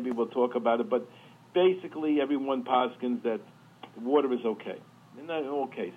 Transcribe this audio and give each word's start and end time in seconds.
maybe 0.00 0.10
we'll 0.10 0.26
talk 0.26 0.54
about 0.54 0.80
it. 0.80 0.88
But 0.88 1.06
basically, 1.54 2.20
everyone 2.20 2.64
poskins 2.64 3.22
that 3.24 3.40
water 4.00 4.32
is 4.32 4.40
okay 4.44 4.78
in, 5.18 5.30
all 5.30 5.66
cases. 5.66 5.94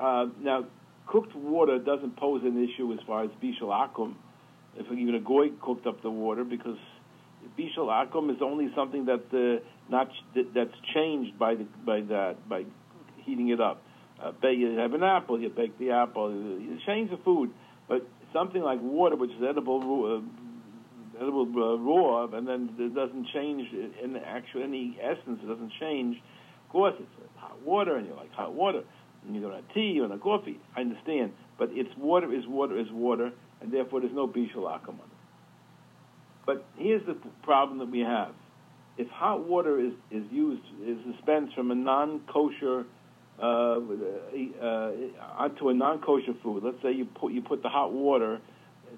Uh, 0.00 0.26
now, 0.40 0.64
cooked 1.06 1.34
water 1.34 1.78
doesn't 1.78 2.16
pose 2.16 2.42
an 2.44 2.62
issue 2.62 2.92
as 2.92 3.00
far 3.06 3.24
as 3.24 3.30
bishul 3.42 3.70
akum, 3.70 4.14
if 4.76 4.86
even 4.86 5.14
a 5.14 5.20
goy 5.20 5.48
cooked 5.60 5.86
up 5.86 6.02
the 6.02 6.10
water, 6.10 6.44
because 6.44 6.78
bishul 7.58 7.88
akum 7.88 8.30
is 8.30 8.40
only 8.40 8.70
something 8.74 9.06
that 9.06 9.24
uh, 9.32 9.62
not 9.90 10.08
that's 10.54 10.74
changed 10.94 11.38
by 11.38 11.54
the 11.54 11.66
by 11.84 12.00
that 12.00 12.48
by 12.48 12.64
heating 13.18 13.48
it 13.48 13.60
up. 13.60 13.82
Uh, 14.22 14.48
you 14.48 14.78
have 14.78 14.94
an 14.94 15.02
apple, 15.02 15.40
you 15.40 15.48
bake 15.48 15.76
the 15.78 15.90
apple, 15.90 16.30
you 16.30 16.78
change 16.86 17.10
the 17.10 17.16
food, 17.24 17.50
but 17.88 18.06
something 18.32 18.62
like 18.62 18.80
water, 18.80 19.16
which 19.16 19.32
is 19.32 19.42
edible, 19.42 20.22
uh, 21.22 21.26
edible 21.26 21.46
uh, 21.56 21.78
raw, 21.78 22.36
and 22.36 22.46
then 22.46 22.70
it 22.78 22.94
doesn't 22.94 23.28
change 23.32 23.68
in 24.02 24.16
actual 24.16 24.62
any 24.62 24.98
essence. 25.00 25.40
It 25.42 25.46
doesn't 25.46 25.72
change. 25.80 26.16
Of 26.66 26.72
course, 26.72 26.94
it's 26.98 27.10
hot 27.36 27.60
water, 27.62 27.96
and 27.96 28.06
you 28.06 28.14
like 28.14 28.32
hot 28.32 28.54
water 28.54 28.82
and 29.26 29.34
you 29.34 29.40
don't 29.40 29.54
have 29.54 29.64
tea 29.74 29.98
or 30.00 30.12
a 30.12 30.18
coffee. 30.18 30.58
I 30.76 30.80
understand, 30.80 31.32
but 31.58 31.70
it's 31.72 31.90
water 31.96 32.32
is 32.32 32.46
water 32.46 32.78
is 32.78 32.90
water, 32.90 33.30
and 33.60 33.72
therefore 33.72 34.00
there's 34.00 34.14
no 34.14 34.26
bishul 34.26 34.64
akum 34.64 34.88
on 34.88 34.94
it. 34.94 35.18
But 36.44 36.64
here's 36.76 37.04
the 37.06 37.16
problem 37.42 37.78
that 37.78 37.90
we 37.90 38.00
have: 38.00 38.32
if 38.98 39.08
hot 39.08 39.46
water 39.46 39.78
is 39.78 39.92
is 40.10 40.24
used 40.30 40.62
is 40.84 40.98
dispensed 41.12 41.54
from 41.54 41.70
a 41.70 41.74
non-kosher 41.74 42.84
uh, 43.40 43.44
uh, 43.44 44.92
onto 45.38 45.68
a 45.68 45.74
non-kosher 45.74 46.34
food, 46.42 46.64
let's 46.64 46.82
say 46.82 46.92
you 46.92 47.04
put 47.04 47.32
you 47.32 47.42
put 47.42 47.62
the 47.62 47.68
hot 47.68 47.92
water, 47.92 48.40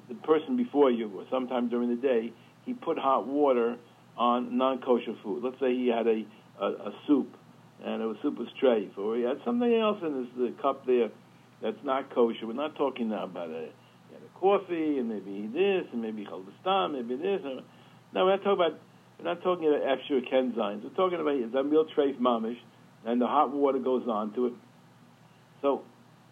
the 0.09 0.15
person 0.17 0.57
before 0.57 0.91
you, 0.91 1.11
or 1.17 1.25
sometime 1.31 1.69
during 1.69 1.91
the 1.91 2.01
day, 2.01 2.33
he 2.65 2.75
put 2.75 2.99
hot 2.99 3.27
water 3.27 3.77
on 4.17 4.57
non-kosher 4.57 5.15
food. 5.23 5.43
Let's 5.43 5.59
say 5.61 5.75
he 5.75 5.89
had 5.89 6.07
a 6.07 6.25
a, 6.61 6.67
a 6.67 6.93
soup 7.07 7.37
and 7.85 8.03
it 8.03 8.07
was 8.07 8.17
super 8.23 8.45
strafe, 8.57 8.97
or 8.97 9.17
he 9.17 9.23
had 9.23 9.39
something 9.45 9.73
else 9.75 9.99
in 10.03 10.15
his 10.15 10.29
the 10.37 10.55
cup 10.63 10.87
there 10.87 11.09
that's 11.63 11.83
not 11.85 12.15
kosher. 12.15 12.47
We're 12.47 12.55
not 12.55 12.77
talking 12.77 13.11
now 13.11 13.25
about 13.25 13.51
a, 13.51 13.69
a 13.69 14.39
coffee 14.41 14.99
and 14.99 15.09
maybe 15.09 15.49
this 15.53 15.87
and 15.93 16.01
maybe 16.01 16.25
chaldistan, 16.25 16.93
maybe 16.93 17.17
this. 17.17 17.41
No, 18.13 18.25
we're 18.25 18.37
not 18.37 18.45
talking 18.45 18.67
about 18.67 18.81
we're 19.19 19.25
not 19.25 19.43
talking 19.43 19.69
about 19.69 19.83
extra 19.87 20.21
kenzymes. 20.21 20.83
We're 20.83 20.97
talking 20.97 21.21
about 21.21 21.35
it's 21.35 21.55
a 21.55 21.63
real 21.63 21.87
treif 21.97 22.19
mamish, 22.19 22.59
and 23.05 23.21
the 23.21 23.27
hot 23.27 23.53
water 23.53 23.79
goes 23.79 24.07
on 24.09 24.35
to 24.35 24.47
it. 24.47 24.53
So, 25.63 25.83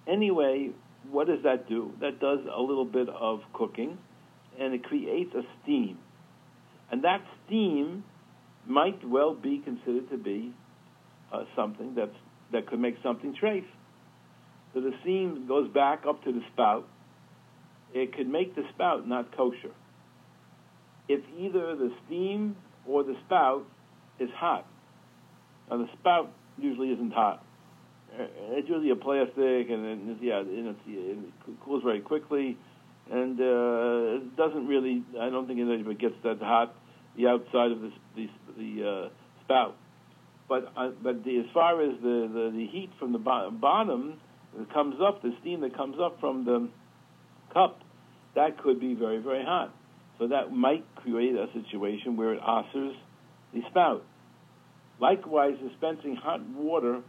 anyway, 0.07 0.71
what 1.11 1.27
does 1.27 1.43
that 1.45 1.69
do? 1.69 1.93
That 2.01 2.21
does 2.21 2.41
a 2.55 2.61
little 2.61 2.85
bit 2.85 3.09
of 3.09 3.41
cooking, 3.53 3.99
and 4.59 4.75
it 4.75 4.85
creates 4.85 5.35
a 5.35 5.43
steam, 5.63 5.99
and 6.91 7.05
that 7.05 7.23
steam 7.47 8.05
might 8.67 9.07
well 9.07 9.35
be 9.35 9.59
considered 9.65 10.09
to 10.11 10.17
be 10.17 10.53
uh, 11.33 11.45
something 11.57 11.95
that's, 11.95 12.15
that 12.53 12.67
could 12.67 12.79
make 12.79 12.97
something 13.03 13.35
trace. 13.35 13.65
So 14.75 14.81
the 14.81 14.93
steam 15.03 15.47
goes 15.49 15.69
back 15.69 16.05
up 16.09 16.23
to 16.25 16.33
the 16.33 16.43
spout. 16.53 16.87
It 17.93 18.15
could 18.17 18.29
make 18.29 18.55
the 18.55 18.63
spout 18.75 19.07
not 19.07 19.37
kosher. 19.37 19.73
If 21.09 21.21
either 21.39 21.77
the 21.77 21.91
steam 22.07 22.57
or 22.87 23.03
the 23.03 23.17
spout 23.27 23.65
is 24.19 24.31
hot. 24.35 24.67
Now 25.71 25.79
the 25.79 25.89
spout 25.99 26.33
usually 26.59 26.91
isn't 26.91 27.13
hot. 27.13 27.45
Uh, 28.13 28.25
it's 28.59 28.69
usually 28.69 28.91
a 28.91 28.97
plastic, 28.97 29.71
and 29.71 30.19
yeah, 30.21 30.41
and 30.41 30.77
it 30.87 31.61
cools 31.65 31.83
very 31.83 32.01
quickly, 32.01 32.59
and 33.11 33.41
uh, 33.41 34.21
it 34.21 34.37
doesn't 34.37 34.67
really. 34.67 35.03
I 35.21 35.31
don't 35.31 35.47
think 35.47 35.59
it 35.61 35.99
gets 35.99 36.15
that 36.25 36.39
hot. 36.41 36.75
The 37.17 37.29
outside 37.29 37.73
of 37.73 37.81
the 37.81 37.93
the, 38.17 38.29
the 38.59 38.89
uh, 38.89 39.09
spout 39.45 39.77
but 40.53 40.71
uh, 40.77 40.91
but 41.03 41.25
the, 41.25 41.39
as 41.39 41.47
far 41.55 41.81
as 41.81 41.97
the, 42.03 42.31
the, 42.31 42.53
the 42.55 42.67
heat 42.67 42.91
from 42.99 43.13
the 43.13 43.19
bo- 43.19 43.51
bottom 43.51 44.21
that 44.59 44.71
comes 44.71 44.97
up, 45.01 45.23
the 45.23 45.33
steam 45.41 45.63
that 45.63 45.75
comes 45.75 45.97
up 45.99 46.21
from 46.21 46.45
the 46.45 46.69
cup, 47.55 47.81
that 48.35 48.63
could 48.63 48.79
be 48.79 48.95
very 48.95 49.17
very 49.17 49.43
hot. 49.43 49.75
So 50.19 50.29
that 50.29 50.53
might 50.53 50.85
create 50.97 51.35
a 51.35 51.47
situation 51.55 52.19
where 52.19 52.35
it 52.35 52.41
oscers 52.43 52.95
the 53.55 53.63
spout. 53.71 54.05
Likewise, 55.01 55.55
dispensing 55.67 56.17
hot 56.17 56.47
water 56.51 57.01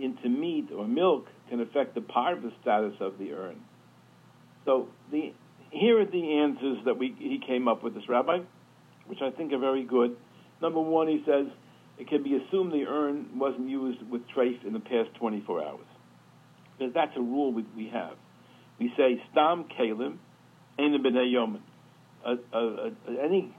into 0.00 0.28
meat 0.28 0.68
or 0.76 0.86
milk 0.86 1.26
can 1.48 1.60
affect 1.60 1.94
the 1.94 2.00
parva 2.00 2.50
status 2.60 2.94
of 3.00 3.18
the 3.18 3.32
urn. 3.32 3.60
So 4.64 4.88
the 5.10 5.32
here 5.70 6.00
are 6.00 6.04
the 6.04 6.38
answers 6.38 6.78
that 6.84 6.98
we 6.98 7.14
he 7.18 7.40
came 7.46 7.68
up 7.68 7.82
with 7.82 7.94
this 7.94 8.08
rabbi, 8.08 8.38
which 9.06 9.20
I 9.22 9.30
think 9.30 9.52
are 9.52 9.58
very 9.58 9.84
good. 9.84 10.16
Number 10.62 10.80
one, 10.80 11.08
he 11.08 11.22
says 11.26 11.46
it 11.98 12.08
can 12.08 12.22
be 12.22 12.36
assumed 12.36 12.72
the 12.72 12.86
urn 12.88 13.38
wasn't 13.38 13.68
used 13.68 14.02
with 14.10 14.22
treif 14.36 14.64
in 14.66 14.72
the 14.72 14.80
past 14.80 15.14
24 15.18 15.64
hours. 15.64 15.86
Because 16.78 16.92
that's 16.94 17.12
a 17.16 17.20
rule 17.20 17.52
we, 17.52 17.64
we 17.76 17.88
have. 17.92 18.14
We 18.80 18.92
say, 18.96 19.22
stam 19.30 19.66
kalim, 19.78 20.18
ein 20.78 21.02
b'nei 21.02 21.32
yomen. 21.32 21.60
Any, 22.26 23.54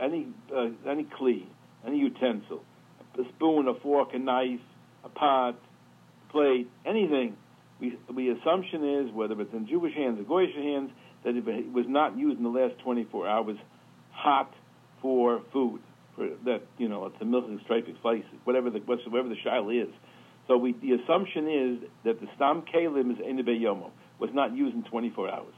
any, 0.00 0.26
uh, 0.54 0.66
any 0.88 1.04
kli, 1.18 1.46
any 1.86 1.98
utensil, 1.98 2.62
a 3.18 3.22
spoon, 3.36 3.68
a 3.68 3.80
fork, 3.80 4.08
a 4.12 4.18
knife, 4.18 4.60
a 5.04 5.08
pot, 5.08 5.54
a 6.28 6.32
plate, 6.32 6.68
anything, 6.86 7.36
we, 7.80 7.98
the 8.14 8.28
assumption 8.40 9.06
is, 9.06 9.12
whether 9.12 9.40
it's 9.40 9.52
in 9.52 9.66
Jewish 9.66 9.94
hands 9.94 10.18
or 10.20 10.24
Goyish 10.24 10.54
hands, 10.54 10.90
that 11.24 11.36
it 11.36 11.72
was 11.72 11.86
not 11.88 12.16
used 12.16 12.38
in 12.38 12.44
the 12.44 12.50
last 12.50 12.74
24 12.82 13.26
hours 13.26 13.56
hot 14.12 14.52
for 15.02 15.42
food 15.52 15.80
for 16.14 16.28
that 16.44 16.62
you 16.78 16.88
know 16.88 17.06
it's 17.06 17.16
a 17.20 17.24
milk 17.24 17.44
and 17.48 17.60
striped 17.64 17.88
slice, 18.02 18.22
whatever 18.44 18.70
the 18.70 18.78
whatever 18.80 19.28
the 19.28 19.36
shaila 19.44 19.82
is. 19.82 19.92
So 20.46 20.58
we, 20.58 20.72
the 20.72 20.92
assumption 20.92 21.48
is 21.48 21.88
that 22.04 22.20
the 22.20 22.26
stam 22.36 22.62
kalim 22.72 23.10
is 23.10 23.18
enibe 23.18 23.60
yomo 23.60 23.90
was 24.18 24.30
not 24.32 24.54
used 24.54 24.74
in 24.74 24.84
24 24.84 25.30
hours. 25.30 25.54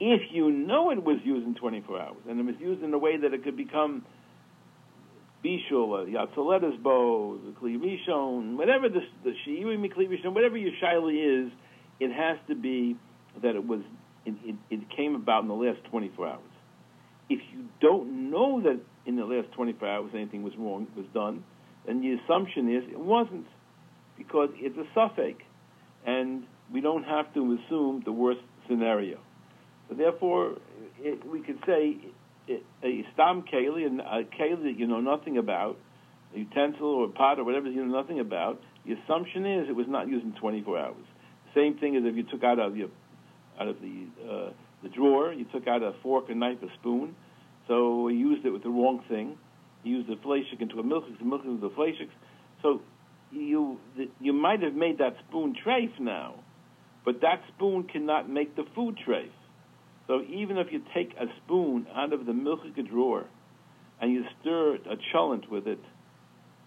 If 0.00 0.20
you 0.32 0.50
know 0.50 0.90
it 0.90 1.02
was 1.02 1.18
used 1.24 1.46
in 1.46 1.54
24 1.54 2.00
hours 2.00 2.16
and 2.28 2.40
it 2.40 2.46
was 2.46 2.54
used 2.60 2.82
in 2.82 2.94
a 2.94 2.98
way 2.98 3.16
that 3.16 3.34
it 3.34 3.44
could 3.44 3.56
become 3.56 4.04
bishul, 5.44 6.02
uh, 6.02 6.06
yatzaletas 6.06 6.82
bow, 6.82 7.38
the 7.44 7.52
klivishon, 7.52 8.56
whatever 8.56 8.88
the 8.88 9.00
the 9.24 9.32
shiurim 9.46 9.84
klivishon, 9.92 10.34
whatever 10.34 10.56
your 10.56 10.72
shaila 10.82 11.46
is, 11.46 11.52
it 12.00 12.12
has 12.12 12.38
to 12.48 12.54
be 12.54 12.96
that 13.42 13.54
it 13.54 13.66
was 13.66 13.80
it, 14.24 14.34
it, 14.44 14.56
it 14.70 14.80
came 14.96 15.14
about 15.14 15.42
in 15.42 15.48
the 15.48 15.54
last 15.54 15.78
24 15.90 16.26
hours. 16.26 16.40
If 17.28 17.40
you 17.52 17.64
don't 17.80 18.30
know 18.30 18.60
that 18.62 18.80
in 19.06 19.16
the 19.16 19.24
last 19.24 19.52
24 19.52 19.88
hours 19.88 20.10
anything 20.14 20.42
was 20.42 20.52
wrong 20.56 20.86
was 20.96 21.06
done, 21.12 21.44
then 21.86 22.00
the 22.00 22.18
assumption 22.22 22.74
is 22.74 22.84
it 22.90 22.98
wasn't, 22.98 23.46
because 24.16 24.50
it's 24.56 24.76
a 24.76 24.86
suffix, 24.94 25.42
and 26.06 26.44
we 26.72 26.80
don't 26.80 27.04
have 27.04 27.32
to 27.34 27.58
assume 27.58 28.02
the 28.04 28.12
worst 28.12 28.40
scenario. 28.68 29.18
So 29.88 29.96
therefore, 29.96 30.58
it, 31.00 31.26
we 31.28 31.40
could 31.40 31.58
say 31.66 31.96
a 32.82 33.04
stam 33.14 33.42
keli, 33.42 33.86
a 33.86 34.24
keli 34.24 34.62
that 34.64 34.74
you 34.78 34.86
know 34.86 35.00
nothing 35.00 35.38
about, 35.38 35.78
a 36.34 36.38
utensil 36.38 36.86
or 36.86 37.04
a 37.06 37.08
pot 37.08 37.38
or 37.38 37.44
whatever 37.44 37.68
you 37.68 37.84
know 37.84 38.00
nothing 38.00 38.20
about, 38.20 38.60
the 38.86 38.94
assumption 38.94 39.46
is 39.46 39.68
it 39.68 39.76
was 39.76 39.86
not 39.88 40.08
used 40.08 40.24
in 40.24 40.32
24 40.32 40.78
hours. 40.78 41.04
Same 41.54 41.76
thing 41.78 41.96
as 41.96 42.02
if 42.04 42.16
you 42.16 42.24
took 42.24 42.42
out 42.42 42.58
of 42.58 42.74
the 42.74 42.88
out 43.60 43.68
of 43.68 43.76
the 43.80 44.06
uh, 44.28 44.50
the 44.82 44.88
drawer, 44.88 45.32
you 45.32 45.44
took 45.52 45.68
out 45.68 45.82
a 45.82 45.92
fork, 46.02 46.28
a 46.30 46.34
knife, 46.34 46.58
a 46.62 46.72
spoon 46.80 47.14
so 47.68 48.08
he 48.08 48.16
used 48.16 48.44
it 48.44 48.50
with 48.50 48.62
the 48.62 48.70
wrong 48.70 49.02
thing. 49.08 49.38
He 49.82 49.90
used 49.90 50.08
the 50.08 50.16
fleshik 50.16 50.60
into 50.60 50.78
a 50.78 50.82
milk, 50.82 51.04
the 51.18 51.24
milk 51.24 51.42
into 51.44 51.60
the 51.60 51.74
fleshik. 51.74 52.08
So 52.62 52.82
you 53.30 53.78
you 54.20 54.32
might 54.32 54.62
have 54.62 54.74
made 54.74 54.98
that 54.98 55.16
spoon 55.28 55.54
treif 55.64 55.98
now, 55.98 56.34
but 57.04 57.20
that 57.22 57.42
spoon 57.54 57.84
cannot 57.84 58.28
make 58.28 58.56
the 58.56 58.64
food 58.74 58.98
treif. 59.06 59.30
So 60.06 60.22
even 60.22 60.58
if 60.58 60.68
you 60.70 60.82
take 60.94 61.12
a 61.18 61.26
spoon 61.44 61.86
out 61.94 62.12
of 62.12 62.26
the 62.26 62.32
milchika 62.32 62.88
drawer 62.88 63.24
and 64.00 64.12
you 64.12 64.24
stir 64.40 64.74
a 64.74 64.96
cholent 65.14 65.48
with 65.48 65.66
it, 65.66 65.80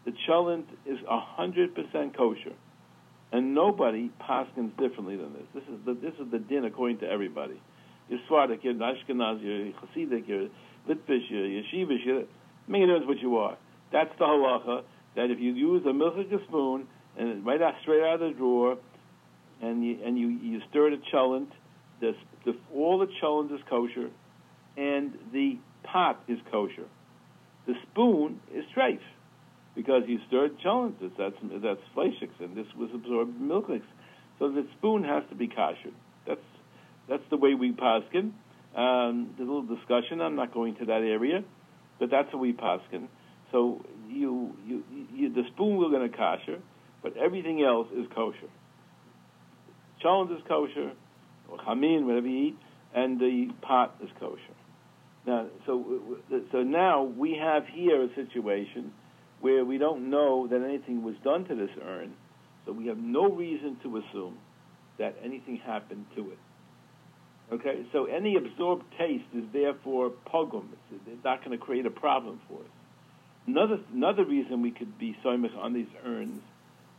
the 0.06 0.14
cholent 0.28 0.66
is 0.86 0.98
hundred 1.08 1.76
percent 1.76 2.16
kosher, 2.16 2.54
and 3.32 3.54
nobody 3.54 4.12
paskins 4.22 4.72
differently 4.78 5.18
than 5.18 5.34
this. 5.34 5.44
This 5.54 5.64
is 5.64 5.80
the 5.86 5.94
this 5.96 6.14
is 6.20 6.32
the 6.32 6.40
din 6.40 6.66
according 6.66 7.00
to 7.00 7.10
everybody. 7.10 7.60
You're 8.08 8.20
Svardik, 8.30 8.64
you're 8.64 8.76
Ashkenaz, 8.76 9.42
you're 9.42 9.74
Hasidic, 9.74 10.28
you're 10.28 10.50
Litvish, 10.88 11.32
Yeshivish, 11.32 12.28
make 12.68 12.84
it 12.84 12.88
knows 12.88 13.08
what 13.08 13.18
you 13.20 13.38
are. 13.38 13.58
That's 13.92 14.12
the 14.20 14.26
halacha, 14.26 14.84
that 15.16 15.32
if 15.32 15.40
you 15.40 15.54
use 15.54 15.84
a 15.86 15.90
milchika 15.90 16.46
spoon, 16.48 16.88
and 17.18 17.46
right 17.46 17.62
out, 17.62 17.74
straight 17.82 18.04
out 18.04 18.22
of 18.22 18.34
the 18.34 18.38
drawer, 18.38 18.78
and 19.62 19.84
you, 19.84 19.98
and 20.06 20.20
you, 20.20 20.28
you 20.28 20.62
stir 20.70 20.92
the 20.92 20.98
cholent, 21.12 21.48
the, 22.00 22.12
the, 22.46 22.54
all 22.74 23.00
the 23.00 23.08
cholent 23.22 23.54
is 23.54 23.62
kosher, 23.70 24.10
and 24.78 25.14
the 25.34 25.58
pot 25.84 26.22
is 26.28 26.38
kosher. 26.52 26.86
The 27.68 27.74
spoon 27.92 28.40
is 28.54 28.64
treif, 28.78 29.00
because 29.76 30.04
you 30.08 30.20
stirred 30.28 30.60
cholent. 30.64 30.96
That's 31.18 31.36
that's 31.64 31.80
fleishiks, 31.96 32.40
and 32.40 32.56
this 32.56 32.68
was 32.78 32.90
absorbed 32.94 33.40
milk 33.40 33.66
So 34.40 34.52
the 34.52 34.68
spoon 34.78 35.04
has 35.04 35.24
to 35.30 35.36
be 35.36 35.48
kosher. 35.48 35.92
That's 36.28 36.40
that's 37.10 37.24
the 37.30 37.38
way 37.38 37.54
we 37.54 37.72
paskin. 37.72 38.32
Um, 38.76 39.34
there's 39.38 39.48
a 39.48 39.52
little 39.52 39.76
discussion. 39.76 40.22
I'm 40.22 40.36
not 40.36 40.54
going 40.54 40.76
to 40.78 40.86
that 40.86 41.02
area. 41.02 41.44
but 42.00 42.10
that's 42.12 42.32
what 42.34 42.42
we 42.42 42.54
paskin. 42.54 43.08
So 43.52 43.82
you, 44.10 44.54
you, 44.66 44.84
you, 45.14 45.34
the 45.34 45.44
spoon 45.54 45.78
we're 45.78 45.90
going 45.90 46.10
to 46.10 46.16
kosher, 46.16 46.62
but 47.02 47.16
everything 47.18 47.64
else 47.64 47.88
is 47.96 48.06
kosher. 48.14 48.50
Cholent 50.04 50.36
is 50.36 50.44
kosher, 50.48 50.92
or 51.50 51.58
chamin, 51.66 52.06
whatever 52.06 52.28
you 52.28 52.48
eat, 52.48 52.58
and 52.94 53.20
the 53.20 53.50
pot 53.62 53.96
is 54.04 54.10
kosher. 54.20 54.40
Now, 55.26 55.48
so 55.66 56.20
so 56.52 56.64
now 56.64 57.04
we 57.04 57.38
have 57.42 57.66
here 57.68 58.04
a 58.04 58.14
situation 58.16 58.94
where 59.42 59.66
we 59.66 59.78
don't 59.78 60.10
know 60.10 60.48
that 60.48 60.62
anything 60.62 61.04
was 61.04 61.16
done 61.24 61.46
to 61.46 61.56
this 61.56 61.72
urn, 61.84 62.14
so 62.66 62.72
we 62.72 62.88
have 62.88 62.98
no 62.98 63.30
reason 63.30 63.78
to 63.84 63.98
assume 63.98 64.38
that 64.98 65.16
anything 65.24 65.58
happened 65.58 66.06
to 66.16 66.32
it. 66.32 66.38
Okay, 67.52 67.86
so 67.92 68.06
any 68.06 68.38
absorbed 68.38 68.86
taste 68.98 69.26
is 69.36 69.44
therefore 69.54 70.12
pogum. 70.32 70.66
It's, 70.92 71.24
not 71.24 71.44
going 71.44 71.58
to 71.58 71.64
create 71.64 71.86
a 71.86 71.92
problem 71.92 72.40
for 72.48 72.60
us. 72.60 72.70
Another 73.48 73.80
another 73.94 74.26
reason 74.26 74.62
we 74.62 74.72
could 74.72 74.98
be 74.98 75.16
soymich 75.24 75.56
on 75.56 75.74
these 75.74 75.88
urns 76.04 76.42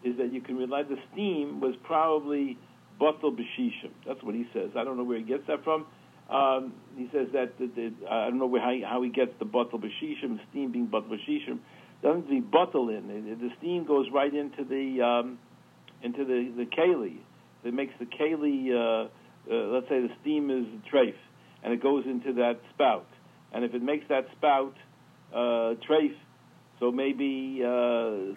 is 0.05 0.17
that 0.19 0.33
you 0.33 0.41
can 0.41 0.57
rely 0.57 0.83
the 0.85 0.99
steam 1.13 1.61
was 1.61 1.75
probably 1.83 2.57
batal 3.01 3.37
b'shishim. 3.37 3.91
That's 4.07 4.23
what 4.23 4.35
he 4.35 4.47
says. 4.53 4.71
I 4.77 4.85
don't 4.85 4.97
know 4.97 5.05
where 5.05 5.19
he 5.19 5.25
gets 5.25 5.47
that 5.47 5.65
from. 5.65 5.87
Um, 6.29 6.73
he 6.97 7.09
says 7.13 7.29
that 7.35 7.57
the, 7.59 7.67
the, 7.67 7.93
I 8.11 8.29
don't 8.29 8.39
know 8.39 8.47
where, 8.47 8.61
how, 8.61 8.73
he, 8.73 8.83
how 8.83 9.03
he 9.03 9.11
gets 9.11 9.33
the 9.39 9.47
batal 9.47 9.81
b'shishim, 9.81 10.39
steam 10.51 10.73
being 10.73 10.89
batal 10.89 11.09
b'shishim. 11.09 11.59
Doesn't 12.03 12.29
be 12.29 12.41
batal 12.41 12.97
in 12.97 13.09
the 13.41 13.51
steam 13.59 13.85
goes 13.85 14.07
right 14.13 14.33
into 14.35 14.65
the 14.65 15.03
um, 15.03 15.39
into 16.03 16.25
the 16.25 16.53
the 16.57 16.67
keli. 16.67 17.17
It 17.65 17.73
makes 17.73 17.95
the 17.99 18.05
keli. 18.05 18.71
Uh, 18.71 19.09
uh, 19.51 19.55
let's 19.69 19.89
say 19.89 20.01
the 20.01 20.11
steam 20.21 20.51
is 20.51 20.67
treif, 20.93 21.15
and 21.63 21.73
it 21.73 21.83
goes 21.83 22.05
into 22.05 22.35
that 22.35 22.61
spout. 22.75 23.07
And 23.53 23.65
if 23.65 23.75
it 23.75 23.83
makes 23.83 24.07
that 24.09 24.27
spout 24.37 24.75
uh, 25.33 25.75
treif, 25.89 26.15
so 26.79 26.93
maybe 26.93 27.63
uh. 27.65 28.35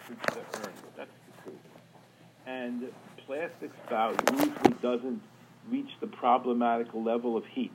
And 2.46 2.90
plastic 3.30 3.70
spout 3.86 4.20
usually 4.32 4.74
doesn't 4.82 5.22
reach 5.70 5.90
the 6.00 6.06
problematical 6.08 7.04
level 7.04 7.36
of 7.36 7.44
heat. 7.46 7.70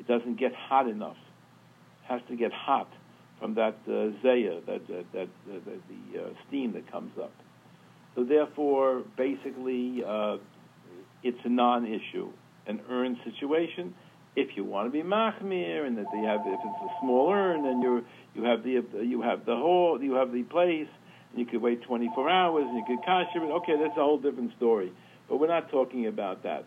It 0.00 0.08
doesn't 0.08 0.36
get 0.36 0.52
hot 0.52 0.88
enough. 0.88 1.16
It 2.02 2.12
has 2.12 2.20
to 2.28 2.34
get 2.34 2.52
hot 2.52 2.88
from 3.38 3.54
that 3.54 3.76
uh, 3.86 4.10
zaya, 4.20 4.60
that, 4.66 4.84
that, 4.88 5.04
that, 5.12 5.28
that 5.46 5.64
the 5.64 6.20
uh, 6.20 6.28
steam 6.48 6.72
that 6.72 6.90
comes 6.90 7.12
up. 7.22 7.30
So 8.16 8.24
therefore, 8.24 9.04
basically, 9.16 10.02
uh, 10.04 10.38
it's 11.22 11.38
a 11.44 11.50
non-issue 11.50 12.32
an 12.66 12.80
urn 12.90 13.16
situation. 13.24 13.94
If 14.34 14.56
you 14.56 14.64
want 14.64 14.88
to 14.88 14.90
be 14.90 15.08
machmir, 15.08 15.86
and 15.86 15.96
that 15.98 16.06
they 16.12 16.22
have, 16.22 16.40
if 16.44 16.58
it's 16.58 16.82
a 16.82 17.00
small 17.00 17.30
urn, 17.30 17.62
then 17.62 17.80
you 17.80 18.04
you 18.34 18.42
have 18.42 18.64
the 18.64 18.82
you 19.04 19.22
have 19.22 19.46
the 19.46 19.54
whole 19.54 20.02
you 20.02 20.14
have 20.14 20.32
the 20.32 20.42
place, 20.42 20.88
and 20.88 20.95
you 21.38 21.46
could 21.46 21.62
wait 21.62 21.82
24 21.82 22.30
hours, 22.30 22.64
and 22.66 22.76
you 22.76 22.84
could 22.86 23.04
kasher 23.06 23.36
it. 23.36 23.52
Okay, 23.62 23.74
that's 23.80 23.96
a 23.96 24.00
whole 24.00 24.18
different 24.18 24.52
story. 24.56 24.92
But 25.28 25.38
we're 25.38 25.48
not 25.48 25.70
talking 25.70 26.06
about 26.06 26.42
that. 26.44 26.64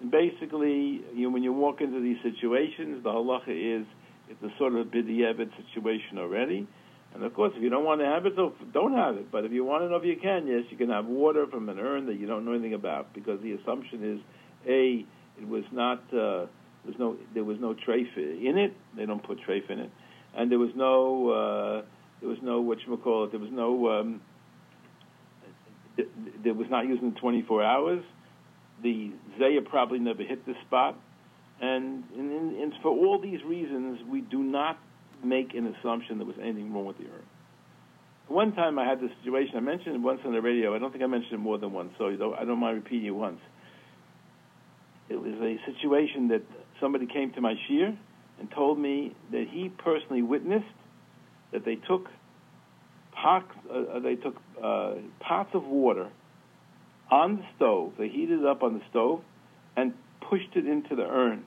And 0.00 0.10
basically, 0.10 1.02
you 1.14 1.24
know, 1.24 1.30
when 1.30 1.42
you 1.42 1.52
walk 1.52 1.80
into 1.80 2.00
these 2.00 2.18
situations, 2.22 3.02
the 3.02 3.10
halacha 3.10 3.80
is 3.80 3.86
it's 4.28 4.42
a 4.42 4.58
sort 4.58 4.74
of 4.74 4.86
bidiyevit 4.88 5.50
situation 5.74 6.18
already. 6.18 6.66
And 7.14 7.22
of 7.24 7.34
course, 7.34 7.52
if 7.56 7.62
you 7.62 7.68
don't 7.68 7.84
want 7.84 8.00
to 8.00 8.06
have 8.06 8.24
it, 8.24 8.32
so 8.36 8.54
don't 8.72 8.94
have 8.94 9.16
it. 9.16 9.30
But 9.30 9.44
if 9.44 9.52
you 9.52 9.64
want 9.64 9.82
to 9.84 9.88
know 9.88 9.96
if 9.96 10.04
you 10.04 10.16
can, 10.16 10.46
yes, 10.46 10.64
you 10.70 10.76
can 10.76 10.88
have 10.88 11.04
water 11.04 11.46
from 11.46 11.68
an 11.68 11.78
urn 11.78 12.06
that 12.06 12.18
you 12.18 12.26
don't 12.26 12.44
know 12.44 12.52
anything 12.52 12.74
about, 12.74 13.12
because 13.12 13.40
the 13.42 13.52
assumption 13.52 14.16
is, 14.16 14.20
a, 14.66 15.04
it 15.38 15.46
was 15.46 15.64
not. 15.72 15.98
Uh, 16.08 16.46
there 16.84 16.86
was 16.86 16.94
no. 16.98 17.16
There 17.34 17.44
was 17.44 17.58
no 17.60 17.74
treif 17.74 18.16
in 18.16 18.56
it. 18.56 18.74
They 18.96 19.06
don't 19.06 19.22
put 19.22 19.38
treif 19.46 19.70
in 19.70 19.78
it, 19.80 19.90
and 20.34 20.50
there 20.50 20.58
was 20.58 20.70
no. 20.74 21.30
Uh, 21.30 21.82
there 22.22 22.30
was 22.30 22.38
no 22.40 22.60
what 22.60 22.78
you 22.86 22.96
call 22.96 23.24
it. 23.24 23.32
There 23.32 23.40
was 23.40 23.50
no. 23.52 23.90
Um, 23.90 24.20
there 26.42 26.54
was 26.54 26.68
not 26.70 26.86
used 26.86 27.02
in 27.02 27.14
24 27.14 27.62
hours. 27.62 28.02
The 28.82 29.10
Zaya 29.38 29.60
probably 29.60 29.98
never 29.98 30.22
hit 30.22 30.46
the 30.46 30.54
spot, 30.66 30.96
and, 31.60 32.02
and, 32.16 32.56
and 32.56 32.72
for 32.80 32.88
all 32.88 33.20
these 33.20 33.40
reasons, 33.44 34.00
we 34.08 34.22
do 34.22 34.42
not 34.42 34.78
make 35.22 35.54
an 35.54 35.66
assumption 35.66 36.18
there 36.18 36.26
was 36.26 36.36
anything 36.40 36.72
wrong 36.72 36.86
with 36.86 36.98
the 36.98 37.04
urn. 37.04 37.22
One 38.28 38.54
time 38.54 38.78
I 38.78 38.86
had 38.88 39.00
this 39.00 39.10
situation. 39.22 39.56
I 39.56 39.60
mentioned 39.60 39.96
it 39.96 40.00
once 40.00 40.20
on 40.24 40.32
the 40.32 40.40
radio. 40.40 40.74
I 40.74 40.78
don't 40.78 40.90
think 40.90 41.04
I 41.04 41.06
mentioned 41.06 41.34
it 41.34 41.38
more 41.38 41.58
than 41.58 41.72
once, 41.72 41.92
so 41.98 42.06
I 42.06 42.44
don't 42.44 42.58
mind 42.58 42.76
repeating 42.76 43.06
it 43.06 43.10
once. 43.10 43.40
It 45.08 45.16
was 45.16 45.34
a 45.34 45.58
situation 45.70 46.28
that 46.28 46.42
somebody 46.80 47.06
came 47.06 47.32
to 47.32 47.40
my 47.40 47.54
shiur 47.68 47.96
and 48.38 48.50
told 48.50 48.78
me 48.78 49.14
that 49.30 49.46
he 49.50 49.68
personally 49.68 50.22
witnessed 50.22 50.64
that 51.52 51.64
they 51.64 51.76
took 51.76 52.08
pots, 53.12 53.46
uh, 53.70 53.98
they 54.00 54.16
took 54.16 54.36
uh, 54.62 54.94
pots 55.20 55.50
of 55.54 55.64
water 55.64 56.10
on 57.10 57.36
the 57.36 57.44
stove. 57.56 57.92
They 57.98 58.08
heated 58.08 58.40
it 58.40 58.46
up 58.46 58.62
on 58.62 58.74
the 58.74 58.82
stove 58.90 59.22
and 59.76 59.92
pushed 60.28 60.56
it 60.56 60.66
into 60.66 60.96
the 60.96 61.02
urn. 61.02 61.44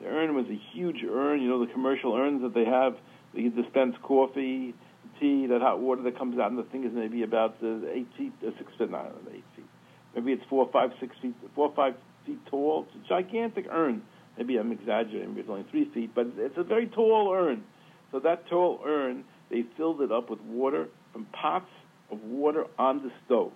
The 0.00 0.08
urn 0.08 0.34
was 0.34 0.46
a 0.46 0.58
huge 0.74 1.04
urn, 1.08 1.40
you 1.40 1.48
know, 1.48 1.64
the 1.64 1.72
commercial 1.72 2.14
urns 2.14 2.42
that 2.42 2.54
they 2.54 2.64
have. 2.64 2.96
They 3.34 3.42
dispense 3.48 3.94
coffee, 4.02 4.74
tea, 5.20 5.46
that 5.46 5.60
hot 5.60 5.80
water 5.80 6.02
that 6.02 6.18
comes 6.18 6.38
out, 6.38 6.50
and 6.50 6.58
the 6.58 6.64
thing 6.64 6.84
is 6.84 6.92
maybe 6.92 7.22
about 7.22 7.56
uh, 7.62 7.86
eight 7.92 8.08
feet, 8.18 8.32
uh, 8.46 8.50
six 8.58 8.72
feet, 8.78 8.90
not 8.90 9.12
eight 9.32 9.44
feet. 9.54 9.66
Maybe 10.14 10.32
it's 10.32 10.42
four, 10.50 10.68
five, 10.72 10.90
six 11.00 11.14
feet, 11.22 11.34
four, 11.54 11.72
five 11.74 11.94
feet 12.26 12.38
tall. 12.50 12.86
It's 12.88 13.06
a 13.06 13.08
gigantic 13.08 13.66
urn. 13.70 14.02
Maybe 14.36 14.56
I'm 14.56 14.72
exaggerating. 14.72 15.30
Maybe 15.30 15.40
it's 15.40 15.50
only 15.50 15.66
three 15.70 15.90
feet, 15.94 16.14
but 16.14 16.26
it's 16.36 16.56
a 16.58 16.64
very 16.64 16.86
tall 16.86 17.32
urn. 17.32 17.64
So 18.10 18.20
that 18.20 18.46
tall 18.48 18.80
urn, 18.84 19.24
they 19.52 19.64
filled 19.76 20.00
it 20.00 20.10
up 20.10 20.30
with 20.30 20.40
water 20.40 20.88
from 21.12 21.26
pots 21.26 21.70
of 22.10 22.20
water 22.22 22.64
on 22.78 23.02
the 23.02 23.10
stove. 23.26 23.52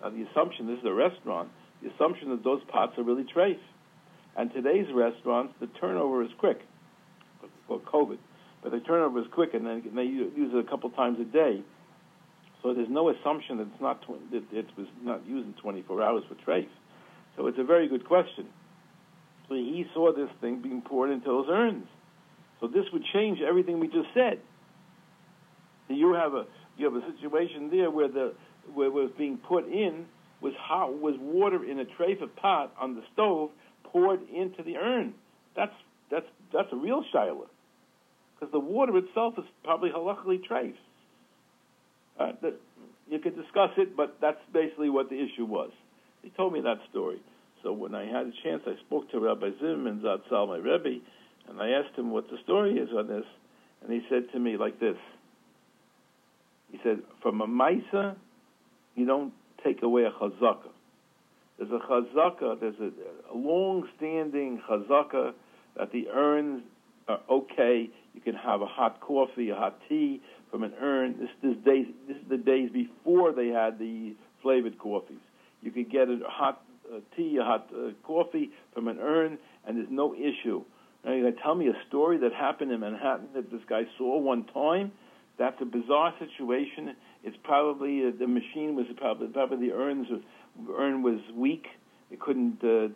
Now 0.00 0.10
the 0.10 0.26
assumption, 0.30 0.66
this 0.66 0.78
is 0.78 0.86
a 0.86 0.92
restaurant, 0.92 1.50
the 1.82 1.90
assumption 1.94 2.30
that 2.30 2.42
those 2.42 2.62
pots 2.72 2.98
are 2.98 3.04
really 3.04 3.24
treif. 3.24 3.58
And 4.36 4.52
today's 4.52 4.86
restaurants, 4.92 5.54
the 5.60 5.68
turnover 5.80 6.22
is 6.24 6.30
quick. 6.38 6.60
For 7.68 7.78
COVID, 7.78 8.18
but 8.62 8.72
the 8.72 8.80
turnover 8.80 9.20
is 9.20 9.26
quick, 9.32 9.54
and 9.54 9.66
then 9.66 9.82
they 9.94 10.02
use 10.02 10.52
it 10.52 10.58
a 10.58 10.68
couple 10.68 10.90
times 10.90 11.18
a 11.20 11.24
day. 11.24 11.62
So 12.62 12.72
there's 12.72 12.88
no 12.90 13.10
assumption 13.10 13.58
that 13.58 13.68
it's 13.72 13.80
not 13.80 14.02
tw- 14.02 14.30
that 14.32 14.44
it 14.52 14.66
was 14.76 14.86
not 15.02 15.26
used 15.26 15.46
in 15.46 15.54
24 15.54 16.02
hours 16.02 16.24
for 16.28 16.34
treif. 16.34 16.68
So 17.36 17.46
it's 17.46 17.58
a 17.58 17.64
very 17.64 17.88
good 17.88 18.06
question. 18.06 18.48
So 19.48 19.54
he 19.54 19.86
saw 19.92 20.12
this 20.12 20.30
thing 20.40 20.62
being 20.62 20.80
poured 20.82 21.10
into 21.10 21.26
those 21.26 21.46
urns. 21.50 21.86
So 22.60 22.66
this 22.66 22.84
would 22.92 23.04
change 23.12 23.40
everything 23.40 23.80
we 23.80 23.88
just 23.88 24.08
said. 24.14 24.40
You 25.88 26.14
have 26.14 26.34
a 26.34 26.44
you 26.76 26.86
have 26.86 26.94
a 26.94 27.06
situation 27.12 27.70
there 27.70 27.90
where 27.90 28.08
the 28.08 28.34
where 28.72 28.90
was 28.90 29.10
being 29.18 29.38
put 29.38 29.66
in 29.66 30.06
was 30.40 30.52
hot 30.58 30.98
was 31.00 31.14
water 31.20 31.64
in 31.64 31.80
a 31.80 31.84
trefa 31.84 32.28
pot 32.36 32.72
on 32.80 32.94
the 32.94 33.02
stove 33.12 33.50
poured 33.84 34.20
into 34.28 34.62
the 34.62 34.76
urn. 34.76 35.14
That's 35.56 35.74
that's 36.10 36.26
that's 36.52 36.68
a 36.72 36.76
real 36.76 37.04
shiloh 37.12 37.48
because 38.34 38.52
the 38.52 38.58
water 38.58 38.96
itself 38.96 39.34
is 39.38 39.44
probably 39.62 39.90
halachically 39.90 40.40
treif. 40.50 40.74
Uh, 42.18 42.32
that, 42.42 42.54
you 43.10 43.18
could 43.18 43.36
discuss 43.36 43.70
it, 43.76 43.96
but 43.96 44.16
that's 44.20 44.40
basically 44.52 44.88
what 44.88 45.10
the 45.10 45.16
issue 45.16 45.44
was. 45.44 45.70
He 46.22 46.30
told 46.30 46.52
me 46.52 46.60
that 46.62 46.78
story. 46.90 47.20
So 47.62 47.72
when 47.72 47.94
I 47.94 48.06
had 48.06 48.26
a 48.26 48.32
chance, 48.42 48.62
I 48.66 48.78
spoke 48.86 49.10
to 49.10 49.20
Rabbi 49.20 49.50
Zimmerman 49.60 50.00
Zatzal, 50.00 50.48
my 50.48 50.56
Rebbe, 50.56 51.00
and 51.48 51.60
I 51.60 51.70
asked 51.70 51.96
him 51.98 52.10
what 52.10 52.28
the 52.30 52.38
story 52.44 52.74
is 52.74 52.88
on 52.96 53.08
this, 53.08 53.24
and 53.82 53.92
he 53.92 54.00
said 54.08 54.24
to 54.32 54.38
me 54.38 54.56
like 54.56 54.80
this. 54.80 54.96
He 56.74 56.80
said, 56.82 57.02
from 57.22 57.40
a 57.40 57.46
Maisa, 57.46 58.16
you 58.96 59.06
don't 59.06 59.32
take 59.62 59.84
away 59.84 60.02
a 60.02 60.10
chazaka. 60.10 60.70
There's 61.56 61.70
a 61.70 61.78
chazaka, 61.78 62.58
there's 62.58 62.74
a, 62.80 62.90
a 63.32 63.36
long-standing 63.36 64.60
chazaka 64.68 65.34
that 65.76 65.92
the 65.92 66.08
urns 66.08 66.64
are 67.06 67.20
okay. 67.30 67.88
You 68.12 68.20
can 68.20 68.34
have 68.34 68.60
a 68.60 68.66
hot 68.66 69.00
coffee, 69.00 69.50
a 69.50 69.54
hot 69.54 69.78
tea 69.88 70.20
from 70.50 70.64
an 70.64 70.72
urn. 70.80 71.14
This, 71.20 71.28
this, 71.64 71.86
this 72.08 72.16
is 72.16 72.28
the 72.28 72.38
days 72.38 72.70
before 72.72 73.32
they 73.32 73.48
had 73.48 73.78
the 73.78 74.16
flavored 74.42 74.76
coffees. 74.76 75.22
You 75.62 75.70
could 75.70 75.92
get 75.92 76.08
a 76.08 76.18
hot 76.24 76.60
uh, 76.92 76.98
tea, 77.16 77.38
a 77.40 77.44
hot 77.44 77.70
uh, 77.72 77.90
coffee 78.04 78.50
from 78.74 78.88
an 78.88 78.98
urn, 78.98 79.38
and 79.64 79.76
there's 79.76 79.86
no 79.92 80.12
issue. 80.12 80.64
Now 81.04 81.12
you're 81.12 81.22
going 81.22 81.36
to 81.36 81.40
tell 81.40 81.54
me 81.54 81.68
a 81.68 81.86
story 81.86 82.18
that 82.18 82.32
happened 82.32 82.72
in 82.72 82.80
Manhattan 82.80 83.28
that 83.36 83.52
this 83.52 83.60
guy 83.68 83.82
saw 83.96 84.18
one 84.18 84.44
time. 84.52 84.90
That's 85.38 85.56
a 85.60 85.64
bizarre 85.64 86.14
situation. 86.18 86.94
It's 87.22 87.36
probably 87.42 88.06
uh, 88.06 88.10
the 88.18 88.26
machine 88.26 88.76
was 88.76 88.86
probably 88.96 89.28
probably 89.28 89.68
the 89.68 89.74
urns 89.74 90.06
urn 90.78 91.02
was 91.02 91.20
weak. 91.34 91.66
It 92.10 92.20
couldn't 92.20 92.62
uh, 92.62 92.88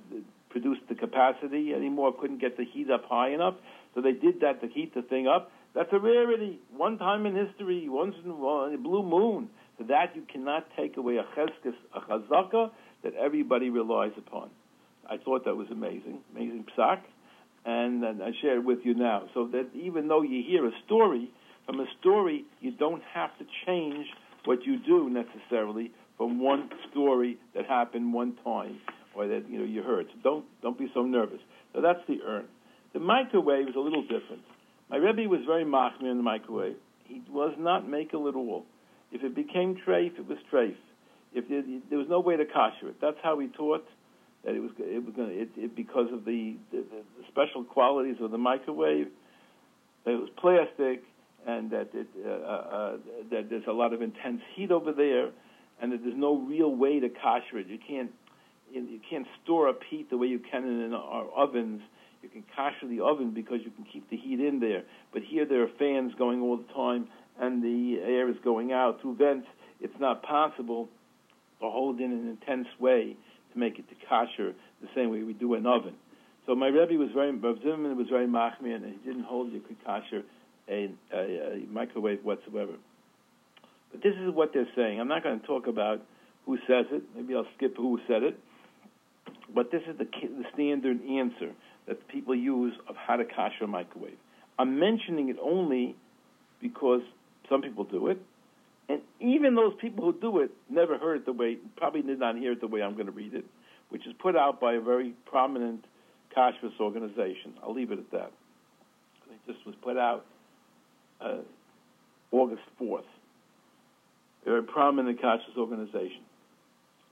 produce 0.50 0.78
the 0.88 0.94
capacity 0.94 1.74
anymore. 1.74 2.14
Couldn't 2.18 2.40
get 2.40 2.56
the 2.56 2.64
heat 2.64 2.90
up 2.90 3.04
high 3.08 3.30
enough. 3.30 3.54
So 3.94 4.00
they 4.00 4.12
did 4.12 4.40
that 4.40 4.60
to 4.60 4.68
heat 4.68 4.94
the 4.94 5.02
thing 5.02 5.26
up. 5.26 5.50
That's 5.74 5.88
a 5.92 5.98
rarity. 5.98 6.60
One 6.76 6.98
time 6.98 7.26
in 7.26 7.34
history, 7.34 7.88
once 7.88 8.14
in 8.24 8.30
a 8.30 8.78
blue 8.78 9.02
moon. 9.02 9.48
So 9.78 9.84
that 9.84 10.14
you 10.14 10.22
cannot 10.32 10.66
take 10.76 10.96
away 10.96 11.16
a 11.16 11.24
cheskes, 11.38 11.74
a 11.94 12.00
chazaka 12.00 12.70
that 13.04 13.14
everybody 13.14 13.70
relies 13.70 14.12
upon. 14.16 14.50
I 15.08 15.16
thought 15.16 15.44
that 15.44 15.56
was 15.56 15.68
amazing, 15.70 16.18
amazing 16.34 16.66
psak, 16.76 17.00
and, 17.64 18.04
and 18.04 18.22
I 18.22 18.30
share 18.42 18.58
it 18.58 18.64
with 18.64 18.80
you 18.84 18.94
now. 18.94 19.28
So 19.34 19.48
that 19.52 19.68
even 19.74 20.08
though 20.08 20.22
you 20.22 20.42
hear 20.46 20.66
a 20.66 20.72
story, 20.84 21.30
From 21.68 21.80
a 21.80 21.86
story, 22.00 22.46
you 22.62 22.70
don't 22.70 23.02
have 23.12 23.28
to 23.38 23.44
change 23.66 24.06
what 24.46 24.64
you 24.64 24.78
do 24.78 25.10
necessarily 25.10 25.92
from 26.16 26.40
one 26.40 26.70
story 26.90 27.36
that 27.54 27.66
happened 27.66 28.14
one 28.14 28.36
time 28.42 28.80
or 29.14 29.26
that 29.26 29.42
you 29.50 29.58
know 29.58 29.66
you 29.66 29.82
heard. 29.82 30.06
So 30.14 30.18
don't 30.22 30.44
don't 30.62 30.78
be 30.78 30.90
so 30.94 31.02
nervous. 31.02 31.40
So 31.74 31.82
that's 31.82 32.00
the 32.08 32.20
urn. 32.26 32.46
The 32.94 33.00
microwave 33.00 33.68
is 33.68 33.74
a 33.76 33.80
little 33.80 34.00
different. 34.00 34.40
My 34.88 34.96
Rebbe 34.96 35.28
was 35.28 35.40
very 35.46 35.66
machmir 35.66 36.10
in 36.10 36.16
the 36.16 36.22
microwave. 36.22 36.76
He 37.04 37.22
was 37.28 37.54
not 37.58 37.84
makel 37.84 38.30
at 38.30 38.34
all. 38.34 38.64
If 39.12 39.22
it 39.22 39.36
became 39.36 39.76
treif, 39.86 40.18
it 40.18 40.26
was 40.26 40.38
treif. 40.50 40.74
If 41.34 41.50
there, 41.50 41.62
there 41.90 41.98
was 41.98 42.08
no 42.08 42.20
way 42.20 42.38
to 42.38 42.46
kosher 42.46 42.88
it, 42.88 42.96
that's 42.98 43.18
how 43.22 43.38
he 43.40 43.48
taught 43.48 43.84
that 44.46 44.54
it 44.54 44.60
was 44.60 44.70
it 44.78 45.04
was 45.04 45.14
going 45.14 45.38
it, 45.38 45.50
it 45.54 45.76
because 45.76 46.10
of 46.14 46.24
the, 46.24 46.56
the, 46.72 46.82
the 46.90 47.24
special 47.30 47.62
qualities 47.62 48.16
of 48.22 48.30
the 48.30 48.38
microwave. 48.38 49.08
That 50.06 50.12
it 50.12 50.16
was 50.16 50.30
plastic, 50.38 51.02
and 51.48 51.70
that 51.70 51.88
it, 51.94 52.06
uh, 52.24 52.30
uh, 52.30 52.96
that 53.30 53.48
there's 53.48 53.66
a 53.66 53.72
lot 53.72 53.94
of 53.94 54.02
intense 54.02 54.42
heat 54.54 54.70
over 54.70 54.92
there, 54.92 55.30
and 55.80 55.92
that 55.92 56.00
there's 56.04 56.16
no 56.16 56.36
real 56.36 56.74
way 56.74 57.00
to 57.00 57.08
kosher 57.08 57.58
it. 57.58 57.68
You 57.68 57.78
can't 57.78 58.10
you 58.70 59.00
can't 59.08 59.26
store 59.42 59.66
up 59.66 59.80
heat 59.88 60.10
the 60.10 60.18
way 60.18 60.26
you 60.26 60.38
can 60.38 60.62
in 60.64 60.92
our 60.92 61.24
ovens. 61.34 61.80
You 62.22 62.28
can 62.28 62.44
kosher 62.54 62.86
the 62.86 63.02
oven 63.02 63.30
because 63.30 63.60
you 63.64 63.70
can 63.70 63.86
keep 63.90 64.10
the 64.10 64.16
heat 64.18 64.40
in 64.40 64.60
there. 64.60 64.82
But 65.10 65.22
here 65.22 65.46
there 65.46 65.62
are 65.62 65.70
fans 65.78 66.12
going 66.18 66.42
all 66.42 66.58
the 66.58 66.70
time, 66.74 67.08
and 67.40 67.62
the 67.62 67.98
air 68.02 68.28
is 68.28 68.36
going 68.44 68.72
out 68.72 69.00
through 69.00 69.16
vents. 69.16 69.46
It's 69.80 69.98
not 69.98 70.22
possible 70.22 70.90
to 71.60 71.70
hold 71.70 71.98
in 71.98 72.12
an 72.12 72.28
intense 72.28 72.68
way 72.78 73.16
to 73.54 73.58
make 73.58 73.78
it 73.78 73.88
to 73.88 73.94
kosher 74.06 74.52
the 74.82 74.88
same 74.94 75.10
way 75.10 75.22
we 75.22 75.32
do 75.32 75.54
an 75.54 75.64
oven. 75.64 75.94
So 76.44 76.54
my 76.54 76.66
Rebbe 76.66 76.94
was 76.94 77.10
very, 77.14 77.34
Rav 77.34 77.56
Zimmerman 77.62 77.96
was 77.96 78.08
very 78.10 78.26
machmir, 78.26 78.76
and 78.76 78.84
he 78.84 78.98
didn't 79.06 79.24
hold 79.24 79.52
you 79.52 79.60
could 79.60 79.82
kosher 79.84 80.24
a, 80.68 80.90
a, 81.12 81.18
a 81.18 81.66
microwave 81.70 82.24
whatsoever. 82.24 82.72
But 83.90 84.02
this 84.02 84.14
is 84.14 84.34
what 84.34 84.52
they're 84.52 84.68
saying. 84.76 85.00
I'm 85.00 85.08
not 85.08 85.22
going 85.22 85.40
to 85.40 85.46
talk 85.46 85.66
about 85.66 86.02
who 86.46 86.56
says 86.66 86.86
it. 86.90 87.02
Maybe 87.16 87.34
I'll 87.34 87.46
skip 87.56 87.76
who 87.76 87.98
said 88.06 88.22
it. 88.22 88.38
But 89.54 89.70
this 89.70 89.82
is 89.88 89.96
the, 89.98 90.04
the 90.04 90.44
standard 90.52 91.00
answer 91.04 91.52
that 91.86 92.06
people 92.08 92.34
use 92.34 92.74
of 92.88 92.96
how 92.96 93.16
to 93.16 93.24
kosher 93.24 93.64
a 93.64 93.66
microwave. 93.66 94.16
I'm 94.58 94.78
mentioning 94.78 95.28
it 95.30 95.36
only 95.42 95.96
because 96.60 97.00
some 97.48 97.62
people 97.62 97.84
do 97.84 98.08
it, 98.08 98.20
and 98.88 99.00
even 99.20 99.54
those 99.54 99.72
people 99.80 100.04
who 100.04 100.18
do 100.18 100.40
it 100.40 100.50
never 100.68 100.98
heard 100.98 101.18
it 101.18 101.26
the 101.26 101.32
way, 101.32 101.58
probably 101.76 102.02
did 102.02 102.18
not 102.18 102.36
hear 102.36 102.52
it 102.52 102.60
the 102.60 102.66
way 102.66 102.82
I'm 102.82 102.94
going 102.94 103.06
to 103.06 103.12
read 103.12 103.34
it, 103.34 103.44
which 103.90 104.06
is 104.06 104.12
put 104.20 104.36
out 104.36 104.60
by 104.60 104.74
a 104.74 104.80
very 104.80 105.14
prominent 105.26 105.84
kashrus 106.36 106.78
organization. 106.80 107.54
I'll 107.62 107.74
leave 107.74 107.92
it 107.92 107.98
at 107.98 108.10
that. 108.12 108.32
It 109.30 109.52
just 109.52 109.64
was 109.66 109.74
put 109.82 109.96
out 109.96 110.26
uh, 111.20 111.38
August 112.30 112.62
4th. 112.80 113.02
A 114.46 114.50
very 114.50 114.62
prominent 114.62 115.20
kashrus 115.20 115.56
organization. 115.56 116.22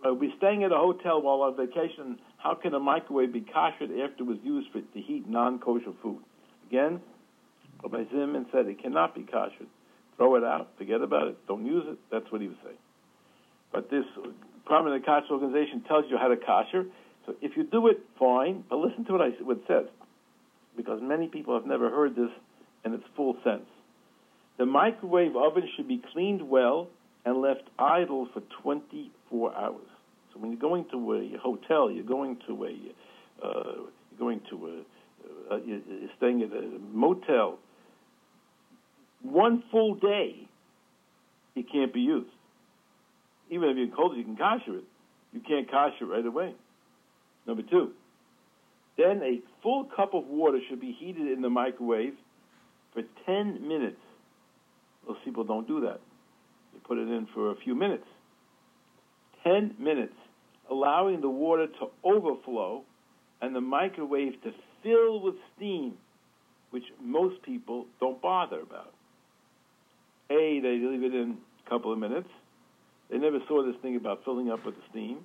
Uh, 0.04 0.14
we're 0.14 0.32
staying 0.36 0.62
at 0.64 0.72
a 0.72 0.76
hotel 0.76 1.22
while 1.22 1.42
on 1.42 1.56
vacation. 1.56 2.18
How 2.38 2.54
can 2.54 2.74
a 2.74 2.80
microwave 2.80 3.32
be 3.32 3.40
koshered 3.40 3.90
after 4.04 4.22
it 4.22 4.26
was 4.26 4.38
used 4.44 4.70
for, 4.70 4.80
to 4.80 5.00
heat 5.00 5.28
non-kosher 5.28 5.92
food? 6.02 6.20
Again, 6.68 7.00
Rabbi 7.82 8.04
Zimmerman 8.10 8.46
said 8.52 8.66
it 8.66 8.82
cannot 8.82 9.14
be 9.14 9.22
koshered. 9.22 9.68
Throw 10.16 10.36
it 10.36 10.44
out. 10.44 10.68
Forget 10.78 11.00
about 11.02 11.28
it. 11.28 11.36
Don't 11.46 11.66
use 11.66 11.84
it. 11.86 11.98
That's 12.10 12.30
what 12.30 12.40
he 12.40 12.48
was 12.48 12.56
saying. 12.62 12.78
But 13.72 13.90
this 13.90 14.04
prominent 14.64 15.04
kashrus 15.04 15.30
organization 15.30 15.82
tells 15.86 16.04
you 16.10 16.18
how 16.18 16.28
to 16.28 16.36
kosher. 16.36 16.86
So 17.26 17.34
if 17.42 17.56
you 17.56 17.64
do 17.64 17.88
it, 17.88 17.98
fine. 18.18 18.64
But 18.68 18.78
listen 18.78 19.04
to 19.06 19.12
what, 19.12 19.20
I, 19.22 19.30
what 19.42 19.58
it 19.58 19.64
says, 19.66 19.86
because 20.76 21.00
many 21.02 21.26
people 21.26 21.54
have 21.54 21.66
never 21.66 21.90
heard 21.90 22.14
this 22.14 22.30
in 22.84 22.94
its 22.94 23.04
full 23.16 23.36
sense. 23.42 23.66
The 24.58 24.66
microwave 24.66 25.36
oven 25.36 25.68
should 25.76 25.88
be 25.88 26.02
cleaned 26.12 26.48
well 26.48 26.88
and 27.24 27.40
left 27.42 27.62
idle 27.78 28.28
for 28.32 28.42
24 28.62 29.54
hours. 29.54 29.74
So 30.32 30.40
when 30.40 30.52
you're 30.52 30.60
going 30.60 30.86
to 30.92 31.14
a 31.14 31.38
hotel, 31.38 31.90
you're 31.90 32.04
going 32.04 32.38
to 32.46 32.64
a, 32.64 33.46
uh, 33.46 33.72
you're 33.74 34.18
going 34.18 34.40
to 34.50 34.66
a, 34.66 35.54
uh, 35.54 35.58
you're 35.64 35.80
staying 36.16 36.42
at 36.42 36.52
a 36.52 36.78
motel. 36.92 37.58
One 39.22 39.62
full 39.70 39.94
day, 39.96 40.48
it 41.54 41.66
can't 41.70 41.92
be 41.92 42.00
used. 42.00 42.30
Even 43.50 43.70
if 43.70 43.76
you're 43.76 43.94
cold, 43.94 44.16
you 44.16 44.24
can 44.24 44.36
kosher 44.36 44.78
it. 44.78 44.84
You 45.32 45.40
can't 45.40 45.70
kosher 45.70 46.04
it 46.04 46.16
right 46.16 46.26
away. 46.26 46.54
Number 47.46 47.62
two, 47.62 47.92
then 48.96 49.22
a 49.22 49.40
full 49.62 49.84
cup 49.84 50.14
of 50.14 50.26
water 50.26 50.58
should 50.68 50.80
be 50.80 50.96
heated 50.98 51.30
in 51.30 51.42
the 51.42 51.50
microwave 51.50 52.14
for 52.92 53.02
10 53.26 53.66
minutes. 53.66 53.98
Most 55.06 55.24
people 55.24 55.44
don't 55.44 55.66
do 55.66 55.80
that. 55.82 56.00
They 56.72 56.80
put 56.86 56.98
it 56.98 57.08
in 57.08 57.26
for 57.32 57.50
a 57.50 57.56
few 57.56 57.74
minutes. 57.74 58.06
10 59.44 59.76
minutes, 59.78 60.14
allowing 60.70 61.20
the 61.20 61.28
water 61.28 61.66
to 61.66 61.86
overflow 62.02 62.82
and 63.40 63.54
the 63.54 63.60
microwave 63.60 64.32
to 64.42 64.50
fill 64.82 65.20
with 65.20 65.34
steam, 65.56 65.94
which 66.70 66.84
most 67.00 67.40
people 67.42 67.86
don't 68.00 68.20
bother 68.20 68.60
about. 68.60 68.92
A, 70.30 70.60
they 70.60 70.78
leave 70.84 71.04
it 71.04 71.14
in 71.14 71.38
a 71.64 71.70
couple 71.70 71.92
of 71.92 71.98
minutes. 71.98 72.28
They 73.10 73.18
never 73.18 73.38
saw 73.46 73.64
this 73.64 73.76
thing 73.82 73.94
about 73.96 74.24
filling 74.24 74.50
up 74.50 74.64
with 74.66 74.74
the 74.74 74.82
steam. 74.90 75.18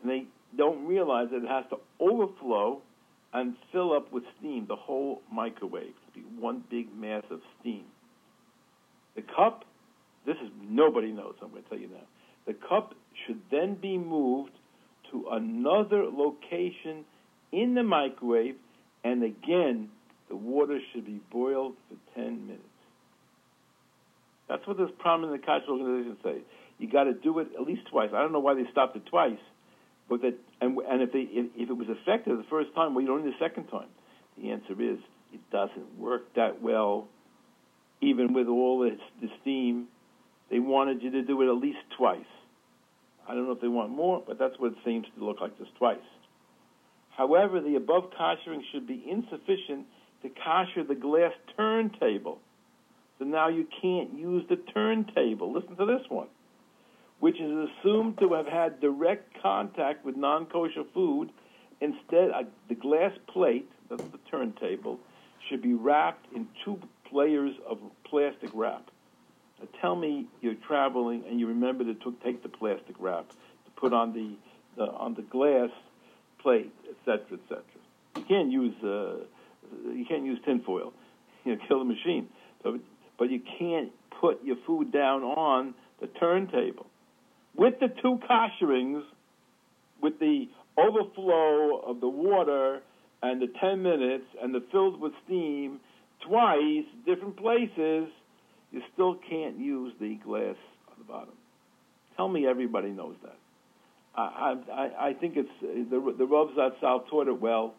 And 0.00 0.10
they 0.10 0.24
don't 0.56 0.86
realize 0.86 1.28
that 1.30 1.44
it 1.44 1.48
has 1.48 1.64
to 1.70 1.76
overflow 2.00 2.80
and 3.34 3.54
fill 3.72 3.92
up 3.92 4.10
with 4.10 4.24
steam, 4.38 4.64
the 4.66 4.76
whole 4.76 5.20
microwave, 5.30 5.92
to 6.06 6.20
be 6.20 6.24
one 6.38 6.64
big 6.70 6.94
mass 6.96 7.24
of 7.30 7.40
steam. 7.60 7.84
The 9.18 9.24
cup, 9.34 9.64
this 10.26 10.36
is 10.36 10.48
nobody 10.62 11.10
knows, 11.10 11.34
I'm 11.42 11.50
going 11.50 11.64
to 11.64 11.68
tell 11.68 11.78
you 11.78 11.88
now. 11.88 12.06
The 12.46 12.54
cup 12.54 12.94
should 13.26 13.40
then 13.50 13.74
be 13.74 13.98
moved 13.98 14.52
to 15.10 15.26
another 15.32 16.04
location 16.04 17.04
in 17.50 17.74
the 17.74 17.82
microwave, 17.82 18.54
and 19.02 19.24
again, 19.24 19.88
the 20.28 20.36
water 20.36 20.78
should 20.92 21.04
be 21.04 21.20
boiled 21.32 21.74
for 21.88 22.20
10 22.20 22.46
minutes. 22.46 22.62
That's 24.48 24.64
what 24.68 24.76
this 24.76 24.88
prominent 25.00 25.44
kashrus 25.44 25.68
organization 25.68 26.16
says. 26.22 26.42
You 26.78 26.88
got 26.88 27.04
to 27.04 27.14
do 27.14 27.40
it 27.40 27.48
at 27.58 27.66
least 27.66 27.88
twice. 27.90 28.10
I 28.14 28.20
don't 28.20 28.32
know 28.32 28.38
why 28.38 28.54
they 28.54 28.70
stopped 28.70 28.94
it 28.94 29.04
twice, 29.06 29.40
but 30.08 30.22
that 30.22 30.34
and 30.60 30.78
and 30.78 31.02
if 31.02 31.12
they 31.12 31.26
if, 31.28 31.46
if 31.56 31.70
it 31.70 31.76
was 31.76 31.88
effective 31.90 32.38
the 32.38 32.44
first 32.48 32.72
time, 32.76 32.94
well, 32.94 33.02
you 33.02 33.08
don't 33.08 33.24
need 33.24 33.34
the 33.34 33.44
second 33.44 33.66
time. 33.66 33.88
The 34.40 34.52
answer 34.52 34.80
is 34.80 34.98
it 35.32 35.40
doesn't 35.50 35.98
work 35.98 36.32
that 36.36 36.62
well, 36.62 37.08
even 38.00 38.32
with 38.32 38.48
all 38.48 38.80
the, 38.80 38.96
the 39.20 39.28
steam. 39.40 39.86
They 40.50 40.58
wanted 40.58 41.02
you 41.02 41.10
to 41.10 41.22
do 41.22 41.42
it 41.42 41.48
at 41.48 41.60
least 41.60 41.78
twice. 41.96 42.20
I 43.28 43.34
don't 43.34 43.46
know 43.46 43.52
if 43.52 43.60
they 43.60 43.68
want 43.68 43.90
more, 43.90 44.22
but 44.26 44.38
that's 44.38 44.58
what 44.58 44.72
it 44.72 44.78
seems 44.84 45.06
to 45.16 45.24
look 45.24 45.40
like, 45.40 45.58
just 45.58 45.74
twice. 45.76 45.98
However, 47.10 47.60
the 47.60 47.76
above 47.76 48.10
koshering 48.18 48.62
should 48.72 48.86
be 48.86 49.04
insufficient 49.06 49.86
to 50.22 50.30
kosher 50.30 50.84
the 50.84 50.94
glass 50.94 51.32
turntable. 51.56 52.38
So 53.18 53.24
now 53.24 53.48
you 53.48 53.66
can't 53.82 54.16
use 54.16 54.44
the 54.48 54.56
turntable. 54.56 55.52
Listen 55.52 55.76
to 55.76 55.84
this 55.84 56.08
one, 56.08 56.28
which 57.18 57.40
is 57.40 57.68
assumed 57.68 58.18
to 58.20 58.32
have 58.34 58.46
had 58.46 58.80
direct 58.80 59.42
contact 59.42 60.04
with 60.04 60.16
non 60.16 60.46
kosher 60.46 60.84
food. 60.94 61.30
Instead, 61.80 62.30
the 62.68 62.74
glass 62.74 63.12
plate, 63.32 63.68
that's 63.90 64.02
the 64.04 64.18
turntable, 64.30 64.98
should 65.48 65.62
be 65.62 65.74
wrapped 65.74 66.26
in 66.34 66.46
two 66.64 66.78
layers 67.12 67.54
of 67.68 67.78
plastic 68.04 68.50
wrap. 68.54 68.90
Now 69.60 69.68
tell 69.80 69.96
me 69.96 70.26
you're 70.40 70.54
traveling 70.66 71.24
and 71.28 71.40
you 71.40 71.46
remember 71.46 71.84
to 71.84 72.14
take 72.24 72.42
the 72.42 72.48
plastic 72.48 72.96
wrap 72.98 73.28
to 73.28 73.70
put 73.76 73.92
on 73.92 74.12
the, 74.12 74.36
the 74.76 74.90
on 74.90 75.14
the 75.14 75.22
glass 75.22 75.70
plate, 76.40 76.72
etc., 76.88 77.38
etc. 77.42 77.62
You 78.16 78.22
can't 78.28 78.50
use 78.50 78.74
uh, 78.82 79.24
you 79.92 80.04
can't 80.08 80.24
use 80.24 80.38
tinfoil. 80.44 80.92
You 81.44 81.54
know, 81.54 81.62
kill 81.66 81.78
the 81.78 81.84
machine. 81.84 82.28
So, 82.62 82.78
but 83.18 83.30
you 83.30 83.40
can't 83.58 83.90
put 84.20 84.44
your 84.44 84.56
food 84.66 84.92
down 84.92 85.22
on 85.22 85.72
the 86.00 86.08
turntable. 86.08 86.86
With 87.56 87.74
the 87.80 87.88
two 88.02 88.18
kosherings, 88.28 89.02
with 90.02 90.18
the 90.18 90.48
overflow 90.76 91.80
of 91.86 92.00
the 92.00 92.08
water 92.08 92.82
and 93.22 93.40
the 93.40 93.48
10 93.60 93.82
minutes 93.82 94.24
and 94.42 94.54
the 94.54 94.62
filled 94.70 95.00
with 95.00 95.12
steam, 95.24 95.80
twice, 96.26 96.84
different 97.06 97.36
places, 97.36 98.08
you 98.70 98.82
still 98.92 99.18
can't 99.28 99.58
use 99.58 99.92
the 100.00 100.16
glass 100.24 100.56
on 100.88 100.94
the 100.98 101.04
bottom. 101.04 101.34
Tell 102.16 102.28
me 102.28 102.46
everybody 102.46 102.90
knows 102.90 103.16
that. 103.22 103.36
I, 104.16 104.56
I, 104.72 105.08
I 105.08 105.12
think 105.12 105.36
it's 105.36 105.48
the 105.60 106.14
the 106.18 106.26
Rav 106.26 106.48
Zatzal 106.48 107.08
taught 107.08 107.28
it 107.28 107.40
well. 107.40 107.74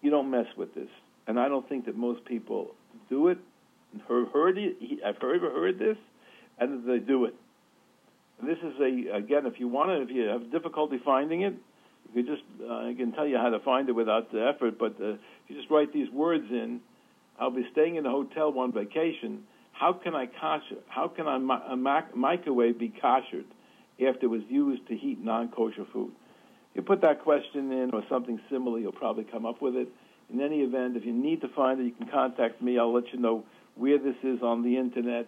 You 0.00 0.10
don't 0.10 0.30
mess 0.30 0.46
with 0.56 0.74
this, 0.74 0.88
and 1.26 1.38
I 1.38 1.48
don't 1.48 1.68
think 1.68 1.84
that 1.86 1.96
most 1.96 2.24
people 2.24 2.74
do 3.10 3.28
it. 3.28 3.38
Heard, 4.08 4.28
heard 4.28 4.58
it, 4.58 4.76
I've 5.04 5.18
heard 5.18 5.42
heard 5.42 5.78
this, 5.78 5.96
and 6.58 6.88
they 6.88 6.98
do 6.98 7.26
it. 7.26 7.34
And 8.40 8.48
this 8.48 8.58
is 8.58 8.72
a 8.80 9.16
again, 9.16 9.46
if 9.46 9.60
you 9.60 9.68
want 9.68 9.90
to, 9.90 10.02
if 10.02 10.10
you 10.10 10.22
have 10.28 10.50
difficulty 10.50 10.98
finding 11.04 11.42
it, 11.42 11.54
you 12.14 12.22
just 12.22 12.42
uh, 12.62 12.88
I 12.88 12.94
can 12.96 13.12
tell 13.12 13.26
you 13.26 13.36
how 13.36 13.50
to 13.50 13.58
find 13.60 13.88
it 13.88 13.92
without 13.92 14.32
the 14.32 14.46
effort. 14.46 14.78
But 14.78 14.96
uh, 15.00 15.12
if 15.12 15.18
you 15.48 15.56
just 15.56 15.70
write 15.70 15.92
these 15.92 16.10
words 16.10 16.44
in, 16.50 16.80
I'll 17.38 17.50
be 17.50 17.66
staying 17.72 17.96
in 17.96 18.06
a 18.06 18.10
hotel 18.10 18.58
on 18.58 18.72
vacation 18.72 19.44
how 19.78 19.92
can 19.92 20.14
I 20.14 20.26
kosher? 20.26 20.80
How 20.88 21.08
can 21.08 21.26
I 21.26 21.36
a 21.36 21.76
microwave 22.16 22.78
be 22.78 22.88
koshered 22.88 23.44
after 24.00 24.26
it 24.26 24.30
was 24.30 24.42
used 24.48 24.86
to 24.88 24.96
heat 24.96 25.22
non-kosher 25.22 25.84
food? 25.92 26.12
You 26.74 26.82
put 26.82 27.02
that 27.02 27.22
question 27.22 27.72
in 27.72 27.90
or 27.92 28.02
something 28.08 28.40
similar, 28.50 28.78
you'll 28.78 28.92
probably 28.92 29.24
come 29.24 29.44
up 29.44 29.60
with 29.60 29.76
it. 29.76 29.88
In 30.32 30.40
any 30.40 30.60
event, 30.60 30.96
if 30.96 31.04
you 31.04 31.12
need 31.12 31.42
to 31.42 31.48
find 31.48 31.80
it, 31.80 31.84
you 31.84 31.92
can 31.92 32.08
contact 32.08 32.60
me. 32.60 32.78
I'll 32.78 32.92
let 32.92 33.12
you 33.12 33.18
know 33.18 33.44
where 33.76 33.98
this 33.98 34.16
is 34.22 34.42
on 34.42 34.62
the 34.62 34.76
internet, 34.78 35.26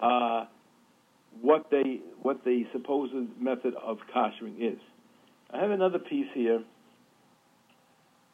uh, 0.00 0.44
what 1.40 1.70
they 1.70 2.00
what 2.20 2.44
the 2.44 2.64
supposed 2.72 3.14
method 3.40 3.74
of 3.74 3.98
koshering 4.14 4.56
is. 4.60 4.78
I 5.50 5.60
have 5.60 5.70
another 5.70 5.98
piece 5.98 6.28
here. 6.34 6.62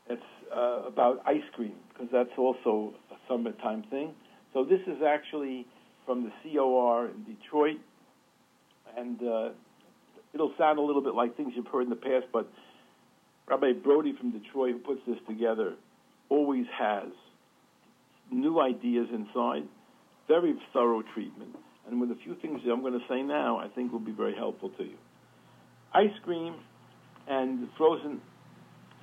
It's 0.08 0.22
uh, 0.54 0.82
about 0.86 1.22
ice 1.26 1.42
cream 1.54 1.74
because 1.92 2.08
that's 2.12 2.36
also 2.36 2.92
summertime 3.28 3.84
thing. 3.90 4.14
So 4.52 4.64
this 4.64 4.80
is 4.86 5.02
actually 5.06 5.66
from 6.06 6.24
the 6.24 6.30
COR 6.42 7.08
in 7.08 7.24
Detroit, 7.24 7.78
and 8.96 9.20
uh, 9.22 9.48
it'll 10.32 10.52
sound 10.58 10.78
a 10.78 10.82
little 10.82 11.02
bit 11.02 11.14
like 11.14 11.36
things 11.36 11.52
you've 11.56 11.66
heard 11.66 11.82
in 11.82 11.90
the 11.90 11.96
past, 11.96 12.26
but 12.32 12.50
Rabbi 13.48 13.72
Brody 13.72 14.14
from 14.18 14.30
Detroit, 14.30 14.72
who 14.72 14.78
puts 14.78 15.00
this 15.06 15.18
together, 15.28 15.74
always 16.28 16.66
has 16.78 17.08
new 18.30 18.60
ideas 18.60 19.08
inside, 19.12 19.64
very 20.28 20.54
thorough 20.72 21.02
treatment, 21.14 21.54
and 21.86 22.00
with 22.00 22.10
a 22.10 22.16
few 22.24 22.34
things 22.36 22.60
I'm 22.70 22.80
going 22.80 22.98
to 22.98 23.06
say 23.08 23.22
now, 23.22 23.58
I 23.58 23.68
think 23.68 23.92
will 23.92 23.98
be 23.98 24.12
very 24.12 24.34
helpful 24.34 24.70
to 24.78 24.84
you. 24.84 24.96
Ice 25.92 26.16
cream 26.24 26.54
and 27.28 27.68
frozen 27.76 28.20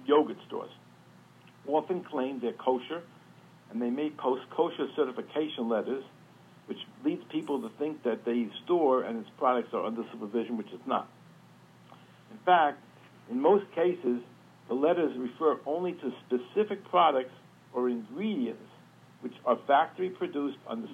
yogurt 0.05 0.37
stores 0.47 0.71
often 1.67 2.03
claim 2.03 2.39
they're 2.41 2.53
kosher 2.53 3.03
and 3.71 3.81
they 3.81 3.89
may 3.89 4.09
post 4.09 4.43
kosher 4.51 4.87
certification 4.95 5.69
letters, 5.69 6.03
which 6.67 6.77
leads 7.03 7.23
people 7.31 7.61
to 7.61 7.69
think 7.79 8.03
that 8.03 8.25
the 8.25 8.49
store 8.63 9.03
and 9.03 9.17
its 9.17 9.29
products 9.37 9.69
are 9.73 9.85
under 9.85 10.03
supervision, 10.11 10.57
which 10.57 10.71
is 10.71 10.79
not. 10.85 11.09
In 12.31 12.37
fact, 12.45 12.79
in 13.29 13.39
most 13.39 13.65
cases, 13.73 14.21
the 14.67 14.73
letters 14.73 15.17
refer 15.17 15.59
only 15.65 15.93
to 15.93 16.13
specific 16.27 16.83
products 16.89 17.33
or 17.73 17.89
ingredients 17.89 18.61
which 19.21 19.33
are 19.45 19.57
factory 19.67 20.09
produced 20.09 20.57
under, 20.67 20.87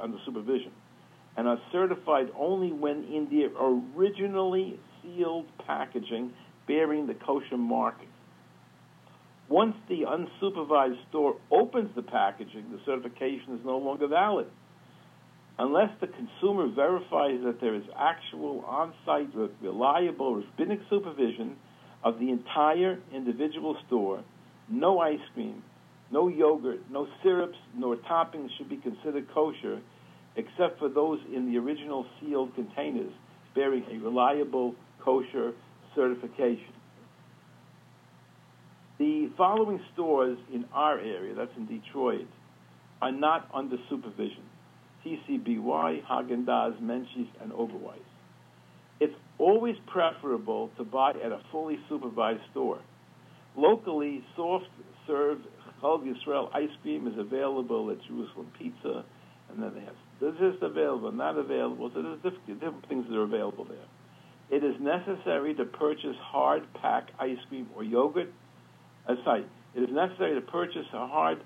under 0.00 0.18
supervision 0.24 0.70
and 1.36 1.48
are 1.48 1.58
certified 1.72 2.30
only 2.36 2.72
when 2.72 3.04
in 3.04 3.28
their 3.30 3.50
originally 3.58 4.78
sealed 5.02 5.46
packaging 5.66 6.32
bearing 6.66 7.06
the 7.06 7.14
kosher 7.14 7.56
marking. 7.56 8.09
Once 9.50 9.74
the 9.88 10.02
unsupervised 10.02 11.08
store 11.08 11.36
opens 11.50 11.90
the 11.96 12.02
packaging, 12.02 12.64
the 12.70 12.78
certification 12.86 13.52
is 13.52 13.60
no 13.64 13.76
longer 13.78 14.06
valid. 14.06 14.46
Unless 15.58 15.90
the 16.00 16.06
consumer 16.06 16.68
verifies 16.68 17.40
that 17.42 17.60
there 17.60 17.74
is 17.74 17.82
actual 17.98 18.64
on 18.64 18.94
site, 19.04 19.28
reliable, 19.60 20.36
rabbinic 20.36 20.78
supervision 20.88 21.56
of 22.04 22.20
the 22.20 22.30
entire 22.30 23.00
individual 23.12 23.76
store, 23.88 24.22
no 24.68 25.00
ice 25.00 25.18
cream, 25.34 25.64
no 26.12 26.28
yogurt, 26.28 26.78
no 26.88 27.08
syrups, 27.20 27.58
nor 27.76 27.96
toppings 27.96 28.50
should 28.56 28.68
be 28.68 28.76
considered 28.76 29.26
kosher, 29.34 29.80
except 30.36 30.78
for 30.78 30.88
those 30.88 31.18
in 31.34 31.50
the 31.50 31.58
original 31.58 32.06
sealed 32.20 32.54
containers 32.54 33.12
bearing 33.56 33.84
a 33.90 33.98
reliable 33.98 34.76
kosher 35.04 35.52
certification. 35.96 36.72
The 39.00 39.30
following 39.38 39.80
stores 39.94 40.36
in 40.52 40.66
our 40.74 40.98
area, 40.98 41.34
that's 41.34 41.56
in 41.56 41.64
Detroit, 41.64 42.26
are 43.00 43.10
not 43.10 43.48
under 43.54 43.78
supervision. 43.88 44.42
TCBY, 45.02 46.04
Haagen-Dazs, 46.04 46.82
Menchie's, 46.82 47.30
and 47.40 47.50
Oberweis. 47.50 47.96
It's 49.00 49.14
always 49.38 49.76
preferable 49.86 50.70
to 50.76 50.84
buy 50.84 51.12
at 51.12 51.32
a 51.32 51.40
fully 51.50 51.78
supervised 51.88 52.42
store. 52.50 52.80
Locally, 53.56 54.22
soft 54.36 54.66
serve 55.06 55.38
Chol 55.82 56.04
Yisrael 56.04 56.54
ice 56.54 56.68
cream 56.82 57.06
is 57.06 57.14
available 57.16 57.90
at 57.90 57.96
Jerusalem 58.06 58.52
Pizza, 58.58 59.06
and 59.48 59.62
then 59.62 59.72
they 59.76 59.80
have 59.80 59.94
this 60.20 60.34
is 60.42 60.60
available, 60.60 61.10
not 61.10 61.38
available. 61.38 61.90
So 61.94 62.02
there's 62.02 62.16
different, 62.16 62.60
different 62.60 62.86
things 62.90 63.06
that 63.08 63.16
are 63.16 63.22
available 63.22 63.64
there. 63.64 63.78
It 64.50 64.62
is 64.62 64.74
necessary 64.78 65.54
to 65.54 65.64
purchase 65.64 66.16
hard 66.20 66.64
pack 66.82 67.08
ice 67.18 67.38
cream 67.48 67.66
or 67.74 67.82
yogurt 67.82 68.30
Aside, 69.06 69.44
it 69.74 69.80
is 69.80 69.88
necessary 69.90 70.34
to 70.34 70.40
purchase 70.40 70.86
a 70.92 71.06
hard 71.06 71.38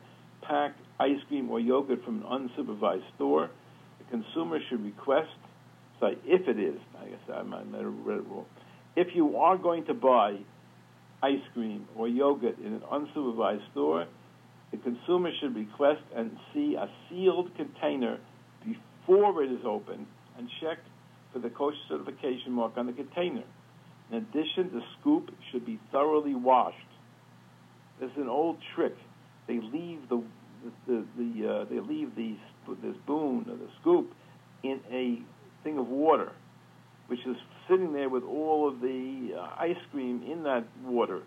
packed 0.43 0.81
ice 0.99 1.19
cream 1.29 1.51
or 1.51 1.61
yogurt 1.61 2.05
from 2.05 2.23
an 2.23 2.49
unsupervised 2.49 3.05
store. 3.17 3.51
The 3.99 4.05
consumer 4.11 4.59
should 4.69 4.85
request, 4.85 5.31
say, 6.01 6.17
if 6.25 6.49
it 6.49 6.59
is, 6.59 6.79
I 7.01 7.09
guess 7.09 7.19
I 7.33 7.43
might 7.43 7.65
have 7.67 7.95
read 8.05 8.19
it 8.19 8.29
wrong. 8.29 8.47
If 8.97 9.09
you 9.15 9.37
are 9.37 9.57
going 9.57 9.85
to 9.87 9.95
buy 9.95 10.39
ice 11.23 11.43
cream 11.53 11.89
or 11.97 12.09
yogurt 12.09 12.59
in 12.59 12.75
an 12.75 12.83
unsupervised 12.93 13.71
store, 13.73 14.07
the 14.71 14.77
consumer 14.79 15.31
should 15.41 15.55
request 15.55 16.03
and 16.15 16.37
see 16.53 16.75
a 16.75 16.89
sealed 17.09 17.55
container 17.57 18.19
before 18.65 19.43
it 19.43 19.51
is 19.51 19.65
opened 19.65 20.07
and 20.37 20.49
check 20.61 20.79
for 21.33 21.39
the 21.39 21.51
kosher 21.51 21.77
certification 21.89 22.53
mark 22.53 22.73
on 22.77 22.87
the 22.87 22.93
container. 22.93 23.45
In 24.11 24.19
addition, 24.19 24.71
the 24.73 24.83
scoop 24.99 25.31
should 25.51 25.65
be 25.65 25.79
thoroughly 25.91 26.35
washed 26.35 26.77
there's 28.01 28.17
an 28.17 28.29
old 28.29 28.57
trick. 28.75 28.95
They 29.47 29.61
leave 29.61 30.09
the 30.09 30.23
the, 30.87 31.05
the 31.17 31.49
uh, 31.49 31.65
they 31.71 31.81
leave 31.81 32.15
the 32.17 32.37
the 32.67 32.95
spoon 33.05 33.47
or 33.49 33.57
the 33.57 33.69
scoop 33.81 34.13
in 34.63 34.81
a 34.91 35.19
thing 35.63 35.79
of 35.79 35.89
water, 35.89 36.33
which 37.09 37.21
is 37.27 37.37
sitting 37.69 37.93
there 37.93 38.09
with 38.09 38.25
all 38.25 38.69
of 38.69 38.81
the 38.81 39.37
uh, 39.39 39.63
ice 39.63 39.77
cream 39.93 40.23
in 40.31 40.43
that 40.45 40.65
water. 40.85 41.23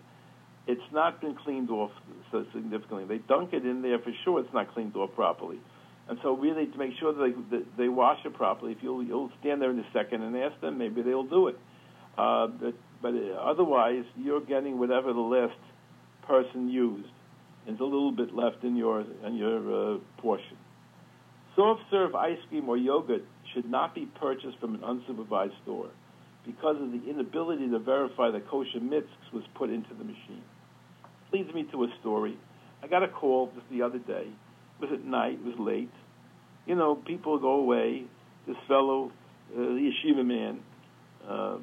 It's 0.66 0.80
not 0.92 1.20
been 1.20 1.34
cleaned 1.34 1.70
off 1.70 1.92
so 2.30 2.44
significantly. 2.52 3.04
They 3.06 3.24
dunk 3.26 3.52
it 3.52 3.64
in 3.64 3.80
there 3.80 3.98
for 3.98 4.12
sure. 4.24 4.40
It's 4.40 4.52
not 4.52 4.74
cleaned 4.74 4.96
off 4.96 5.14
properly, 5.14 5.58
and 6.08 6.18
so 6.22 6.36
really 6.36 6.66
to 6.66 6.78
make 6.78 6.92
sure 6.98 7.12
that 7.12 7.20
they 7.20 7.56
that 7.56 7.66
they 7.78 7.88
wash 7.88 8.18
it 8.24 8.34
properly. 8.34 8.72
If 8.72 8.78
you'll 8.82 9.02
you'll 9.02 9.30
stand 9.40 9.62
there 9.62 9.70
in 9.70 9.78
a 9.78 9.86
second 9.92 10.22
and 10.22 10.36
ask 10.36 10.60
them, 10.60 10.78
maybe 10.78 11.02
they'll 11.02 11.22
do 11.22 11.48
it. 11.48 11.58
Uh, 12.18 12.48
but 12.48 12.74
but 13.00 13.14
otherwise, 13.40 14.04
you're 14.16 14.40
getting 14.40 14.78
whatever 14.78 15.12
the 15.12 15.20
last 15.20 15.54
person 16.28 16.68
used. 16.68 17.08
There's 17.66 17.80
a 17.80 17.84
little 17.84 18.12
bit 18.12 18.34
left 18.34 18.62
in 18.62 18.76
your 18.76 19.04
in 19.26 19.34
your 19.36 19.94
uh, 19.94 19.98
portion. 20.18 20.56
Soft 21.56 21.80
serve 21.90 22.14
ice 22.14 22.38
cream 22.48 22.68
or 22.68 22.76
yogurt 22.76 23.24
should 23.52 23.68
not 23.68 23.94
be 23.94 24.06
purchased 24.20 24.58
from 24.60 24.74
an 24.74 24.80
unsupervised 24.80 25.60
store 25.64 25.90
because 26.46 26.76
of 26.80 26.92
the 26.92 27.10
inability 27.10 27.68
to 27.68 27.78
verify 27.78 28.30
that 28.30 28.48
kosher 28.48 28.80
mix 28.80 29.06
was 29.32 29.42
put 29.56 29.70
into 29.70 29.90
the 29.98 30.04
machine. 30.04 30.42
Leads 31.32 31.52
me 31.52 31.66
to 31.72 31.84
a 31.84 31.88
story. 32.00 32.38
I 32.82 32.86
got 32.86 33.02
a 33.02 33.08
call 33.08 33.50
just 33.54 33.66
the 33.70 33.82
other 33.82 33.98
day. 33.98 34.28
It 34.28 34.80
was 34.80 34.90
at 34.92 35.04
night. 35.04 35.34
It 35.34 35.44
was 35.44 35.56
late. 35.58 35.90
You 36.66 36.76
know, 36.76 36.94
people 36.94 37.38
go 37.38 37.60
away. 37.60 38.04
This 38.46 38.56
fellow, 38.66 39.12
uh, 39.52 39.58
the 39.58 39.90
yeshiva 39.90 40.24
man, 40.24 40.60
uh, 41.28 41.58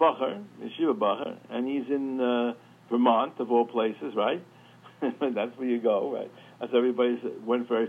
Bacher, 0.00 0.44
yeshiva 0.62 0.96
Bacher, 0.96 1.36
and 1.50 1.66
he's 1.66 1.90
in. 1.90 2.20
Uh, 2.20 2.52
Vermont, 2.90 3.34
of 3.38 3.50
all 3.50 3.66
places, 3.66 4.14
right? 4.16 4.42
That's 5.00 5.56
where 5.56 5.68
you 5.68 5.80
go, 5.80 6.12
right? 6.12 6.30
As 6.60 6.70
everybody 6.74 7.20
went 7.44 7.68
very 7.68 7.88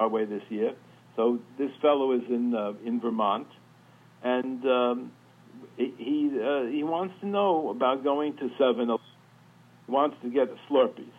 our 0.00 0.08
way 0.08 0.24
this 0.24 0.42
year. 0.48 0.72
So 1.16 1.38
this 1.58 1.70
fellow 1.80 2.12
is 2.12 2.22
in 2.28 2.54
uh, 2.54 2.72
in 2.86 3.00
Vermont, 3.00 3.46
and 4.22 4.64
um, 4.64 5.12
he 5.76 6.30
uh, 6.32 6.66
he 6.66 6.82
wants 6.82 7.14
to 7.20 7.26
know 7.26 7.70
about 7.70 8.02
going 8.02 8.36
to 8.38 8.48
Seven. 8.58 8.88
He 9.86 9.92
wants 9.92 10.16
to 10.22 10.30
get 10.30 10.48
Slurpees. 10.70 11.12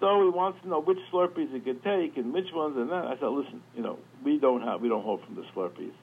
So 0.00 0.22
he 0.22 0.28
wants 0.28 0.58
to 0.62 0.68
know 0.68 0.82
which 0.82 0.98
Slurpees 1.12 1.52
he 1.52 1.60
could 1.60 1.82
take 1.82 2.16
and 2.16 2.32
which 2.32 2.52
ones 2.52 2.76
and 2.76 2.90
that. 2.90 3.06
I 3.06 3.14
said, 3.18 3.28
listen, 3.28 3.62
you 3.74 3.82
know, 3.82 3.98
we 4.24 4.38
don't 4.38 4.62
have 4.62 4.80
we 4.80 4.88
don't 4.88 5.02
hold 5.04 5.24
from 5.24 5.36
the 5.36 5.44
Slurpees. 5.54 5.94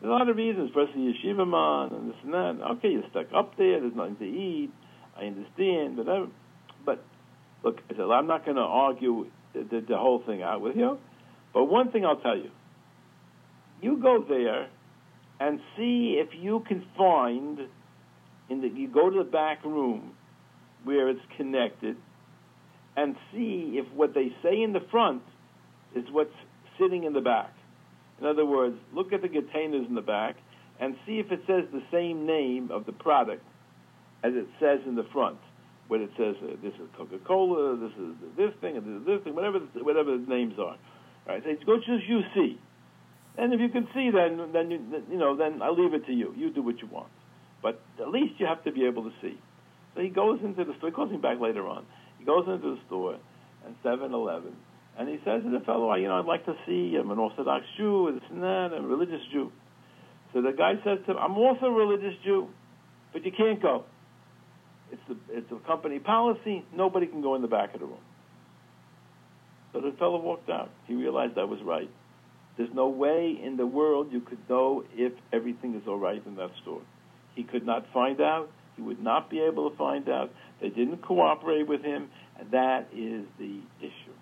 There's 0.00 0.10
a 0.10 0.14
lot 0.14 0.28
of 0.28 0.36
reasons. 0.36 0.70
First, 0.74 0.92
the 0.94 1.00
yeshiva 1.00 1.46
man 1.46 1.96
and 1.98 2.10
this 2.10 2.16
and 2.24 2.32
that. 2.32 2.64
Okay, 2.78 2.88
you're 2.88 3.08
stuck 3.10 3.26
up 3.34 3.56
there. 3.56 3.80
There's 3.80 3.94
nothing 3.94 4.16
to 4.16 4.24
eat. 4.24 4.70
I 5.18 5.24
understand, 5.24 5.96
but 5.96 6.08
I, 6.08 6.26
but 6.84 7.04
look, 7.64 7.80
I 7.90 7.94
said, 7.94 8.02
I'm 8.02 8.26
not 8.26 8.44
going 8.44 8.56
to 8.56 8.62
argue 8.62 9.26
the, 9.52 9.84
the 9.86 9.96
whole 9.96 10.22
thing 10.24 10.42
out 10.42 10.60
with 10.60 10.76
you. 10.76 10.98
But 11.52 11.64
one 11.64 11.90
thing 11.90 12.04
I'll 12.04 12.20
tell 12.20 12.36
you: 12.36 12.50
you 13.82 13.96
go 14.00 14.24
there 14.28 14.68
and 15.40 15.60
see 15.76 16.20
if 16.22 16.28
you 16.38 16.64
can 16.68 16.84
find 16.96 17.60
in 18.50 18.60
the 18.60 18.68
you 18.68 18.88
go 18.88 19.10
to 19.10 19.18
the 19.18 19.30
back 19.30 19.64
room 19.64 20.12
where 20.84 21.08
it's 21.08 21.20
connected 21.36 21.96
and 22.96 23.16
see 23.32 23.78
if 23.78 23.92
what 23.94 24.14
they 24.14 24.32
say 24.42 24.62
in 24.62 24.72
the 24.72 24.80
front 24.90 25.22
is 25.94 26.04
what's 26.10 26.34
sitting 26.80 27.04
in 27.04 27.12
the 27.12 27.20
back. 27.20 27.52
In 28.20 28.26
other 28.26 28.44
words, 28.44 28.76
look 28.92 29.12
at 29.12 29.22
the 29.22 29.28
containers 29.28 29.86
in 29.88 29.94
the 29.94 30.02
back 30.02 30.36
and 30.80 30.96
see 31.06 31.18
if 31.18 31.30
it 31.30 31.40
says 31.46 31.64
the 31.72 31.82
same 31.92 32.26
name 32.26 32.70
of 32.72 32.86
the 32.86 32.92
product 32.92 33.44
as 34.24 34.32
it 34.34 34.46
says 34.60 34.80
in 34.86 34.94
the 34.94 35.06
front, 35.12 35.38
when 35.88 36.02
it 36.02 36.10
says 36.18 36.36
uh, 36.42 36.56
this 36.62 36.74
is 36.74 36.88
Coca-Cola, 36.96 37.76
this 37.76 37.92
is 37.98 38.14
this 38.36 38.52
thing, 38.60 38.76
and 38.76 38.84
this 38.84 39.00
is 39.00 39.06
this 39.06 39.24
thing, 39.24 39.34
whatever 39.34 39.58
whatever 39.82 40.16
the 40.16 40.26
names 40.28 40.54
are, 40.58 40.76
Right? 41.26 41.42
I 41.42 41.44
say, 41.44 41.58
go 41.64 41.76
just 41.76 42.08
you 42.08 42.20
see. 42.34 42.58
And 43.36 43.52
if 43.52 43.60
you 43.60 43.68
can 43.68 43.86
see, 43.94 44.10
then 44.10 44.50
then 44.52 44.70
you 44.70 44.80
you 45.10 45.18
know 45.18 45.36
then 45.36 45.62
I 45.62 45.70
leave 45.70 45.94
it 45.94 46.06
to 46.06 46.12
you. 46.12 46.34
You 46.36 46.50
do 46.50 46.62
what 46.62 46.80
you 46.80 46.88
want. 46.88 47.08
But 47.62 47.80
at 48.00 48.08
least 48.08 48.34
you 48.38 48.46
have 48.46 48.64
to 48.64 48.72
be 48.72 48.86
able 48.86 49.04
to 49.04 49.12
see. 49.20 49.38
So 49.94 50.00
he 50.00 50.08
goes 50.08 50.40
into 50.42 50.64
the 50.64 50.72
store. 50.78 50.90
He 50.90 50.94
calls 50.94 51.10
me 51.10 51.18
back 51.18 51.40
later 51.40 51.66
on. 51.66 51.84
He 52.18 52.24
goes 52.24 52.44
into 52.46 52.76
the 52.76 52.80
store 52.86 53.14
at 53.14 53.82
7-Eleven, 53.84 54.54
and 54.98 55.08
he 55.08 55.16
says 55.24 55.42
to 55.42 55.50
the 55.50 55.64
fellow, 55.64 55.92
you 55.94 56.08
know, 56.08 56.18
I'd 56.18 56.24
like 56.24 56.46
to 56.46 56.54
see. 56.66 56.96
I'm 56.98 57.10
an 57.10 57.18
Orthodox 57.18 57.64
Jew, 57.76 58.10
this 58.14 58.22
and 58.30 58.42
that, 58.42 58.70
I'm 58.74 58.84
a 58.84 58.88
religious 58.88 59.20
Jew. 59.32 59.50
So 60.32 60.42
the 60.42 60.52
guy 60.52 60.74
says 60.84 60.98
to 61.06 61.12
him, 61.12 61.18
I'm 61.18 61.36
also 61.36 61.66
a 61.66 61.72
religious 61.72 62.14
Jew, 62.24 62.48
but 63.12 63.24
you 63.24 63.32
can't 63.36 63.60
go. 63.60 63.84
It's 64.90 65.02
a, 65.10 65.36
it's 65.36 65.52
a 65.52 65.66
company 65.66 65.98
policy. 65.98 66.64
Nobody 66.74 67.06
can 67.06 67.22
go 67.22 67.34
in 67.34 67.42
the 67.42 67.48
back 67.48 67.74
of 67.74 67.80
the 67.80 67.86
room. 67.86 68.00
So 69.72 69.80
the 69.80 69.92
fellow 69.98 70.20
walked 70.20 70.48
out. 70.48 70.70
He 70.86 70.94
realized 70.94 71.36
I 71.38 71.44
was 71.44 71.60
right. 71.62 71.90
There's 72.56 72.72
no 72.74 72.88
way 72.88 73.38
in 73.42 73.56
the 73.56 73.66
world 73.66 74.08
you 74.10 74.20
could 74.20 74.38
know 74.48 74.84
if 74.94 75.12
everything 75.32 75.74
is 75.74 75.82
all 75.86 75.98
right 75.98 76.20
in 76.26 76.36
that 76.36 76.50
store. 76.62 76.82
He 77.34 77.44
could 77.44 77.64
not 77.64 77.86
find 77.92 78.20
out. 78.20 78.50
He 78.76 78.82
would 78.82 79.02
not 79.02 79.30
be 79.30 79.40
able 79.40 79.70
to 79.70 79.76
find 79.76 80.08
out. 80.08 80.30
They 80.60 80.68
didn't 80.68 81.02
cooperate 81.02 81.68
with 81.68 81.82
him, 81.82 82.08
and 82.38 82.50
that 82.50 82.88
is 82.92 83.24
the 83.38 83.60
issue. 83.80 84.14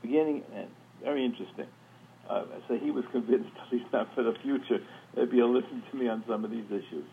Beginning 0.00 0.42
and 0.54 0.68
very 1.02 1.24
interesting. 1.24 1.66
Uh, 2.28 2.44
so 2.68 2.78
he 2.78 2.90
was 2.90 3.04
convinced, 3.12 3.50
at 3.66 3.72
least 3.72 3.86
not 3.92 4.08
for 4.14 4.22
the 4.22 4.34
future, 4.42 4.78
maybe 5.16 5.36
he'll 5.36 5.52
listen 5.52 5.82
to 5.90 5.96
me 5.96 6.08
on 6.08 6.24
some 6.28 6.44
of 6.44 6.50
these 6.50 6.66
issues. 6.66 7.04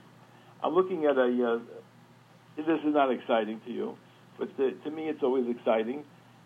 I'm 0.63 0.73
looking 0.73 1.05
at 1.05 1.17
a. 1.17 1.55
Uh, 1.55 1.59
this 2.63 2.79
is 2.85 2.93
not 2.93 3.11
exciting 3.11 3.61
to 3.65 3.71
you, 3.71 3.97
but 4.39 4.55
to, 4.57 4.71
to 4.71 4.91
me 4.91 5.03
it's 5.03 5.23
always 5.23 5.45
exciting. 5.49 6.03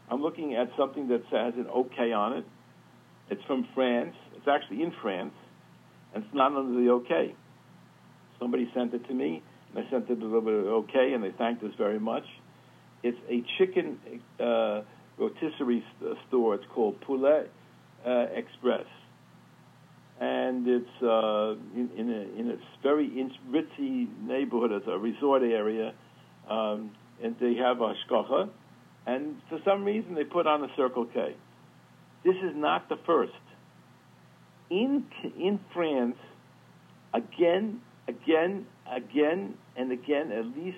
I'm 0.09 0.21
looking 0.21 0.55
at 0.55 0.69
something 0.77 1.07
that 1.09 1.21
has 1.31 1.53
an 1.55 1.67
OK 1.71 2.11
on 2.11 2.37
it. 2.37 2.45
It's 3.29 3.43
from 3.45 3.67
France. 3.75 4.15
It's 4.35 4.47
actually 4.47 4.81
in 4.81 4.91
France, 5.01 5.33
and 6.13 6.23
it's 6.23 6.33
not 6.33 6.55
under 6.55 6.81
the 6.81 6.89
OK. 6.89 7.35
Somebody 8.39 8.69
sent 8.73 8.93
it 8.93 9.07
to 9.07 9.13
me, 9.13 9.43
and 9.69 9.85
I 9.85 9.89
sent 9.91 10.09
it 10.09 10.19
a 10.19 10.25
little 10.25 10.41
bit 10.41 10.53
of 10.53 10.65
OK, 10.65 11.13
and 11.13 11.23
they 11.23 11.31
thanked 11.31 11.63
us 11.63 11.71
very 11.77 11.99
much. 11.99 12.23
It's 13.03 13.17
a 13.29 13.43
chicken 13.57 13.99
uh, 14.39 14.81
rotisserie 15.17 15.83
store. 16.27 16.55
It's 16.55 16.65
called 16.73 16.99
Poulet 17.01 17.51
uh, 18.05 18.25
Express, 18.33 18.85
and 20.19 20.67
it's 20.67 21.01
uh, 21.01 21.51
in, 21.73 21.89
in, 21.97 22.09
a, 22.09 22.39
in 22.39 22.51
a 22.51 22.83
very 22.83 23.09
ritzy 23.49 24.07
neighborhood. 24.21 24.71
It's 24.73 24.87
a 24.87 24.97
resort 24.97 25.43
area, 25.43 25.93
um, 26.49 26.91
and 27.23 27.35
they 27.39 27.55
have 27.55 27.79
a 27.79 27.93
shkocha, 28.05 28.49
and 29.07 29.37
for 29.47 29.59
some 29.63 29.85
reason 29.85 30.15
they 30.15 30.25
put 30.25 30.45
on 30.45 30.63
a 30.63 30.67
Circle 30.75 31.05
K. 31.13 31.35
This 32.25 32.35
is 32.35 32.51
not 32.53 32.89
the 32.89 32.97
first. 33.05 33.31
In 34.69 35.05
in 35.37 35.59
France, 35.73 36.17
again, 37.13 37.81
again, 38.07 38.65
again, 38.91 39.55
and 39.77 39.91
again, 39.91 40.31
at 40.31 40.45
least 40.45 40.77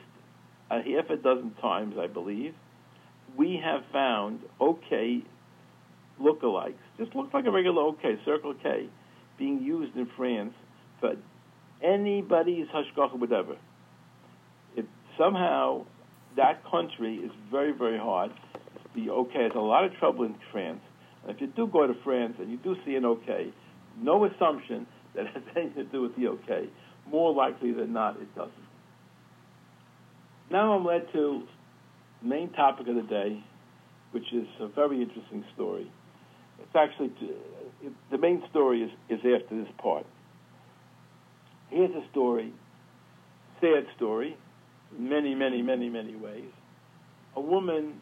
a 0.70 0.76
half 0.76 1.10
a 1.10 1.18
dozen 1.18 1.52
times, 1.62 1.96
I 2.00 2.08
believe, 2.08 2.54
we 3.36 3.60
have 3.64 3.82
found 3.92 4.40
OK 4.60 5.24
lookalikes. 6.22 6.76
Just 6.98 7.16
looks 7.16 7.34
like 7.34 7.46
a 7.46 7.52
regular 7.52 7.82
OK, 7.82 8.18
Circle 8.24 8.54
K, 8.62 8.88
being 9.42 9.60
used 9.60 9.98
in 9.98 10.08
France 10.16 10.54
for 11.00 11.16
anybody's 11.84 12.68
hashgacha, 12.68 13.18
whatever. 13.18 13.58
It 14.76 14.86
somehow 15.18 15.86
that 16.38 16.64
country 16.70 17.16
is 17.16 17.32
very, 17.50 17.72
very 17.72 17.98
hard. 17.98 18.32
The 18.94 19.10
OK 19.10 19.34
has 19.34 19.54
a 19.56 19.60
lot 19.60 19.84
of 19.84 19.94
trouble 19.96 20.26
in 20.26 20.36
France 20.52 20.82
and 21.24 21.36
if 21.36 21.42
you 21.42 21.48
do 21.48 21.68
go 21.68 21.88
to 21.88 21.94
France 22.04 22.36
and 22.40 22.52
you 22.52 22.58
do 22.58 22.76
see 22.86 22.96
an 22.96 23.06
OK, 23.06 23.52
no 24.00 24.26
assumption 24.26 24.88
that 25.16 25.26
has 25.28 25.44
anything 25.56 25.86
to 25.86 25.92
do 25.92 26.02
with 26.04 26.16
the 26.16 26.28
OK. 26.28 26.70
More 27.10 27.34
likely 27.34 27.72
than 27.74 27.94
not, 27.94 28.18
it 28.22 28.34
doesn't. 28.36 28.54
Now 30.52 30.74
I'm 30.74 30.86
led 30.86 31.12
to 31.14 31.44
main 32.22 32.52
topic 32.52 32.88
of 32.88 32.96
the 32.96 33.02
day, 33.02 33.44
which 34.12 34.32
is 34.34 34.48
a 34.60 34.68
very 34.68 35.02
interesting 35.02 35.44
story. 35.56 35.92
It's 36.62 36.76
actually 36.76 37.12
uh, 37.22 37.90
the 38.12 38.18
main 38.18 38.44
story 38.50 38.84
is, 38.84 38.92
is 39.10 39.20
after 39.20 39.64
this 39.64 39.72
part. 39.78 40.06
Here's 41.70 41.92
a 41.92 42.04
story, 42.12 42.54
sad 43.60 43.86
story, 43.96 44.38
many, 44.98 45.36
many, 45.36 45.62
many, 45.62 45.90
many 45.90 46.16
ways. 46.16 46.52
A 47.36 47.42
woman 47.42 48.02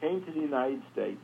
came 0.00 0.24
to 0.24 0.32
the 0.32 0.40
United 0.40 0.82
States 0.92 1.20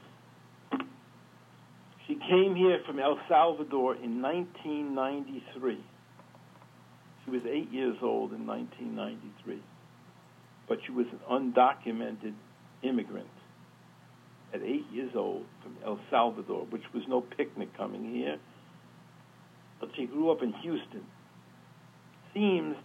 she 2.06 2.14
came 2.14 2.54
here 2.54 2.80
from 2.86 3.00
El 3.00 3.18
Salvador 3.28 3.96
in 3.96 4.22
1993. 4.22 5.78
She 7.24 7.30
was 7.30 7.42
eight 7.48 7.72
years 7.72 7.96
old 8.00 8.32
in 8.32 8.46
1993, 8.46 9.60
but 10.68 10.78
she 10.86 10.92
was 10.92 11.06
an 11.10 11.18
undocumented 11.28 12.34
immigrant 12.82 13.26
at 14.56 14.62
eight 14.62 14.86
years 14.92 15.12
old 15.14 15.44
from 15.62 15.76
El 15.84 15.98
Salvador, 16.10 16.66
which 16.70 16.82
was 16.94 17.02
no 17.08 17.20
picnic 17.20 17.76
coming 17.76 18.14
here. 18.14 18.38
But 19.80 19.90
she 19.96 20.06
grew 20.06 20.30
up 20.30 20.42
in 20.42 20.52
Houston. 20.54 21.04
Seems, 22.32 22.76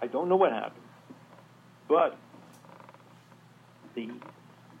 I 0.00 0.06
don't 0.06 0.28
know 0.28 0.36
what 0.36 0.52
happened, 0.52 0.84
but 1.88 2.16
the 3.94 4.08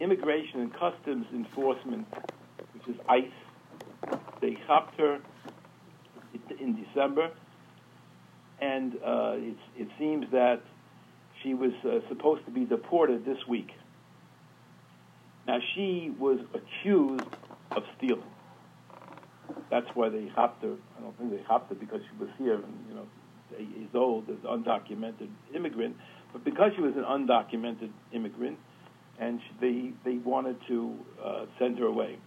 Immigration 0.00 0.60
and 0.60 0.72
Customs 0.72 1.26
Enforcement 1.32 2.06
which 2.74 2.96
is 2.96 3.00
ICE. 3.08 4.18
They 4.40 4.56
stopped 4.64 4.98
her 4.98 5.20
in 6.58 6.84
December, 6.84 7.30
and 8.60 8.94
uh, 9.04 9.34
it, 9.36 9.56
it 9.76 9.88
seems 9.98 10.26
that 10.32 10.60
she 11.42 11.54
was 11.54 11.72
uh, 11.84 12.06
supposed 12.08 12.44
to 12.46 12.50
be 12.50 12.64
deported 12.64 13.24
this 13.24 13.38
week. 13.48 13.70
Now 15.46 15.58
she 15.74 16.14
was 16.18 16.38
accused 16.54 17.24
of 17.72 17.82
stealing. 17.96 18.22
That's 19.70 19.88
why 19.94 20.08
they 20.08 20.28
hopped 20.28 20.62
her. 20.62 20.74
I 20.96 21.00
don't 21.00 21.16
think 21.18 21.30
they 21.30 21.42
hopped 21.42 21.68
her 21.70 21.74
because 21.74 22.00
she 22.10 22.18
was 22.24 22.28
here, 22.38 22.54
and, 22.54 22.84
you 22.88 22.94
know, 22.94 23.06
years 23.58 23.90
old 23.94 24.28
as 24.30 24.36
undocumented 24.38 25.28
immigrant, 25.54 25.96
but 26.32 26.44
because 26.44 26.72
she 26.74 26.82
was 26.82 26.94
an 26.96 27.04
undocumented 27.04 27.90
immigrant, 28.12 28.58
and 29.18 29.40
she, 29.40 29.54
they 29.60 30.10
they 30.10 30.18
wanted 30.18 30.56
to 30.68 30.94
uh, 31.22 31.44
send 31.58 31.78
her 31.78 31.86
away. 31.86 32.18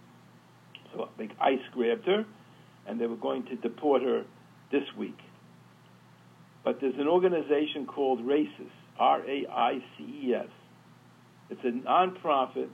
So 0.92 1.08
big 1.18 1.32
ICE 1.40 1.58
grabbed 1.72 2.06
her, 2.06 2.24
and 2.86 3.00
they 3.00 3.06
were 3.06 3.16
going 3.16 3.44
to 3.46 3.56
deport 3.56 4.02
her 4.02 4.24
this 4.70 4.84
week. 4.96 5.18
But 6.64 6.80
there's 6.80 6.98
an 6.98 7.08
organization 7.08 7.86
called 7.86 8.24
RAICES, 8.24 8.70
R 8.98 9.20
A 9.28 9.46
I 9.50 9.78
C 9.96 10.28
E 10.28 10.34
S. 10.34 10.48
It's 11.50 11.64
a 11.64 11.70
nonprofit 11.88 12.68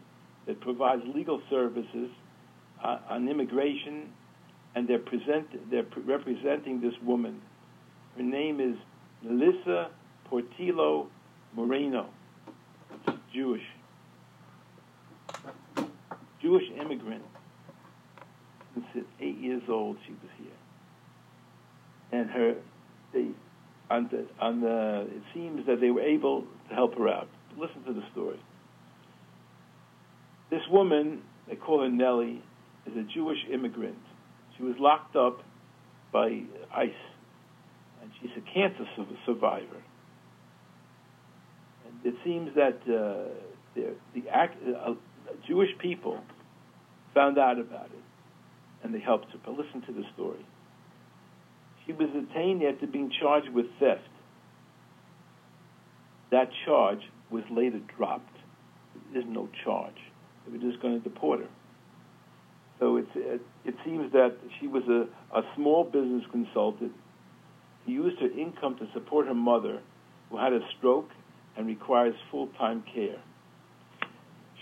that 0.46 0.60
provides 0.60 1.02
legal 1.14 1.40
services 1.48 2.10
uh, 2.82 2.98
on 3.08 3.28
immigration, 3.28 4.10
and 4.74 4.88
they're 4.88 4.98
present 4.98 5.70
they're 5.70 5.82
pre- 5.84 6.02
representing 6.02 6.80
this 6.80 6.94
woman. 7.04 7.40
Her 8.16 8.22
name 8.22 8.60
is 8.60 8.76
Melissa 9.22 9.90
Portillo 10.24 11.08
Moreno. 11.54 12.06
She's 13.06 13.14
Jewish. 13.34 13.62
Jewish 16.40 16.64
immigrant 16.80 17.22
since 18.92 19.06
eight 19.20 19.38
years 19.38 19.62
old 19.68 19.96
she 20.06 20.12
was 20.12 20.30
here. 20.38 22.20
And 22.20 22.30
her, 22.30 22.54
they, 23.12 23.28
on 23.90 24.08
the, 24.10 24.26
on 24.40 24.60
the, 24.60 25.06
it 25.14 25.22
seems 25.32 25.66
that 25.66 25.80
they 25.80 25.90
were 25.90 26.02
able 26.02 26.44
to 26.68 26.74
help 26.74 26.96
her 26.98 27.08
out. 27.08 27.28
Listen 27.56 27.82
to 27.84 27.92
the 27.92 28.02
story. 28.12 28.40
This 30.52 30.60
woman, 30.70 31.22
they 31.48 31.56
call 31.56 31.80
her 31.80 31.88
Nellie, 31.88 32.42
is 32.84 32.92
a 32.94 33.04
Jewish 33.14 33.38
immigrant. 33.50 33.96
She 34.58 34.62
was 34.62 34.74
locked 34.78 35.16
up 35.16 35.38
by 36.12 36.42
ICE, 36.76 36.90
and 38.02 38.10
she's 38.20 38.32
a 38.36 38.52
cancer 38.52 38.84
survivor. 39.24 39.82
And 41.86 41.94
it 42.04 42.14
seems 42.22 42.54
that 42.54 42.80
uh, 42.82 43.32
the, 43.74 43.94
the 44.14 44.28
uh, 44.30 44.94
Jewish 45.48 45.70
people 45.78 46.20
found 47.14 47.38
out 47.38 47.58
about 47.58 47.86
it 47.86 48.04
and 48.84 48.94
they 48.94 49.00
helped 49.00 49.30
her. 49.32 49.38
But 49.42 49.52
listen 49.56 49.80
to 49.86 49.92
the 49.92 50.02
story. 50.12 50.44
She 51.86 51.94
was 51.94 52.08
detained 52.10 52.62
after 52.62 52.86
being 52.86 53.10
charged 53.20 53.48
with 53.48 53.66
theft. 53.80 54.02
That 56.30 56.50
charge 56.66 57.00
was 57.30 57.44
later 57.50 57.80
dropped. 57.96 58.36
There's 59.14 59.24
no 59.26 59.48
charge. 59.64 59.96
They 60.44 60.52
were 60.52 60.70
just 60.70 60.82
going 60.82 61.00
to 61.00 61.08
deport 61.08 61.40
her. 61.40 61.48
So 62.80 62.96
it, 62.96 63.06
uh, 63.14 63.38
it 63.64 63.74
seems 63.84 64.12
that 64.12 64.36
she 64.58 64.66
was 64.66 64.82
a, 64.88 65.06
a 65.38 65.42
small 65.56 65.84
business 65.84 66.24
consultant. 66.32 66.92
He 67.86 67.92
used 67.92 68.18
her 68.20 68.30
income 68.30 68.76
to 68.78 68.86
support 68.92 69.26
her 69.26 69.34
mother, 69.34 69.80
who 70.30 70.38
had 70.38 70.52
a 70.52 70.60
stroke 70.78 71.10
and 71.56 71.66
requires 71.66 72.14
full 72.30 72.48
time 72.58 72.82
care. 72.94 73.20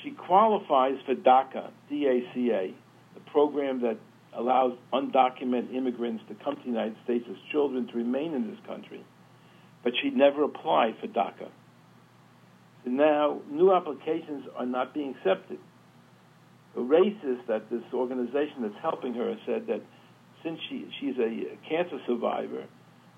She 0.03 0.11
qualifies 0.11 0.97
for 1.07 1.15
DACA, 1.15 1.71
D 1.89 2.07
A 2.07 2.35
C 2.35 2.51
A, 2.51 2.75
the 3.15 3.21
program 3.31 3.81
that 3.83 3.99
allows 4.37 4.73
undocumented 4.93 5.75
immigrants 5.75 6.23
to 6.29 6.35
come 6.45 6.57
to 6.57 6.63
the 6.63 6.69
United 6.69 6.97
States 7.05 7.25
as 7.29 7.37
children 7.51 7.87
to 7.89 7.97
remain 7.97 8.33
in 8.35 8.49
this 8.49 8.59
country, 8.67 9.05
but 9.83 9.93
she 10.03 10.11
never 10.11 10.45
applied 10.45 10.95
for 11.01 11.07
DACA. 11.09 11.49
So 12.85 12.91
now 12.91 13.41
new 13.51 13.75
applications 13.75 14.45
are 14.57 14.67
not 14.67 14.95
being 14.95 15.15
accepted. 15.19 15.59
RAICES 16.77 17.47
that 17.49 17.69
this 17.71 17.83
organization 17.93 18.63
that's 18.63 18.81
helping 18.81 19.15
her 19.15 19.35
said 19.47 19.67
that 19.67 19.83
since 20.43 20.59
she 20.69 20.87
she's 21.01 21.17
a 21.19 21.57
cancer 21.69 21.99
survivor, 22.07 22.65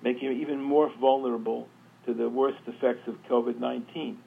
making 0.02 0.28
her 0.28 0.32
even 0.32 0.60
more 0.60 0.90
vulnerable 1.00 1.68
to 2.06 2.14
the 2.14 2.28
worst 2.28 2.58
effects 2.66 3.06
of 3.06 3.14
COVID 3.30 3.60
19. 3.60 4.18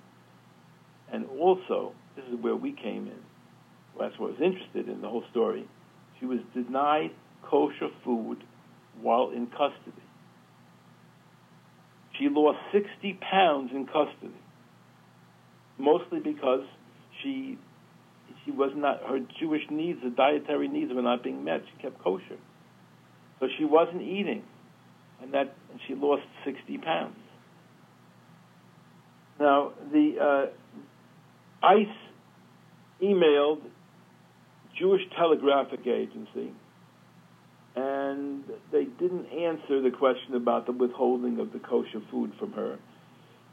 And 1.12 1.26
also, 1.40 1.94
this 2.16 2.26
is 2.26 2.40
where 2.42 2.56
we 2.56 2.72
came 2.72 3.08
in. 3.08 3.20
That's 4.00 4.18
what 4.18 4.28
I 4.28 4.32
was 4.34 4.42
interested 4.42 4.90
in 4.90 5.02
the 5.02 5.10
whole 5.10 5.24
story. 5.32 5.68
She 6.20 6.26
was 6.26 6.40
denied 6.54 7.12
kosher 7.44 7.90
food 8.04 8.44
while 9.02 9.32
in 9.32 9.48
custody. 9.48 10.04
She 12.18 12.30
lost 12.30 12.58
60 12.72 13.20
pounds 13.30 13.72
in 13.74 13.86
custody, 13.86 14.40
mostly 15.78 16.20
because 16.20 16.64
she 17.22 17.58
she 18.46 18.52
was 18.52 18.72
not 18.76 19.02
her 19.08 19.20
Jewish 19.40 19.64
needs, 19.70 20.00
the 20.04 20.12
dietary 20.12 20.68
needs 20.68 20.94
were 20.94 21.02
not 21.02 21.24
being 21.24 21.44
met. 21.44 21.62
She 21.76 21.82
kept 21.82 22.02
kosher, 22.04 22.38
so 23.40 23.48
she 23.58 23.66
wasn't 23.66 24.04
eating, 24.04 24.44
and 25.22 25.34
that 25.34 25.56
and 25.72 25.80
she 25.88 25.96
lost 25.96 26.24
60 26.46 26.78
pounds. 26.78 27.18
Now 29.40 29.74
the 29.92 30.16
uh, 30.22 31.66
ICE 31.66 31.88
emailed 33.04 33.62
Jewish 34.80 35.02
Telegraphic 35.18 35.88
Agency, 35.88 36.54
and 37.76 38.44
they 38.72 38.86
didn't 38.86 39.26
answer 39.26 39.82
the 39.82 39.92
question 39.98 40.36
about 40.36 40.66
the 40.66 40.72
withholding 40.72 41.40
of 41.40 41.52
the 41.52 41.60
kosher 41.60 42.02
food 42.12 42.32
from 42.40 42.54
her. 42.54 42.78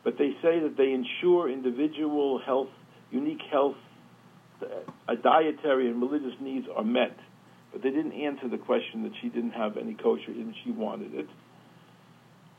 But 0.05 0.19
they 0.19 0.33
say 0.43 0.61
that 0.61 0.75
they 0.77 0.93
ensure 0.93 1.49
individual 1.49 2.41
health, 2.45 2.71
unique 3.11 3.43
health, 3.51 3.77
uh, 5.09 5.15
dietary 5.15 5.89
and 5.89 6.01
religious 6.01 6.39
needs 6.41 6.67
are 6.75 6.85
met. 6.85 7.17
But 7.73 7.83
they 7.83 7.91
didn't 7.91 8.13
answer 8.13 8.49
the 8.49 8.59
question 8.59 9.03
that 9.05 9.13
she 9.21 9.29
didn't 9.29 9.53
have 9.53 9.77
any 9.77 9.95
kosher 9.95 10.31
and 10.31 10.55
she 10.65 10.71
wanted 10.71 11.15
it. 11.15 11.27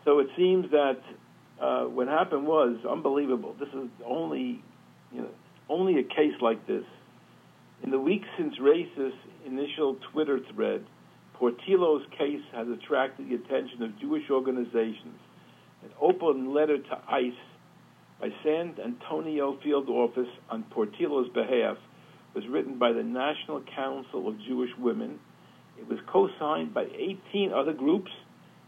So 0.05 0.19
it 0.19 0.27
seems 0.35 0.71
that 0.71 0.99
uh, 1.61 1.83
what 1.85 2.07
happened 2.07 2.45
was 2.45 2.77
unbelievable. 2.89 3.55
This 3.59 3.69
is 3.69 3.89
only, 4.05 4.61
you 5.11 5.21
know, 5.21 5.29
only 5.69 5.99
a 5.99 6.03
case 6.03 6.33
like 6.41 6.65
this 6.67 6.83
in 7.83 7.91
the 7.91 7.99
weeks 7.99 8.27
since 8.37 8.53
RAICES's 8.59 9.13
initial 9.45 9.97
Twitter 10.13 10.39
thread, 10.55 10.85
Portillo's 11.33 12.03
case 12.17 12.41
has 12.53 12.67
attracted 12.69 13.29
the 13.29 13.35
attention 13.35 13.83
of 13.83 13.99
Jewish 13.99 14.29
organizations. 14.31 15.19
An 15.83 15.89
open 15.99 16.53
letter 16.53 16.77
to 16.77 17.01
ICE 17.09 17.33
by 18.21 18.29
San 18.41 18.75
Antonio 18.83 19.59
field 19.61 19.89
office 19.89 20.29
on 20.49 20.63
Portillo's 20.71 21.27
behalf 21.33 21.75
was 22.35 22.43
written 22.49 22.79
by 22.79 22.91
the 22.91 23.03
National 23.03 23.63
Council 23.75 24.27
of 24.27 24.35
Jewish 24.47 24.71
Women. 24.79 25.19
It 25.79 25.87
was 25.87 25.99
co 26.11 26.29
signed 26.39 26.73
by 26.73 26.83
18 26.83 27.51
other 27.53 27.73
groups, 27.73 28.11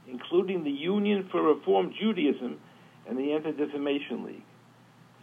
including 0.08 0.64
the 0.64 0.72
Union 0.72 1.28
for 1.32 1.42
Reform 1.42 1.94
Judaism 2.00 2.60
and 3.08 3.18
the 3.18 3.34
Anti 3.34 3.52
Defamation 3.52 4.26
League. 4.26 4.44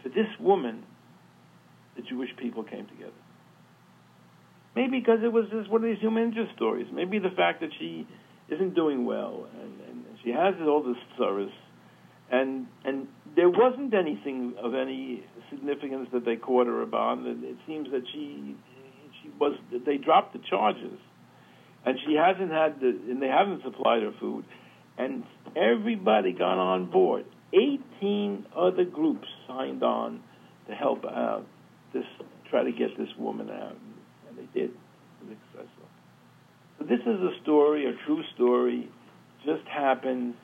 For 0.01 0.09
this 0.09 0.27
woman, 0.39 0.83
the 1.95 2.01
Jewish 2.01 2.29
people 2.37 2.63
came 2.63 2.87
together. 2.87 3.11
Maybe 4.75 4.99
because 4.99 5.19
it 5.23 5.31
was 5.31 5.45
just 5.51 5.69
one 5.69 5.83
of 5.83 5.89
these 5.89 5.99
human 5.99 6.23
interest 6.23 6.51
stories. 6.55 6.87
Maybe 6.91 7.19
the 7.19 7.29
fact 7.35 7.61
that 7.61 7.69
she 7.79 8.07
isn't 8.49 8.73
doing 8.75 9.05
well 9.05 9.47
and, 9.53 9.79
and 9.87 10.03
she 10.23 10.31
has 10.31 10.55
all 10.61 10.83
this 10.83 10.97
service, 11.17 11.53
and 12.31 12.67
and 12.85 13.07
there 13.35 13.49
wasn't 13.49 13.93
anything 13.93 14.53
of 14.61 14.73
any 14.75 15.23
significance 15.49 16.09
that 16.13 16.25
they 16.25 16.35
caught 16.35 16.67
her 16.67 16.81
about. 16.81 17.19
And 17.19 17.43
it 17.43 17.57
seems 17.67 17.89
that 17.91 18.03
she 18.11 18.55
she 19.21 19.29
was 19.39 19.57
they 19.85 19.97
dropped 19.97 20.33
the 20.33 20.39
charges, 20.49 20.99
and 21.85 21.97
she 22.05 22.15
hasn't 22.15 22.51
had 22.51 22.79
the 22.79 22.89
and 23.09 23.21
they 23.21 23.27
haven't 23.27 23.63
supplied 23.63 24.03
her 24.03 24.13
food, 24.19 24.45
and 24.97 25.23
everybody 25.55 26.33
got 26.33 26.57
on 26.57 26.89
board. 26.89 27.25
Eighteen 27.53 28.45
other 28.55 28.85
groups 28.85 29.27
signed 29.47 29.83
on 29.83 30.21
to 30.67 30.73
help 30.73 31.05
out 31.05 31.45
this 31.93 32.05
try 32.49 32.63
to 32.63 32.71
get 32.71 32.97
this 32.97 33.09
woman 33.17 33.49
out 33.49 33.75
and 34.29 34.37
they 34.37 34.59
did. 34.59 34.71
successful. 35.19 35.87
So 36.77 36.85
this 36.85 36.99
is 37.01 37.21
a 37.21 37.31
story, 37.43 37.85
a 37.85 37.93
true 38.05 38.23
story, 38.35 38.89
just 39.45 39.67
happened, 39.67 40.35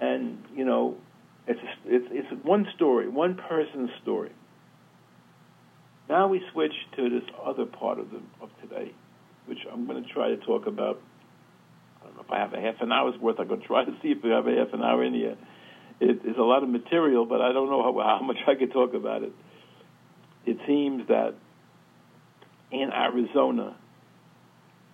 and 0.00 0.38
you 0.54 0.64
know, 0.64 0.96
it's 1.46 1.60
a, 1.60 1.94
it's 1.94 2.06
it's 2.10 2.44
one 2.44 2.66
story, 2.76 3.08
one 3.08 3.34
person's 3.34 3.90
story. 4.02 4.30
Now 6.08 6.28
we 6.28 6.42
switch 6.52 6.74
to 6.96 7.08
this 7.08 7.28
other 7.44 7.66
part 7.66 7.98
of 7.98 8.10
the 8.10 8.20
of 8.40 8.50
today, 8.60 8.92
which 9.46 9.58
I'm 9.72 9.86
going 9.86 10.02
to 10.02 10.08
try 10.08 10.28
to 10.28 10.36
talk 10.38 10.66
about. 10.66 11.00
I 12.00 12.06
don't 12.06 12.16
know 12.16 12.22
if 12.22 12.30
I 12.30 12.38
have 12.38 12.54
a 12.54 12.60
half 12.60 12.80
an 12.80 12.92
hour's 12.92 13.18
worth. 13.20 13.38
I'm 13.38 13.48
going 13.48 13.60
to 13.60 13.66
try 13.66 13.84
to 13.84 13.92
see 14.02 14.08
if 14.08 14.22
we 14.22 14.30
have 14.30 14.46
a 14.46 14.56
half 14.56 14.72
an 14.72 14.82
hour 14.82 15.04
in 15.04 15.14
here. 15.14 15.36
It 16.00 16.24
is 16.24 16.36
a 16.38 16.42
lot 16.42 16.62
of 16.62 16.68
material, 16.68 17.26
but 17.26 17.42
I 17.42 17.52
don't 17.52 17.68
know 17.68 17.82
how, 17.82 18.18
how 18.18 18.24
much 18.24 18.38
I 18.46 18.54
could 18.54 18.72
talk 18.72 18.94
about 18.94 19.22
it. 19.22 19.32
It 20.46 20.56
seems 20.66 21.06
that 21.08 21.34
in 22.72 22.90
Arizona, 22.90 23.76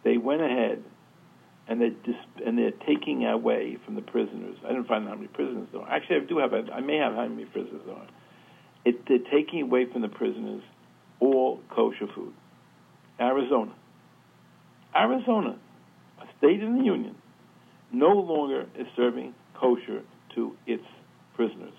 they 0.02 0.16
went 0.16 0.42
ahead 0.42 0.82
and 1.68 1.80
they 1.80 1.90
dis- 1.90 2.44
and 2.44 2.56
they're 2.58 2.70
taking 2.86 3.24
away 3.24 3.78
from 3.84 3.94
the 3.94 4.02
prisoners. 4.02 4.56
I 4.64 4.68
didn't 4.68 4.86
find 4.86 5.04
out 5.04 5.10
how 5.10 5.16
many 5.16 5.28
prisoners 5.28 5.68
there 5.72 5.82
are. 5.82 5.88
Actually, 5.88 6.16
I 6.16 6.20
do 6.20 6.38
have. 6.38 6.52
I 6.52 6.80
may 6.80 6.96
have 6.96 7.14
how 7.14 7.26
many 7.26 7.44
prisoners 7.44 7.82
there 7.86 7.94
are. 7.94 8.06
It, 8.84 9.06
they're 9.08 9.18
taking 9.30 9.62
away 9.62 9.86
from 9.90 10.02
the 10.02 10.08
prisoners 10.08 10.62
all 11.20 11.60
kosher 11.74 12.06
food. 12.14 12.32
Arizona, 13.20 13.74
Arizona, 14.94 15.58
a 16.20 16.38
state 16.38 16.62
in 16.62 16.78
the 16.78 16.84
union, 16.84 17.16
no 17.92 18.12
longer 18.12 18.66
is 18.78 18.86
serving 18.94 19.34
kosher 19.54 20.02
to 20.34 20.56
its 20.66 20.84
prisoners. 21.34 21.72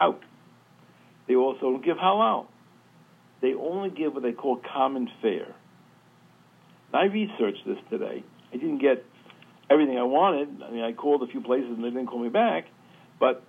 Out. 0.00 0.20
They 1.26 1.34
also 1.34 1.60
don't 1.60 1.84
give 1.84 1.96
halal 1.96 2.46
they 3.42 3.54
only 3.54 3.90
give 3.90 4.14
what 4.14 4.22
they 4.22 4.32
call 4.32 4.60
common 4.72 5.08
fare. 5.20 5.54
I 6.94 7.04
researched 7.06 7.66
this 7.66 7.78
today. 7.90 8.22
I 8.52 8.56
didn't 8.56 8.78
get 8.78 9.04
everything 9.70 9.98
I 9.98 10.02
wanted. 10.02 10.62
I 10.62 10.70
mean, 10.70 10.82
I 10.82 10.92
called 10.92 11.22
a 11.22 11.26
few 11.26 11.40
places 11.40 11.70
and 11.70 11.82
they 11.82 11.88
didn't 11.88 12.06
call 12.06 12.22
me 12.22 12.28
back, 12.28 12.66
but 13.18 13.42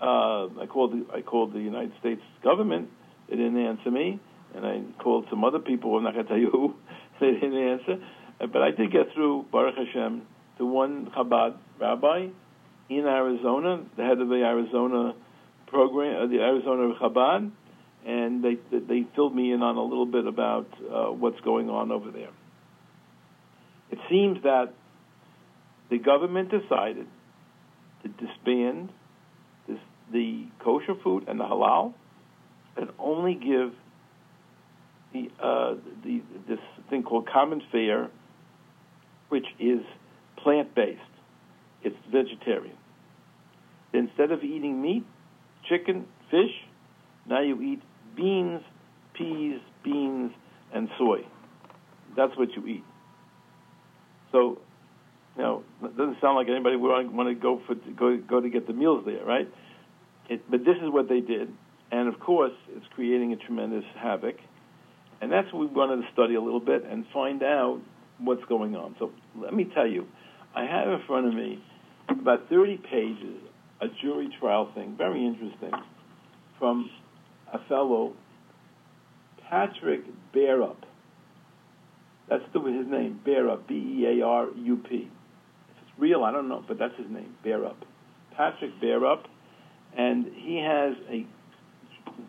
uh, 0.00 0.48
I 0.60 0.66
called 0.68 0.92
the, 0.92 1.06
I 1.14 1.22
called 1.22 1.54
the 1.54 1.60
United 1.60 1.92
States 2.00 2.22
government. 2.42 2.88
They 3.28 3.36
didn't 3.36 3.58
answer 3.58 3.90
me, 3.90 4.20
and 4.54 4.66
I 4.66 4.82
called 5.02 5.26
some 5.30 5.44
other 5.44 5.60
people. 5.60 5.96
I'm 5.96 6.04
not 6.04 6.14
going 6.14 6.26
to 6.26 6.28
tell 6.28 6.38
you 6.38 6.50
who. 6.50 6.74
they 7.20 7.32
didn't 7.32 7.56
answer, 7.56 8.04
but 8.40 8.62
I 8.62 8.72
did 8.72 8.92
get 8.92 9.12
through 9.14 9.46
Baruch 9.50 9.76
Hashem 9.76 10.22
to 10.58 10.66
one 10.66 11.10
Chabad 11.16 11.56
rabbi 11.80 12.28
in 12.90 13.06
Arizona, 13.06 13.84
the 13.96 14.02
head 14.02 14.20
of 14.20 14.28
the 14.28 14.42
Arizona 14.44 15.14
program, 15.68 16.24
uh, 16.24 16.26
the 16.26 16.40
Arizona 16.40 16.94
Chabad, 17.00 17.50
and 18.04 18.44
they 18.44 18.58
they 18.76 19.06
filled 19.14 19.34
me 19.34 19.52
in 19.52 19.62
on 19.62 19.76
a 19.76 19.82
little 19.82 20.06
bit 20.06 20.26
about 20.26 20.66
uh, 20.92 21.12
what's 21.12 21.40
going 21.40 21.70
on 21.70 21.90
over 21.92 22.10
there. 22.10 22.30
Seems 24.08 24.42
that 24.42 24.74
the 25.90 25.98
government 25.98 26.50
decided 26.50 27.06
to 28.02 28.08
disband 28.08 28.90
this, 29.68 29.78
the 30.12 30.46
kosher 30.62 30.94
food 31.02 31.24
and 31.28 31.38
the 31.38 31.44
halal, 31.44 31.94
and 32.76 32.88
only 32.98 33.34
give 33.34 33.72
the, 35.12 35.30
uh, 35.42 35.74
the 36.04 36.22
this 36.48 36.58
thing 36.88 37.02
called 37.02 37.28
common 37.28 37.62
fare, 37.70 38.10
which 39.28 39.46
is 39.60 39.80
plant 40.42 40.74
based. 40.74 41.00
It's 41.82 41.96
vegetarian. 42.10 42.76
Instead 43.92 44.32
of 44.32 44.42
eating 44.42 44.80
meat, 44.80 45.04
chicken, 45.68 46.06
fish, 46.30 46.52
now 47.28 47.42
you 47.42 47.60
eat 47.60 47.82
beans, 48.16 48.62
peas, 49.14 49.60
beans, 49.84 50.32
and 50.72 50.88
soy. 50.98 51.26
That's 52.16 52.36
what 52.36 52.48
you 52.56 52.66
eat. 52.66 52.84
So, 54.32 54.58
you 55.36 55.42
know, 55.42 55.62
it 55.82 55.96
doesn't 55.96 56.20
sound 56.20 56.36
like 56.36 56.48
anybody 56.48 56.76
would 56.76 57.12
want 57.12 57.28
to 57.28 57.34
go 57.34 57.60
for 57.66 57.74
go 57.74 58.16
go 58.18 58.40
to 58.40 58.48
get 58.48 58.66
the 58.66 58.72
meals 58.72 59.04
there, 59.06 59.24
right? 59.24 59.48
It, 60.28 60.50
but 60.50 60.64
this 60.64 60.76
is 60.82 60.90
what 60.90 61.08
they 61.08 61.20
did, 61.20 61.52
and 61.90 62.12
of 62.12 62.18
course, 62.20 62.52
it's 62.74 62.86
creating 62.94 63.32
a 63.32 63.36
tremendous 63.36 63.84
havoc. 63.96 64.36
And 65.20 65.30
that's 65.30 65.52
what 65.52 65.60
we 65.60 65.66
wanted 65.66 66.02
to 66.02 66.12
study 66.12 66.34
a 66.34 66.40
little 66.40 66.60
bit 66.60 66.84
and 66.84 67.04
find 67.12 67.44
out 67.44 67.80
what's 68.18 68.44
going 68.46 68.74
on. 68.74 68.96
So 68.98 69.12
let 69.40 69.54
me 69.54 69.70
tell 69.72 69.86
you, 69.86 70.06
I 70.54 70.64
have 70.64 70.88
in 70.88 71.00
front 71.06 71.28
of 71.28 71.34
me 71.34 71.62
about 72.08 72.48
30 72.50 72.78
pages, 72.78 73.40
a 73.80 73.86
jury 74.02 74.28
trial 74.40 74.70
thing, 74.74 74.96
very 74.98 75.24
interesting, 75.24 75.70
from 76.58 76.90
a 77.52 77.58
fellow, 77.68 78.14
Patrick 79.48 80.02
Bearup. 80.34 80.76
That's 82.28 82.44
the, 82.52 82.60
his 82.60 82.86
name, 82.86 83.20
Bearup, 83.26 83.66
B-E-A-R-U-P. 83.68 84.94
If 84.94 85.76
it's 85.82 85.98
real, 85.98 86.24
I 86.24 86.32
don't 86.32 86.48
know, 86.48 86.64
but 86.66 86.78
that's 86.78 86.96
his 86.96 87.10
name, 87.10 87.34
Bearup. 87.44 87.76
Patrick 88.36 88.70
Bearup, 88.82 89.24
and 89.96 90.26
he 90.34 90.56
has 90.56 90.94
a 91.10 91.26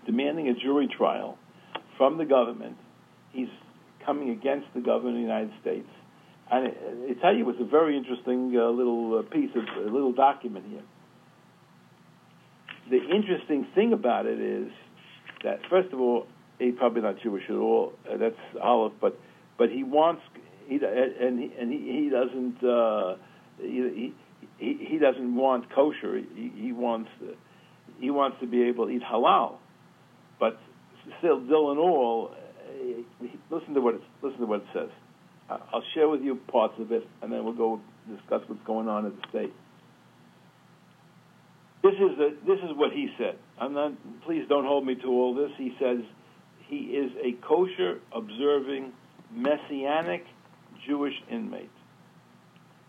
demanding 0.05 0.49
a 0.49 0.53
jury 0.53 0.89
trial 0.97 1.37
from 1.97 2.17
the 2.17 2.25
government. 2.25 2.75
He's 3.31 3.47
coming 4.05 4.29
against 4.29 4.67
the 4.75 4.81
government 4.81 5.15
of 5.15 5.21
the 5.21 5.21
United 5.21 5.51
States. 5.61 5.87
And 6.51 6.67
I, 6.67 7.21
tell 7.21 7.33
you, 7.33 7.41
it 7.41 7.47
was 7.47 7.55
a 7.61 7.69
very 7.69 7.97
interesting 7.97 8.53
uh, 8.55 8.69
little 8.69 9.19
uh, 9.19 9.21
piece 9.33 9.49
of 9.55 9.63
a 9.85 9.89
little 9.89 10.11
document 10.11 10.65
here. 10.69 10.83
The 12.89 12.99
interesting 13.15 13.65
thing 13.73 13.93
about 13.93 14.25
it 14.25 14.39
is 14.39 14.69
that, 15.43 15.59
first 15.69 15.93
of 15.93 15.99
all, 15.99 16.27
he's 16.59 16.73
probably 16.77 17.01
not 17.01 17.15
Jewish 17.23 17.43
at 17.49 17.55
all. 17.55 17.93
Uh, 18.07 18.17
that's 18.17 18.35
Aleph, 18.61 18.93
but 18.99 19.17
but 19.57 19.69
he 19.69 19.83
wants 19.83 20.21
he 20.67 20.75
and 20.75 21.39
he, 21.39 21.51
and 21.59 21.71
he, 21.71 22.03
he 22.03 22.09
doesn't 22.09 22.63
uh, 22.63 23.15
he, 23.59 24.13
he 24.57 24.87
he 24.89 24.97
doesn't 24.97 25.35
want 25.35 25.73
kosher. 25.73 26.17
He, 26.35 26.51
he 26.55 26.71
wants 26.71 27.09
he 27.99 28.09
wants 28.09 28.37
to 28.41 28.47
be 28.47 28.63
able 28.63 28.87
to 28.87 28.91
eat 28.91 29.01
halal, 29.03 29.57
but 30.39 30.57
still, 31.19 31.41
still 31.45 31.71
in 31.71 31.77
all, 31.77 32.31
listen 33.49 33.73
to 33.73 33.81
what 33.81 33.95
it, 33.95 34.01
listen 34.21 34.39
to 34.39 34.45
what 34.45 34.61
it 34.61 34.67
says. 34.73 34.89
I'll 35.49 35.83
share 35.93 36.07
with 36.09 36.21
you 36.21 36.39
parts 36.51 36.75
of 36.79 36.91
it, 36.91 37.03
and 37.21 37.31
then 37.31 37.43
we'll 37.43 37.53
go 37.53 37.79
discuss 38.09 38.41
what's 38.47 38.63
going 38.65 38.87
on 38.87 39.05
at 39.05 39.13
the 39.15 39.27
state. 39.29 39.53
This 41.83 41.93
is 41.93 42.17
a, 42.17 42.29
this 42.47 42.59
is 42.59 42.71
what 42.75 42.93
he 42.93 43.09
said. 43.17 43.37
I'm 43.59 43.73
not. 43.73 43.91
Please 44.25 44.43
don't 44.47 44.65
hold 44.65 44.85
me 44.85 44.95
to 44.95 45.07
all 45.07 45.35
this. 45.35 45.51
He 45.57 45.73
says 45.79 45.97
he 46.67 46.77
is 46.77 47.11
a 47.21 47.33
kosher 47.45 47.99
observing 48.15 48.93
messianic 49.35 50.25
Jewish 50.87 51.13
inmate. 51.29 51.69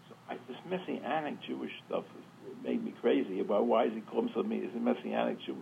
So 0.09 0.15
I, 0.29 0.35
this 0.49 0.57
messianic 0.69 1.43
Jewish 1.47 1.73
stuff 1.87 2.05
made 2.63 2.85
me 2.85 2.95
crazy 3.01 3.41
about 3.41 3.67
why 3.67 3.87
is 3.87 3.93
he 3.95 4.01
called 4.01 4.27
himself 4.27 4.47
He's 4.51 4.75
a 4.75 4.79
messianic 4.79 5.39
Jew, 5.45 5.57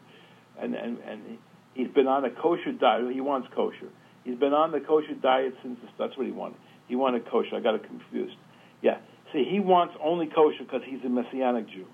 and 0.61 0.75
and 0.75 0.99
and 0.99 1.39
he's 1.75 1.89
been 1.89 2.07
on 2.07 2.25
a 2.25 2.31
kosher 2.31 2.73
diet. 2.73 3.13
He 3.13 3.21
wants 3.21 3.49
kosher. 3.55 3.89
He's 4.25 4.39
been 4.39 4.53
on 4.53 4.71
the 4.71 4.81
kosher 4.81 5.15
diet 5.15 5.55
since 5.63 5.79
that's 5.99 6.17
what 6.17 6.27
he 6.27 6.33
wanted. 6.33 6.59
He 6.89 6.97
wanted 6.97 7.29
kosher. 7.29 7.57
I 7.57 7.61
got 7.61 7.75
it 7.75 7.87
confused. 7.87 8.37
Yeah. 8.83 8.99
See, 9.33 9.45
he 9.51 9.61
wants 9.61 9.95
only 10.03 10.27
kosher 10.27 10.65
because 10.65 10.83
he's 10.85 11.01
a 11.05 11.09
messianic 11.09 11.69
Jew. 11.69 11.87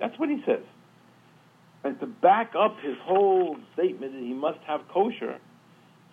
That's 0.00 0.18
what 0.18 0.28
he 0.28 0.42
says. 0.46 0.62
And 1.84 1.98
to 2.00 2.06
back 2.06 2.54
up 2.58 2.76
his 2.82 2.96
whole 3.02 3.56
statement 3.74 4.12
that 4.12 4.22
he 4.22 4.32
must 4.32 4.58
have 4.66 4.80
kosher, 4.92 5.38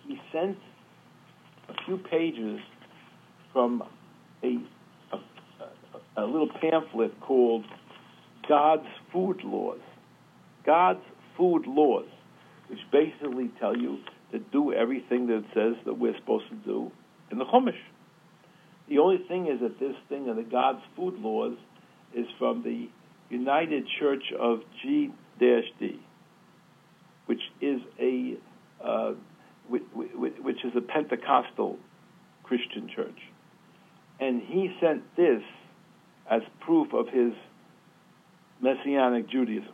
he 0.08 0.20
sent 0.32 0.58
a 1.69 1.73
few 1.86 1.97
pages 1.97 2.60
from 3.54 3.84
a, 4.43 4.58
a, 5.13 6.21
a 6.21 6.25
little 6.25 6.49
pamphlet 6.62 7.19
called 7.21 7.65
God's 8.47 8.88
Food 9.12 9.41
Laws. 9.43 9.80
God's 10.65 11.01
Food 11.38 11.65
Laws, 11.67 12.08
which 12.69 12.80
basically 12.91 13.51
tell 13.60 13.75
you 13.78 13.99
to 14.32 14.39
do 14.39 14.73
everything 14.73 15.28
that 15.28 15.38
it 15.38 15.45
says 15.54 15.75
that 15.86 15.93
we're 15.93 16.15
supposed 16.17 16.49
to 16.49 16.56
do 16.56 16.91
in 17.32 17.38
the 17.38 17.45
Chumash. 17.45 17.73
The 18.89 18.99
only 18.99 19.19
thing 19.28 19.47
is 19.47 19.60
that 19.62 19.80
this 19.80 19.95
thing 20.10 20.30
of 20.30 20.36
the 20.36 20.43
God's 20.43 20.82
Food 20.95 21.15
Laws 21.19 21.58
is 22.13 22.28
from 22.38 22.63
the 22.63 22.89
United 23.30 23.86
Church 23.99 24.23
of 24.39 24.60
G 24.82 25.12
D, 25.39 25.99
which 27.25 27.41
is 27.62 27.82
a 27.99 28.38
uh, 28.84 29.13
which 29.69 30.63
is 30.63 30.71
a 30.75 30.82
Pentecostal 30.82 31.78
Christian 32.43 32.89
church, 32.95 33.19
and 34.19 34.41
he 34.41 34.75
sent 34.80 35.04
this 35.15 35.41
as 36.30 36.41
proof 36.62 36.93
of 36.93 37.08
his 37.10 37.34
Messianic 38.62 39.30
Judaism, 39.30 39.73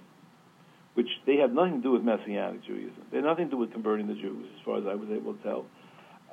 which 0.96 1.08
they 1.26 1.38
have 1.38 1.54
nothing 1.54 1.78
to 1.78 1.82
do 1.82 1.92
with 1.92 2.04
Messianic 2.04 2.64
Judaism. 2.66 3.04
They 3.12 3.18
have 3.18 3.26
nothing 3.26 3.46
to 3.46 3.52
do 3.52 3.58
with 3.58 3.72
converting 3.72 4.08
the 4.08 4.16
Jews, 4.16 4.48
as 4.58 4.66
far 4.66 4.78
as 4.78 4.86
I 4.90 4.96
was 4.96 5.10
able 5.10 5.34
to 5.34 5.44
tell. 5.44 5.66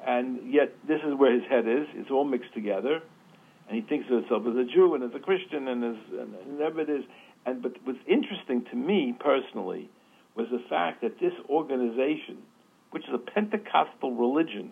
And 0.07 0.53
yet, 0.53 0.73
this 0.87 1.01
is 1.07 1.15
where 1.17 1.33
his 1.33 1.43
head 1.49 1.67
is. 1.69 1.87
It's 1.95 2.11
all 2.11 2.25
mixed 2.25 2.55
together, 2.55 3.03
and 3.69 3.77
he 3.77 3.83
thinks 3.89 4.07
of 4.11 4.23
himself 4.23 4.45
as 4.49 4.57
a 4.57 4.65
Jew 4.65 4.95
and 4.95 5.05
as 5.05 5.11
a 5.15 5.19
Christian 5.19 5.69
and 5.69 5.85
as 5.85 5.97
and, 6.19 6.35
whatever 6.57 6.81
it 6.81 6.89
is. 6.89 7.05
And 7.47 7.63
but 7.63 7.75
what's 7.85 7.99
interesting 8.09 8.65
to 8.71 8.77
me 8.77 9.15
personally 9.19 9.91
was 10.35 10.47
the 10.51 10.63
fact 10.69 11.03
that 11.03 11.19
this 11.21 11.35
organization, 11.49 12.39
which 12.91 13.05
is 13.05 13.15
a 13.15 13.19
Pentecostal 13.19 14.15
religion, 14.15 14.71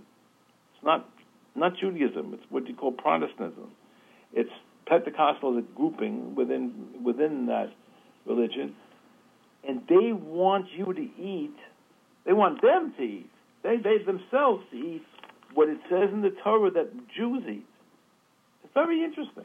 it's 0.74 0.84
not 0.84 1.08
not 1.54 1.72
Judaism. 1.78 2.34
It's 2.34 2.44
what 2.50 2.68
you 2.68 2.74
call 2.74 2.92
Protestantism. 2.92 3.70
It's 4.32 4.50
Pentecostal 4.86 5.58
as 5.58 5.64
a 5.64 5.76
grouping 5.76 6.34
within 6.34 7.02
within 7.02 7.46
that 7.46 7.72
religion, 8.26 8.74
and 9.66 9.82
they 9.88 10.12
want 10.12 10.66
you 10.76 10.92
to 10.92 11.00
eat. 11.00 11.56
They 12.24 12.32
want 12.32 12.60
them 12.62 12.92
to 12.98 13.02
eat. 13.02 13.30
They 13.62 13.76
they 13.76 13.98
themselves 14.04 14.64
to 14.70 14.76
eat 14.76 15.04
what 15.54 15.68
it 15.68 15.78
says 15.88 16.10
in 16.12 16.22
the 16.22 16.34
Torah 16.44 16.70
that 16.72 16.90
Jews 17.16 17.42
eat. 17.48 17.66
It's 18.64 18.74
very 18.74 19.02
interesting. 19.02 19.44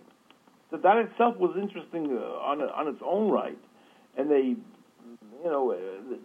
So 0.69 0.77
that 0.77 0.97
itself 0.97 1.38
was 1.38 1.55
interesting 1.60 2.17
uh, 2.17 2.49
on 2.49 2.62
on 2.62 2.88
its 2.88 3.01
own 3.05 3.29
right, 3.29 3.57
and 4.17 4.31
they, 4.31 4.55
you 5.43 5.45
know, 5.45 5.71
uh, 5.71 6.15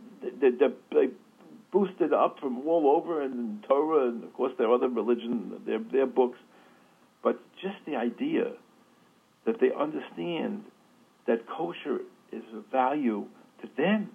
they, 0.40 0.50
they, 0.50 0.66
they 0.92 1.09
boosted 1.72 2.12
up 2.12 2.38
from 2.40 2.66
all 2.66 2.96
over 2.96 3.22
and 3.22 3.62
Torah 3.64 4.09
and 4.09 4.24
of 4.24 4.33
course 4.35 4.52
their 4.59 4.72
other 4.72 4.88
religion, 4.88 5.61
their 5.66 5.79
their 5.79 6.07
books, 6.07 6.38
but 7.22 7.40
just 7.61 7.76
the 7.87 7.96
idea 7.96 8.52
that 9.44 9.61
they 9.61 9.70
understand 9.72 10.64
that 11.26 11.46
kosher 11.48 12.00
is 12.33 12.42
of 12.55 12.64
value 12.70 13.26
to 13.62 13.68
them. 13.76 14.11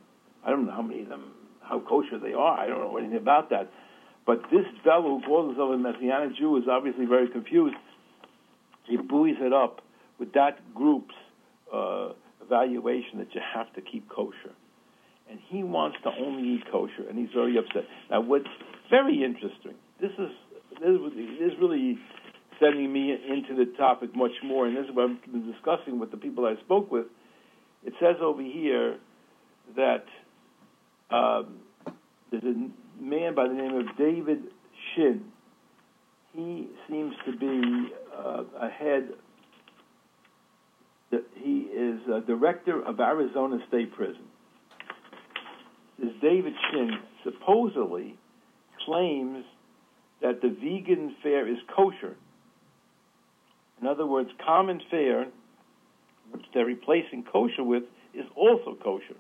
I 0.46 0.50
don't 0.50 0.66
know 0.66 0.72
how 0.72 0.82
many 0.82 1.02
of 1.04 1.10
them, 1.10 1.34
how 1.62 1.80
kosher 1.80 2.20
they 2.20 2.34
are. 2.34 2.60
I 2.60 2.68
don't 2.68 2.80
know 2.80 2.98
anything 2.98 3.18
about 3.18 3.50
that. 3.50 3.70
But 4.26 4.44
this 4.52 4.66
fellow 4.84 5.20
who 5.20 5.22
calls 5.26 5.48
himself 5.50 5.74
a 5.74 5.78
Messianic 5.78 6.38
Jew 6.38 6.58
is 6.58 6.64
obviously 6.70 7.06
very 7.06 7.28
confused. 7.28 7.76
He 8.88 8.98
buoys 8.98 9.38
it 9.40 9.54
up 9.54 9.82
with 10.20 10.34
that 10.34 10.74
group's 10.74 11.16
uh, 11.74 12.10
evaluation 12.44 13.20
that 13.20 13.34
you 13.34 13.42
have 13.54 13.74
to 13.74 13.82
keep 13.82 14.08
kosher. 14.10 14.54
And 15.32 15.40
he 15.48 15.64
wants 15.64 15.98
to 16.04 16.10
only 16.10 16.56
eat 16.56 16.64
kosher, 16.70 17.08
and 17.10 17.18
he's 17.18 17.34
very 17.34 17.58
upset. 17.58 17.84
Now, 18.10 18.20
what's 18.20 18.50
very 18.90 19.24
interesting, 19.24 19.76
this 20.02 20.12
is 20.20 20.30
this 20.82 20.90
is 20.90 21.54
really 21.58 21.98
sending 22.60 22.92
me 22.92 23.14
into 23.14 23.56
the 23.56 23.72
topic 23.78 24.14
much 24.14 24.32
more, 24.44 24.68
and 24.68 24.76
this 24.76 24.86
is 24.86 24.92
what 24.94 25.10
I've 25.10 25.32
been 25.32 25.50
discussing 25.50 26.00
with 26.00 26.12
the 26.12 26.18
people 26.18 26.46
I 26.46 26.60
spoke 26.66 26.92
with. 26.92 27.06
It 27.86 27.94
says 28.00 28.18
over 28.22 28.42
here 28.42 28.98
that 29.78 30.04
um, 31.10 31.60
there's 32.30 32.44
a 32.44 33.02
man 33.02 33.34
by 33.34 33.48
the 33.48 33.54
name 33.54 33.76
of 33.76 33.98
David 33.98 34.44
Shinn. 34.96 35.24
He 36.34 36.68
seems 36.90 37.14
to 37.26 37.38
be 37.38 37.94
uh, 38.18 38.44
a 38.60 38.70
head 38.70 39.10
he 41.36 41.68
is 41.74 42.00
a 42.08 42.22
director 42.22 42.82
of 42.82 43.00
Arizona 43.00 43.60
State 43.68 43.94
Prison. 43.94 44.31
This 46.02 46.14
David 46.20 46.54
Shinn 46.72 46.98
supposedly 47.24 48.16
claims 48.86 49.46
that 50.22 50.42
the 50.42 50.50
vegan 50.50 51.16
fare 51.22 51.48
is 51.48 51.60
kosher. 51.76 52.16
In 53.80 53.88
other 53.88 54.08
words, 54.08 54.30
common 54.44 54.82
fare, 54.90 55.28
which 56.32 56.46
they're 56.54 56.66
replacing 56.66 57.24
kosher 57.32 57.64
with, 57.64 57.84
is 58.16 58.26
also 58.36 58.76
kosher. 58.84 59.16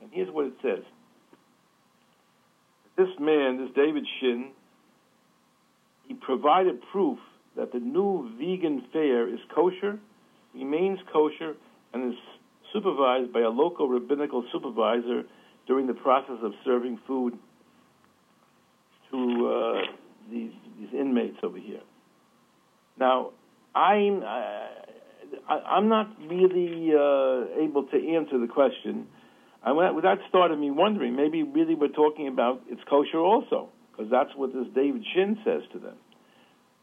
And 0.00 0.10
here's 0.12 0.30
what 0.30 0.46
it 0.46 0.54
says. 0.62 0.82
This 2.96 3.08
man, 3.20 3.58
this 3.58 3.70
David 3.74 4.04
Shinn, 4.20 4.50
he 6.08 6.14
provided 6.14 6.82
proof 6.90 7.18
that 7.56 7.72
the 7.72 7.78
new 7.78 8.30
vegan 8.36 8.84
fare 8.92 9.28
is 9.32 9.40
kosher 9.54 9.98
remains 10.54 10.98
kosher 11.12 11.54
and 11.92 12.12
is 12.12 12.18
supervised 12.72 13.32
by 13.32 13.40
a 13.40 13.48
local 13.48 13.88
rabbinical 13.88 14.44
supervisor 14.52 15.24
during 15.70 15.86
the 15.86 15.94
process 15.94 16.38
of 16.42 16.50
serving 16.64 16.98
food 17.06 17.32
to 19.08 19.18
uh, 19.46 19.92
these 20.28 20.50
these 20.80 20.88
inmates 20.92 21.36
over 21.44 21.58
here. 21.58 21.78
Now, 22.98 23.30
I'm 23.72 24.20
uh, 24.20 24.66
I, 25.48 25.78
am 25.78 25.88
not 25.88 26.10
really 26.28 26.90
uh, 26.92 27.62
able 27.62 27.84
to 27.84 28.16
answer 28.16 28.40
the 28.40 28.48
question. 28.52 29.06
I 29.62 29.72
that 30.02 30.18
started 30.28 30.58
me 30.58 30.72
wondering. 30.72 31.14
Maybe 31.14 31.44
really 31.44 31.76
we're 31.76 31.86
talking 31.86 32.26
about 32.26 32.62
it's 32.66 32.82
kosher 32.90 33.18
also, 33.18 33.68
because 33.92 34.10
that's 34.10 34.30
what 34.34 34.52
this 34.52 34.66
David 34.74 35.04
Shinn 35.14 35.38
says 35.44 35.62
to 35.72 35.78
them. 35.78 35.94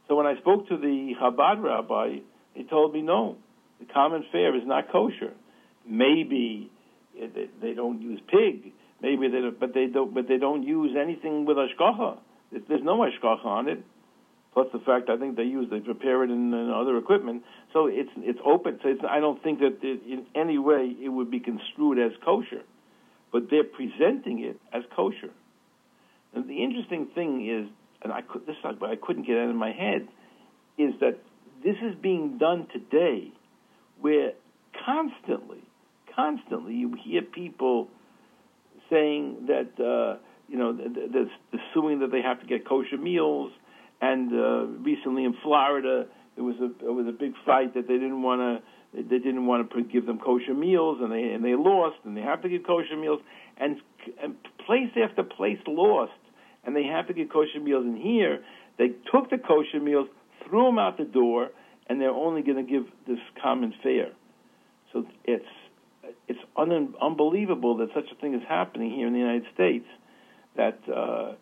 So 0.08 0.16
when 0.16 0.28
I 0.28 0.38
spoke 0.38 0.70
to 0.70 0.78
the 0.78 1.12
Chabad 1.22 1.62
rabbi, 1.62 2.20
he 2.54 2.64
told 2.64 2.94
me 2.94 3.02
no 3.02 3.36
the 3.82 3.86
common 3.94 4.24
fare 4.32 4.56
is 4.56 4.64
not 4.66 4.90
kosher. 4.94 5.34
Maybe 5.86 6.72
Eh, 7.22 7.46
they 7.62 7.74
don't 7.74 8.02
use 8.02 8.20
pig. 8.28 8.74
Maybe 9.02 9.28
they 9.28 9.42
don't, 9.42 9.60
but 9.60 9.74
they 9.74 9.88
don't. 9.88 10.14
But 10.14 10.28
they 10.28 10.38
don't 10.38 10.64
use 10.64 10.96
anything 11.00 11.46
with 11.46 11.58
hashgacha. 11.58 12.18
There's 12.52 12.84
no 12.84 12.98
hashgacha 13.00 13.46
on 13.46 13.70
it. 13.70 13.84
plus 14.58 14.68
the 14.74 14.80
fact 14.80 15.08
I 15.08 15.18
think 15.18 15.36
they 15.36 15.44
use 15.44 15.68
they 15.70 15.80
prepare 15.80 16.24
it 16.24 16.32
in, 16.32 16.52
in 16.52 16.72
other 16.72 16.98
equipment. 16.98 17.44
So 17.74 17.86
it's 17.86 18.10
it's 18.18 18.40
open. 18.44 18.80
So 18.82 18.90
it's, 18.90 19.02
I 19.08 19.20
don't 19.20 19.42
think 19.44 19.60
that 19.60 19.78
it, 19.84 20.02
in 20.08 20.26
any 20.34 20.58
way 20.58 20.96
it 21.00 21.10
would 21.10 21.30
be 21.30 21.40
construed 21.40 22.00
as 22.00 22.12
kosher, 22.26 22.64
but 23.32 23.52
they're 23.52 23.64
presenting 23.64 24.44
it 24.44 24.60
as 24.74 24.82
kosher. 24.96 25.30
And 26.34 26.50
the 26.50 26.64
interesting 26.64 27.08
thing 27.14 27.48
is, 27.48 27.70
and 28.02 28.12
I 28.12 28.22
could 28.22 28.48
this 28.48 28.56
I 28.66 28.96
couldn't 28.96 29.28
get 29.28 29.38
out 29.38 29.50
of 29.50 29.56
my 29.56 29.72
head, 29.72 30.08
is 30.80 30.94
that 31.02 31.20
this 31.64 31.76
is 31.84 31.94
being 32.02 32.40
done 32.40 32.68
today, 32.74 33.32
where 34.02 34.32
constantly, 34.86 35.64
constantly 36.18 36.74
you 36.74 36.94
hear 37.04 37.22
people 37.22 37.88
saying 38.90 39.48
that 39.48 39.70
uh, 39.80 40.18
you 40.50 40.58
know 40.58 40.74
they're, 40.74 41.30
assuming 41.54 42.00
that 42.00 42.12
they 42.12 42.22
have 42.22 42.42
to 42.42 42.48
get 42.48 42.68
kosher 42.68 42.98
meals, 42.98 43.52
and 44.02 44.34
uh, 44.34 44.66
recently 44.84 45.24
in 45.24 45.36
Florida 45.44 46.06
there 46.36 46.44
was 46.44 46.56
a 46.58 46.70
there 46.82 46.94
was 46.94 47.08
a 47.08 47.12
big 47.12 47.34
fight 47.46 47.74
that 47.76 47.88
they 47.88 47.96
didn't 47.96 48.22
want 48.22 48.42
to 48.42 48.64
they 48.94 49.20
didn't 49.20 49.46
want 49.46 49.70
to 49.72 49.84
give 49.84 50.06
them 50.06 50.20
kosher 50.20 50.54
meals, 50.54 50.98
and 51.02 51.12
they 51.12 51.24
and 51.24 51.44
they 51.44 51.56
lost, 51.56 51.98
and 52.04 52.18
they 52.18 52.22
have 52.22 52.42
to 52.42 52.50
give 52.50 52.64
kosher 52.66 52.98
meals, 52.98 53.22
and, 53.58 53.78
and 54.22 54.36
place 54.66 54.92
after 55.02 55.24
place 55.24 55.60
lost, 55.68 56.12
and 56.66 56.76
they 56.76 56.84
have 56.84 57.08
to 57.08 57.14
give 57.14 57.30
kosher 57.30 57.60
meals. 57.62 57.86
And 57.86 57.98
here 57.98 58.44
they 58.78 58.90
took 59.12 59.30
the 59.30 59.38
kosher 59.38 59.80
meals, 59.80 60.08
threw 60.48 60.66
them 60.66 60.80
out 60.80 60.98
the 60.98 61.04
door, 61.06 61.50
and 61.88 62.02
they're 62.02 62.10
only 62.10 62.42
going 62.42 62.66
to 62.66 62.72
give 62.72 62.86
this 63.08 63.20
common 63.42 63.74
fare. 63.84 64.12
So 64.94 65.06
it's 65.26 65.46
it's 66.28 66.40
un- 66.56 66.94
unbelievable 67.02 67.78
that 67.78 67.90
such 67.94 68.06
a 68.12 68.16
thing 68.22 68.34
is 68.34 68.42
happening 68.48 68.92
here 68.92 69.08
in 69.08 69.14
the 69.14 69.20
United 69.20 69.46
States. 69.54 69.86
That 70.56 70.80
uh, 70.94 71.34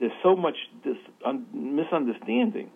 there's 0.00 0.12
so 0.22 0.36
much 0.36 0.56
this 0.84 0.96
un- 1.24 1.46
misunderstanding, 1.52 2.70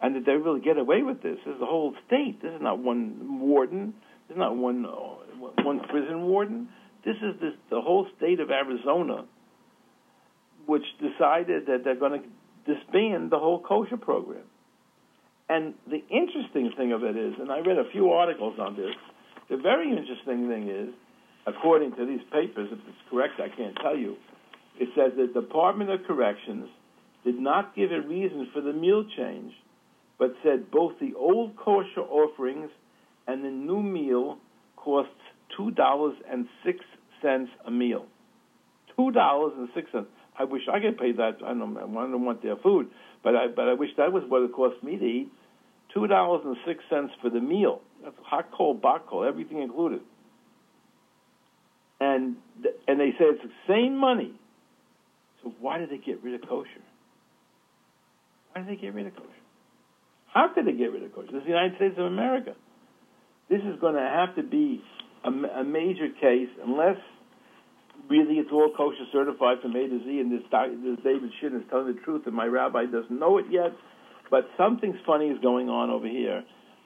and 0.00 0.16
that 0.16 0.24
they 0.26 0.32
really 0.32 0.60
get 0.60 0.78
away 0.78 1.02
with 1.02 1.22
this. 1.22 1.38
This 1.44 1.54
is 1.54 1.60
the 1.60 1.66
whole 1.66 1.94
state. 2.06 2.40
This 2.42 2.52
is 2.52 2.62
not 2.62 2.78
one 2.78 3.40
warden. 3.40 3.94
This 4.28 4.36
is 4.36 4.38
not 4.38 4.56
one 4.56 4.86
uh, 4.86 4.92
one 5.62 5.80
prison 5.80 6.22
warden. 6.22 6.68
This 7.04 7.16
is 7.16 7.38
this, 7.40 7.52
the 7.68 7.82
whole 7.82 8.06
state 8.16 8.40
of 8.40 8.50
Arizona, 8.50 9.26
which 10.66 10.84
decided 10.98 11.66
that 11.66 11.84
they're 11.84 11.94
going 11.96 12.22
to 12.22 12.74
disband 12.74 13.30
the 13.30 13.38
whole 13.38 13.60
kosher 13.60 13.98
program. 13.98 14.44
And 15.48 15.74
the 15.86 16.02
interesting 16.08 16.72
thing 16.74 16.92
of 16.92 17.04
it 17.04 17.16
is, 17.16 17.34
and 17.38 17.52
I 17.52 17.58
read 17.58 17.76
a 17.76 17.90
few 17.92 18.10
articles 18.10 18.58
on 18.58 18.76
this. 18.76 18.94
The 19.54 19.62
very 19.62 19.88
interesting 19.88 20.48
thing 20.48 20.68
is, 20.68 20.92
according 21.46 21.94
to 21.94 22.04
these 22.04 22.22
papers, 22.32 22.70
if 22.72 22.78
it's 22.88 22.98
correct, 23.08 23.34
I 23.38 23.54
can't 23.56 23.76
tell 23.80 23.96
you. 23.96 24.16
It 24.80 24.88
says 24.96 25.12
the 25.16 25.28
Department 25.28 25.90
of 25.90 26.00
Corrections 26.08 26.66
did 27.24 27.38
not 27.38 27.76
give 27.76 27.92
a 27.92 28.00
reason 28.00 28.48
for 28.52 28.60
the 28.60 28.72
meal 28.72 29.04
change, 29.16 29.52
but 30.18 30.34
said 30.42 30.72
both 30.72 30.94
the 31.00 31.14
old 31.16 31.54
kosher 31.54 32.00
offerings 32.00 32.68
and 33.28 33.44
the 33.44 33.50
new 33.50 33.80
meal 33.80 34.38
costs 34.74 35.12
two 35.56 35.70
dollars 35.70 36.16
and 36.28 36.48
six 36.66 36.80
cents 37.22 37.50
a 37.64 37.70
meal. 37.70 38.06
Two 38.96 39.12
dollars 39.12 39.52
and 39.56 39.68
six 39.72 39.88
cents. 39.92 40.08
I 40.36 40.42
wish 40.42 40.62
I 40.68 40.80
could 40.80 40.98
pay 40.98 41.12
that. 41.12 41.36
I 41.46 41.54
don't, 41.54 41.76
I 41.76 41.82
don't 41.82 42.24
want 42.24 42.42
their 42.42 42.56
food, 42.56 42.88
but 43.22 43.36
I 43.36 43.46
but 43.54 43.68
I 43.68 43.74
wish 43.74 43.90
that 43.98 44.12
was 44.12 44.24
what 44.26 44.42
it 44.42 44.52
cost 44.52 44.82
me 44.82 44.96
to 44.96 45.04
eat. 45.04 45.32
Two 45.94 46.08
dollars 46.08 46.42
and 46.44 46.56
six 46.66 46.82
cents 46.90 47.12
for 47.22 47.30
the 47.30 47.40
meal. 47.40 47.82
That's 48.04 48.16
hot, 48.22 48.50
cold, 48.56 48.82
bot 48.82 49.06
cold, 49.08 49.26
everything 49.26 49.62
included. 49.62 50.00
And 52.00 52.36
and 52.86 53.00
they 53.00 53.10
say 53.18 53.24
it's 53.24 53.42
the 53.42 53.72
same 53.72 53.96
money. 53.96 54.32
So 55.42 55.52
why 55.60 55.78
did 55.78 55.90
they 55.90 55.98
get 55.98 56.22
rid 56.22 56.34
of 56.34 56.48
kosher? 56.48 56.84
Why 58.52 58.62
did 58.62 58.70
they 58.70 58.80
get 58.80 58.94
rid 58.94 59.06
of 59.06 59.14
kosher? 59.14 59.28
How 60.32 60.48
could 60.54 60.66
they 60.66 60.72
get 60.72 60.92
rid 60.92 61.02
of 61.02 61.14
kosher? 61.14 61.32
This 61.32 61.40
is 61.40 61.44
the 61.44 61.50
United 61.50 61.76
States 61.76 61.94
of 61.96 62.04
America. 62.04 62.54
This 63.48 63.60
is 63.60 63.80
going 63.80 63.94
to 63.94 64.00
have 64.00 64.36
to 64.36 64.42
be 64.42 64.82
a, 65.24 65.28
a 65.60 65.64
major 65.64 66.08
case 66.20 66.48
unless 66.64 66.96
really 68.08 68.34
it's 68.34 68.50
all 68.52 68.70
kosher 68.76 69.04
certified 69.12 69.58
from 69.62 69.76
A 69.76 69.88
to 69.88 69.98
Z, 70.04 70.20
and 70.20 70.32
this, 70.32 70.42
this 70.50 70.98
David 71.04 71.30
Shinn 71.40 71.56
is 71.56 71.62
telling 71.70 71.94
the 71.94 72.00
truth, 72.02 72.22
and 72.26 72.34
my 72.34 72.46
rabbi 72.46 72.84
doesn't 72.84 73.18
know 73.18 73.38
it 73.38 73.46
yet. 73.50 73.72
But 74.30 74.48
something's 74.58 74.98
funny 75.06 75.26
is 75.26 75.38
going 75.40 75.68
on 75.68 75.90
over 75.90 76.08
here. 76.08 76.44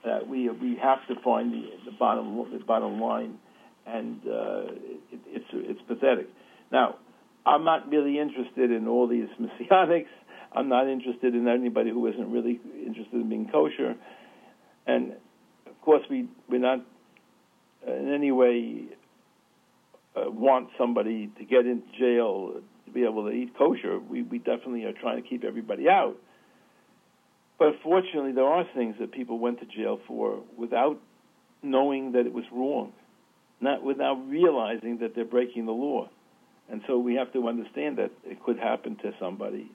That 0.09 0.27
we 0.27 0.49
we 0.49 0.77
have 0.83 1.07
to 1.09 1.21
find 1.23 1.53
the 1.53 1.69
the 1.85 1.91
bottom 1.99 2.35
the 2.51 2.65
bottom 2.65 2.99
line, 2.99 3.39
and 3.87 4.21
uh, 4.27 4.73
it, 5.13 5.21
it's 5.27 5.45
it's 5.53 5.81
pathetic. 5.87 6.29
Now, 6.73 6.97
I'm 7.45 7.63
not 7.63 7.91
really 7.91 8.19
interested 8.19 8.71
in 8.71 8.89
all 8.89 9.07
these 9.07 9.29
messianics. 9.41 10.09
I'm 10.53 10.71
not 10.71 10.89
interested 10.89 11.35
in 11.35 11.47
anybody 11.47 11.91
who 11.91 12.07
isn't 12.07 12.33
really 12.33 12.59
interested 12.87 13.21
in 13.21 13.29
being 13.29 13.51
kosher, 13.53 13.97
and 14.87 15.13
of 15.67 15.79
course 15.83 16.03
we 16.09 16.27
we're 16.49 16.59
not 16.59 16.81
in 17.87 18.11
any 18.11 18.33
way 18.33 18.87
uh, 20.17 20.31
want 20.31 20.71
somebody 20.79 21.31
to 21.37 21.45
get 21.45 21.67
into 21.67 21.87
jail 21.99 22.63
to 22.87 22.91
be 22.91 23.05
able 23.05 23.27
to 23.27 23.31
eat 23.31 23.53
kosher. 23.59 23.99
We 23.99 24.23
we 24.23 24.39
definitely 24.39 24.85
are 24.85 24.95
trying 24.95 25.23
to 25.23 25.29
keep 25.29 25.45
everybody 25.45 25.87
out. 25.87 26.17
But 27.59 27.75
fortunately, 27.83 28.33
there 28.33 28.47
are 28.47 28.65
things 28.75 28.97
that 29.01 29.13
people 29.13 29.39
went 29.39 29.61
to 29.61 29.67
jail 29.67 29.99
for 30.07 30.41
without 30.57 30.99
knowing 31.63 32.13
that 32.13 32.27
it 32.27 32.33
was 32.33 32.45
wrong, 32.53 32.93
not 33.61 33.83
without 33.83 34.15
realizing 34.29 34.99
that 34.99 35.15
they're 35.15 35.25
breaking 35.25 35.67
the 35.67 35.73
law. 35.73 36.09
And 36.71 36.83
so 36.87 36.99
we 36.99 37.15
have 37.15 37.33
to 37.33 37.49
understand 37.49 37.99
that 37.99 38.11
it 38.25 38.43
could 38.45 38.59
happen 38.59 38.97
to 38.97 39.13
somebody, 39.19 39.71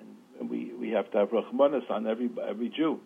and, 0.00 0.08
and 0.40 0.50
we 0.50 0.72
we 0.72 0.90
have 0.90 1.10
to 1.12 1.18
have 1.18 1.28
rahmanas 1.28 1.88
on 1.90 2.06
every 2.06 2.30
every 2.48 2.70
Jew. 2.70 2.98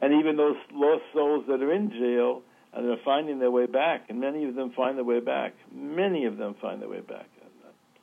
And 0.00 0.14
even 0.14 0.36
those 0.36 0.56
lost 0.72 1.02
souls 1.12 1.44
that 1.48 1.60
are 1.62 1.72
in 1.72 1.90
jail 1.90 2.42
and 2.72 2.88
they're 2.88 3.04
finding 3.04 3.38
their 3.38 3.50
way 3.50 3.66
back, 3.66 4.06
and 4.08 4.20
many 4.20 4.44
of 4.44 4.54
them 4.54 4.72
find 4.74 4.96
their 4.96 5.04
way 5.04 5.20
back. 5.20 5.54
Many 5.74 6.24
of 6.26 6.36
them 6.36 6.54
find 6.60 6.80
their 6.80 6.88
way 6.88 7.00
back, 7.00 7.26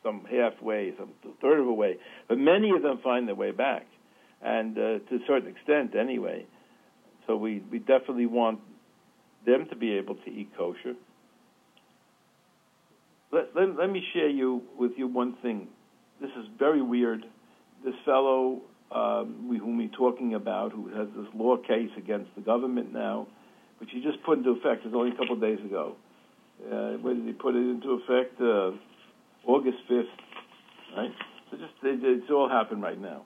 some 0.03 0.25
halfway, 0.29 0.93
some 0.97 1.09
third 1.41 1.59
of 1.59 1.67
a 1.67 1.73
way, 1.73 1.97
but 2.27 2.37
many 2.37 2.71
of 2.71 2.81
them 2.81 2.99
find 3.03 3.27
their 3.27 3.35
way 3.35 3.51
back, 3.51 3.85
and 4.41 4.77
uh, 4.77 4.81
to 5.09 5.15
a 5.15 5.19
certain 5.27 5.49
extent, 5.49 5.95
anyway. 5.95 6.45
So 7.25 7.35
we 7.35 7.63
we 7.71 7.79
definitely 7.79 8.25
want 8.25 8.59
them 9.45 9.67
to 9.69 9.75
be 9.75 9.93
able 9.93 10.15
to 10.15 10.29
eat 10.29 10.49
kosher. 10.57 10.93
Let, 13.31 13.55
let, 13.55 13.75
let 13.77 13.89
me 13.89 14.01
share 14.13 14.29
you 14.29 14.61
with 14.77 14.91
you 14.97 15.07
one 15.07 15.35
thing. 15.41 15.67
This 16.21 16.31
is 16.31 16.47
very 16.57 16.81
weird. 16.81 17.25
This 17.83 17.93
fellow 18.05 18.61
um, 18.91 19.49
we, 19.49 19.57
whom 19.57 19.77
we're 19.77 19.89
talking 19.89 20.33
about, 20.33 20.71
who 20.71 20.87
has 20.89 21.07
this 21.15 21.27
law 21.35 21.57
case 21.57 21.89
against 21.97 22.33
the 22.35 22.41
government 22.41 22.93
now, 22.93 23.27
which 23.79 23.89
he 23.91 24.01
just 24.01 24.23
put 24.23 24.37
into 24.37 24.51
effect. 24.51 24.85
It's 24.85 24.95
only 24.95 25.11
a 25.11 25.17
couple 25.17 25.33
of 25.33 25.41
days 25.41 25.59
ago. 25.59 25.95
Uh, 26.65 26.93
when 27.01 27.17
did 27.17 27.27
he 27.27 27.33
put 27.33 27.55
it 27.55 27.59
into 27.59 28.01
effect? 28.01 28.39
Uh, 28.41 28.71
August 29.45 29.77
5th, 29.89 30.03
right? 30.95 31.11
So 31.51 31.57
just 31.57 31.73
it, 31.83 31.99
it's 32.01 32.31
all 32.31 32.49
happened 32.49 32.81
right 32.81 32.99
now. 32.99 33.23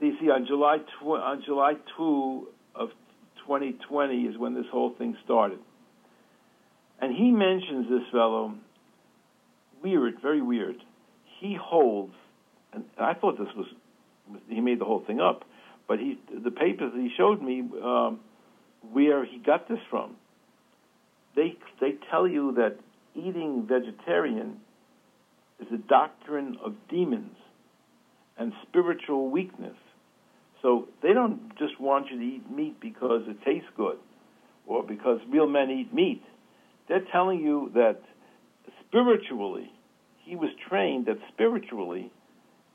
See, 0.00 0.30
on 0.30 0.46
July 0.46 0.78
tw- 0.78 1.22
on 1.22 1.42
July 1.46 1.74
2 1.96 2.48
of 2.74 2.88
2020 3.46 4.22
is 4.22 4.38
when 4.38 4.54
this 4.54 4.66
whole 4.70 4.94
thing 4.96 5.16
started. 5.24 5.58
And 7.00 7.14
he 7.14 7.30
mentions 7.30 7.88
this 7.88 8.02
fellow, 8.12 8.54
weird, 9.82 10.14
very 10.22 10.42
weird. 10.42 10.76
He 11.40 11.56
holds, 11.60 12.14
and 12.72 12.84
I 12.98 13.14
thought 13.14 13.38
this 13.38 13.48
was, 13.56 13.66
he 14.48 14.60
made 14.60 14.80
the 14.80 14.84
whole 14.84 15.04
thing 15.06 15.20
up, 15.20 15.44
but 15.86 15.98
he, 15.98 16.18
the 16.32 16.50
papers 16.50 16.92
that 16.94 17.00
he 17.00 17.10
showed 17.16 17.42
me, 17.42 17.62
um, 17.82 18.20
where 18.92 19.24
he 19.24 19.38
got 19.38 19.68
this 19.68 19.78
from. 19.90 20.16
They 21.36 21.56
they 21.80 21.94
tell 22.10 22.28
you 22.28 22.52
that 22.52 22.76
eating 23.14 23.66
vegetarian 23.68 24.60
is 25.60 25.66
a 25.72 25.78
doctrine 25.78 26.56
of 26.64 26.74
demons 26.88 27.36
and 28.36 28.52
spiritual 28.68 29.30
weakness. 29.30 29.76
So 30.64 30.88
they 31.02 31.12
don't 31.12 31.56
just 31.58 31.78
want 31.78 32.06
you 32.10 32.18
to 32.18 32.24
eat 32.24 32.50
meat 32.50 32.80
because 32.80 33.20
it 33.28 33.36
tastes 33.44 33.68
good 33.76 33.98
or 34.66 34.82
because 34.82 35.20
real 35.28 35.46
men 35.46 35.70
eat 35.70 35.92
meat. 35.92 36.22
They're 36.88 37.04
telling 37.12 37.40
you 37.40 37.70
that 37.74 38.00
spiritually, 38.86 39.70
he 40.24 40.36
was 40.36 40.48
trained 40.66 41.04
that 41.04 41.18
spiritually 41.34 42.10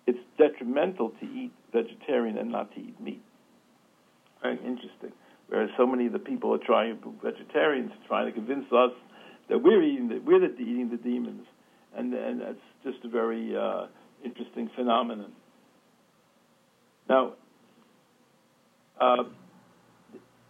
it's 0.06 0.20
detrimental 0.38 1.10
to 1.20 1.26
eat 1.26 1.52
vegetarian 1.74 2.38
and 2.38 2.52
not 2.52 2.72
to 2.76 2.80
eat 2.80 3.02
meat. 3.02 3.24
Very 4.44 4.58
interesting. 4.58 5.12
Whereas 5.48 5.72
so 5.76 5.88
many 5.88 6.06
of 6.06 6.14
the 6.14 6.20
people 6.20 6.54
are 6.54 6.60
trying, 6.64 7.00
vegetarians, 7.24 7.92
trying 8.08 8.28
to 8.28 8.32
convince 8.32 8.66
us 8.72 8.92
that 9.50 9.64
we're 9.64 9.82
eating 9.82 10.10
the, 10.10 10.20
we're 10.20 10.40
the, 10.40 10.54
eating 10.60 10.90
the 10.92 10.98
demons, 10.98 11.48
and 11.98 12.14
and 12.14 12.40
that's 12.40 12.66
just 12.84 13.04
a 13.04 13.10
very 13.10 13.58
uh, 13.58 13.88
interesting 14.24 14.70
phenomenon. 14.76 15.32
Now, 17.10 17.34
uh, 19.00 19.24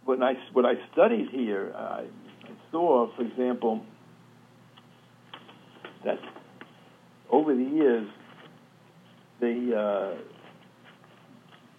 when 0.04 0.22
I 0.22 0.34
when 0.52 0.66
I 0.66 0.74
studied 0.92 1.28
here, 1.30 1.72
I, 1.76 2.04
I 2.44 2.50
saw, 2.70 3.14
for 3.16 3.22
example, 3.22 3.84
that 6.04 6.18
over 7.30 7.54
the 7.54 7.62
years, 7.62 8.08
they 9.40 9.72
uh, 9.76 10.14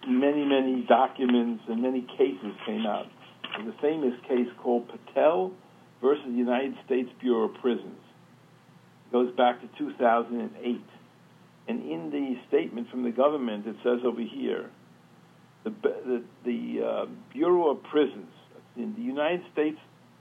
many, 0.08 0.46
many 0.46 0.86
documents 0.88 1.64
and 1.68 1.82
many 1.82 2.02
cases 2.18 2.54
came 2.66 2.86
out. 2.86 3.06
There's 3.58 3.74
a 3.78 3.82
famous 3.82 4.14
case 4.28 4.48
called 4.62 4.88
Patel 4.88 5.52
versus 6.02 6.24
the 6.26 6.38
United 6.38 6.76
States 6.86 7.10
Bureau 7.20 7.50
of 7.50 7.56
Prisons. 7.62 8.00
It 9.08 9.12
goes 9.12 9.36
back 9.36 9.62
to 9.62 9.68
2008. 9.78 10.82
And 11.68 11.92
in 11.92 12.10
the 12.10 12.36
statement 12.48 12.90
from 12.90 13.04
the 13.04 13.12
government, 13.12 13.68
it 13.68 13.76
says 13.84 14.00
over 14.06 14.22
here, 14.22 14.70
the, 15.64 15.70
the, 15.82 16.24
the 16.46 16.86
uh, 16.86 17.06
Bureau 17.34 17.70
of 17.72 17.84
Prisons, 17.84 18.32
in 18.76 18.94
the 18.96 19.02
United 19.02 19.42
States 19.52 19.78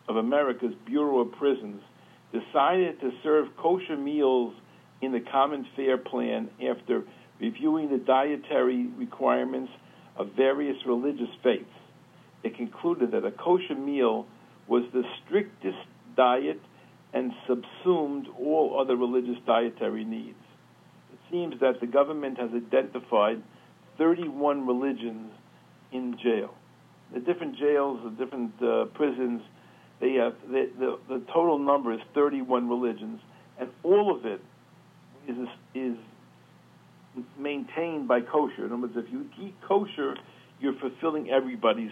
of 0.08 0.16
America's 0.16 0.74
Bureau 0.86 1.20
of 1.20 1.32
Prisons, 1.32 1.82
decided 2.32 3.00
to 3.00 3.10
serve 3.22 3.46
kosher 3.56 3.96
meals 3.96 4.54
in 5.00 5.12
the 5.12 5.20
common 5.20 5.66
fare 5.76 5.98
plan 5.98 6.50
after 6.68 7.04
reviewing 7.40 7.90
the 7.90 7.98
dietary 7.98 8.86
requirements 8.98 9.72
of 10.16 10.28
various 10.36 10.76
religious 10.86 11.30
faiths. 11.42 11.64
It 12.42 12.56
concluded 12.56 13.12
that 13.12 13.24
a 13.24 13.30
kosher 13.30 13.74
meal 13.74 14.26
was 14.68 14.84
the 14.92 15.02
strictest 15.24 15.78
diet 16.16 16.60
and 17.12 17.32
subsumed 17.46 18.28
all 18.38 18.78
other 18.80 18.96
religious 18.96 19.38
dietary 19.46 20.04
needs. 20.04 20.38
It 21.12 21.18
seems 21.30 21.60
that 21.60 21.80
the 21.80 21.86
government 21.86 22.38
has 22.38 22.50
identified 22.54 23.42
31 24.00 24.66
religions 24.66 25.30
in 25.92 26.16
jail. 26.22 26.54
The 27.12 27.20
different 27.20 27.58
jails, 27.58 28.00
the 28.02 28.24
different 28.24 28.52
uh, 28.62 28.86
prisons, 28.94 29.42
they 30.00 30.14
have 30.14 30.32
the, 30.48 30.70
the, 30.78 30.98
the 31.08 31.22
total 31.26 31.58
number 31.58 31.92
is 31.92 32.00
31 32.14 32.66
religions, 32.66 33.20
and 33.60 33.68
all 33.82 34.16
of 34.16 34.24
it 34.24 34.40
is 35.28 35.36
is 35.74 35.96
maintained 37.38 38.08
by 38.08 38.20
kosher. 38.22 38.64
In 38.64 38.72
other 38.72 38.82
words, 38.82 38.94
if 38.96 39.12
you 39.12 39.26
eat 39.42 39.54
kosher, 39.68 40.16
you're 40.60 40.78
fulfilling 40.80 41.28
everybody's 41.28 41.90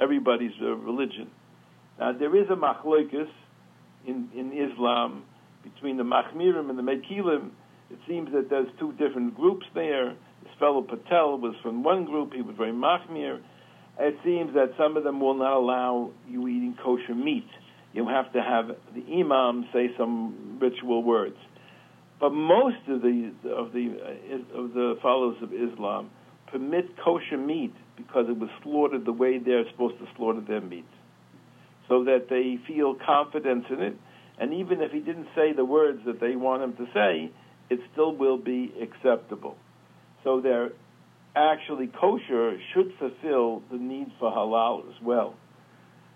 everybody's 0.00 0.52
uh, 0.62 0.66
religion. 0.76 1.28
Now 1.98 2.12
there 2.12 2.36
is 2.36 2.48
a 2.48 2.54
machlokas 2.54 3.28
in 4.06 4.28
in 4.36 4.52
Islam 4.52 5.24
between 5.64 5.96
the 5.96 6.04
machmirim 6.04 6.70
and 6.70 6.78
the 6.78 6.82
mekilim. 6.82 7.50
It 7.90 7.98
seems 8.06 8.30
that 8.32 8.50
there's 8.50 8.68
two 8.78 8.92
different 8.92 9.34
groups 9.34 9.66
there. 9.74 10.14
This 10.42 10.52
fellow 10.58 10.82
Patel 10.82 11.38
was 11.38 11.54
from 11.62 11.82
one 11.82 12.04
group; 12.04 12.32
he 12.32 12.42
was 12.42 12.56
very 12.56 12.72
machmir. 12.72 13.40
It 13.98 14.16
seems 14.24 14.54
that 14.54 14.74
some 14.78 14.96
of 14.96 15.04
them 15.04 15.20
will 15.20 15.34
not 15.34 15.54
allow 15.54 16.10
you 16.28 16.46
eating 16.46 16.76
kosher 16.82 17.14
meat. 17.14 17.48
You 17.92 18.06
have 18.06 18.32
to 18.32 18.42
have 18.42 18.68
the 18.94 19.20
imam 19.20 19.68
say 19.72 19.90
some 19.98 20.58
ritual 20.60 21.02
words. 21.02 21.36
But 22.20 22.30
most 22.30 22.76
of 22.88 23.02
the 23.02 23.32
of 23.50 23.72
the 23.72 23.86
of 24.54 24.72
the 24.74 24.98
followers 25.02 25.36
of 25.42 25.52
Islam 25.52 26.10
permit 26.50 26.96
kosher 27.04 27.38
meat 27.38 27.74
because 27.96 28.26
it 28.28 28.38
was 28.38 28.50
slaughtered 28.62 29.04
the 29.04 29.12
way 29.12 29.38
they're 29.38 29.68
supposed 29.70 29.98
to 29.98 30.06
slaughter 30.16 30.40
their 30.40 30.60
meat, 30.60 30.86
so 31.88 32.04
that 32.04 32.26
they 32.30 32.58
feel 32.66 32.94
confidence 32.94 33.64
in 33.70 33.80
it. 33.80 33.96
And 34.40 34.54
even 34.54 34.80
if 34.80 34.92
he 34.92 35.00
didn't 35.00 35.28
say 35.34 35.52
the 35.52 35.64
words 35.64 36.00
that 36.06 36.20
they 36.20 36.36
want 36.36 36.62
him 36.62 36.74
to 36.76 36.86
say, 36.94 37.32
it 37.70 37.80
still 37.92 38.14
will 38.14 38.38
be 38.38 38.72
acceptable. 38.80 39.56
So 40.24 40.40
they're 40.40 40.70
actually 41.36 41.88
kosher 41.88 42.58
should 42.74 42.92
fulfill 42.98 43.62
the 43.70 43.78
need 43.78 44.08
for 44.18 44.30
halal 44.30 44.88
as 44.88 45.02
well. 45.02 45.34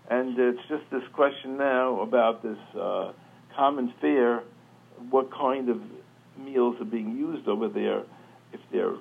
And 0.09 0.37
it's 0.37 0.59
just 0.67 0.83
this 0.91 1.03
question 1.13 1.57
now 1.57 2.01
about 2.01 2.43
this 2.43 2.57
uh, 2.79 3.13
common 3.55 3.93
fare, 4.01 4.43
what 5.09 5.31
kind 5.31 5.69
of 5.69 5.77
meals 6.37 6.75
are 6.81 6.85
being 6.85 7.15
used 7.17 7.47
over 7.47 7.69
there. 7.69 8.03
If 8.51 8.59
they're 8.71 8.95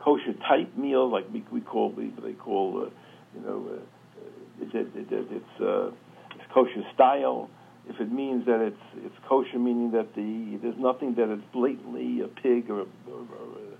kosher 0.00 0.34
type 0.48 0.76
meals, 0.76 1.12
like 1.12 1.26
we, 1.32 1.44
we 1.52 1.60
call 1.60 1.92
we, 1.92 2.12
they 2.22 2.32
call 2.32 2.86
uh, 2.86 2.90
you 3.34 3.46
know 3.46 3.70
uh, 3.70 4.64
it, 4.64 4.74
it, 4.74 5.12
it, 5.12 5.26
it's 5.30 5.60
uh, 5.60 5.88
it's 6.34 6.52
kosher 6.52 6.82
style. 6.94 7.48
If 7.88 8.00
it 8.00 8.10
means 8.10 8.46
that 8.46 8.60
it's 8.60 9.04
it's 9.04 9.14
kosher, 9.28 9.58
meaning 9.58 9.92
that 9.92 10.14
the 10.14 10.58
there's 10.60 10.78
nothing 10.78 11.14
that 11.14 11.32
it's 11.32 11.44
blatantly 11.52 12.20
a 12.20 12.28
pig 12.28 12.68
or 12.68 12.80
or, 12.80 12.86
or, 13.08 13.75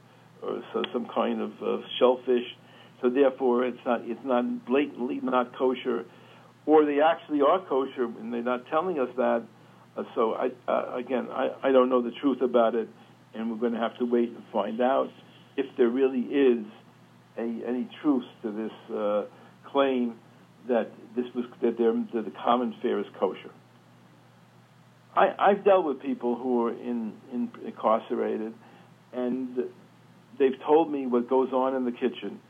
or 0.46 0.62
so 0.72 0.82
some 0.92 1.06
kind 1.14 1.40
of 1.40 1.50
uh, 1.62 1.78
shellfish, 1.98 2.46
so 3.02 3.10
therefore 3.10 3.64
it's 3.64 3.78
not 3.84 4.00
it's 4.04 4.24
not 4.24 4.66
blatantly 4.66 5.20
not 5.22 5.56
kosher, 5.56 6.04
or 6.66 6.84
they 6.84 7.00
actually 7.00 7.40
are 7.40 7.60
kosher 7.66 8.04
and 8.04 8.32
they're 8.32 8.42
not 8.42 8.66
telling 8.68 8.98
us 8.98 9.08
that 9.16 9.42
uh, 9.96 10.02
so 10.14 10.34
I, 10.34 10.48
uh, 10.70 10.96
again, 10.96 11.28
I, 11.30 11.48
I 11.62 11.72
don't 11.72 11.88
know 11.88 12.02
the 12.02 12.12
truth 12.20 12.42
about 12.42 12.74
it, 12.74 12.88
and 13.34 13.50
we're 13.50 13.56
going 13.56 13.72
to 13.72 13.78
have 13.78 13.96
to 13.98 14.04
wait 14.04 14.28
and 14.28 14.42
find 14.52 14.80
out 14.80 15.08
if 15.56 15.66
there 15.78 15.88
really 15.88 16.20
is 16.20 16.64
a, 17.38 17.42
any 17.66 17.88
truth 18.02 18.24
to 18.42 18.52
this 18.52 18.94
uh, 18.94 19.24
claim 19.70 20.16
that 20.68 20.90
this 21.14 21.24
was 21.34 21.44
that, 21.62 21.78
that 21.78 22.24
the 22.24 22.32
common 22.44 22.74
fare 22.82 23.00
is 23.00 23.06
kosher. 23.18 23.50
I, 25.14 25.28
I've 25.38 25.64
dealt 25.64 25.86
with 25.86 26.02
people 26.02 26.36
who 26.36 26.66
are 26.66 26.72
in, 26.72 27.14
in 27.32 27.50
incarcerated, 27.64 28.52
and 29.14 29.56
they've 30.38 30.58
told 30.66 30.90
me 30.90 31.06
what 31.06 31.28
goes 31.28 31.52
on 31.52 31.74
in 31.74 31.84
the 31.84 31.92
kitchen, 31.92 32.40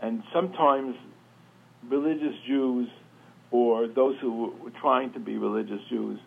and 0.00 0.22
sometimes 0.32 0.96
religious 1.88 2.34
Jews 2.46 2.88
or 3.50 3.86
those 3.88 4.16
who 4.20 4.52
were 4.62 4.70
trying 4.80 5.12
to 5.14 5.20
be 5.20 5.38
religious 5.38 5.80
Jews 5.88 6.18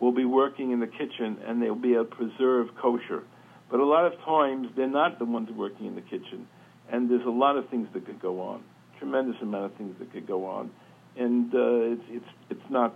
will 0.00 0.12
be 0.12 0.24
working 0.24 0.70
in 0.70 0.80
the 0.80 0.86
kitchen 0.86 1.38
and 1.46 1.60
they'll 1.60 1.74
be 1.74 1.94
to 1.94 2.04
preserve 2.04 2.68
kosher. 2.80 3.24
But 3.70 3.80
a 3.80 3.84
lot 3.84 4.06
of 4.06 4.18
times 4.24 4.68
they're 4.76 4.86
not 4.86 5.18
the 5.18 5.24
ones 5.24 5.50
working 5.50 5.86
in 5.86 5.94
the 5.94 6.00
kitchen, 6.00 6.46
and 6.90 7.10
there's 7.10 7.26
a 7.26 7.30
lot 7.30 7.56
of 7.56 7.68
things 7.68 7.88
that 7.94 8.06
could 8.06 8.20
go 8.20 8.40
on, 8.40 8.62
tremendous 8.98 9.36
amount 9.42 9.72
of 9.72 9.74
things 9.76 9.94
that 9.98 10.12
could 10.12 10.26
go 10.26 10.46
on, 10.46 10.70
and 11.16 11.52
uh, 11.52 11.58
it's 11.92 12.02
it's 12.08 12.28
it's 12.48 12.70
not 12.70 12.94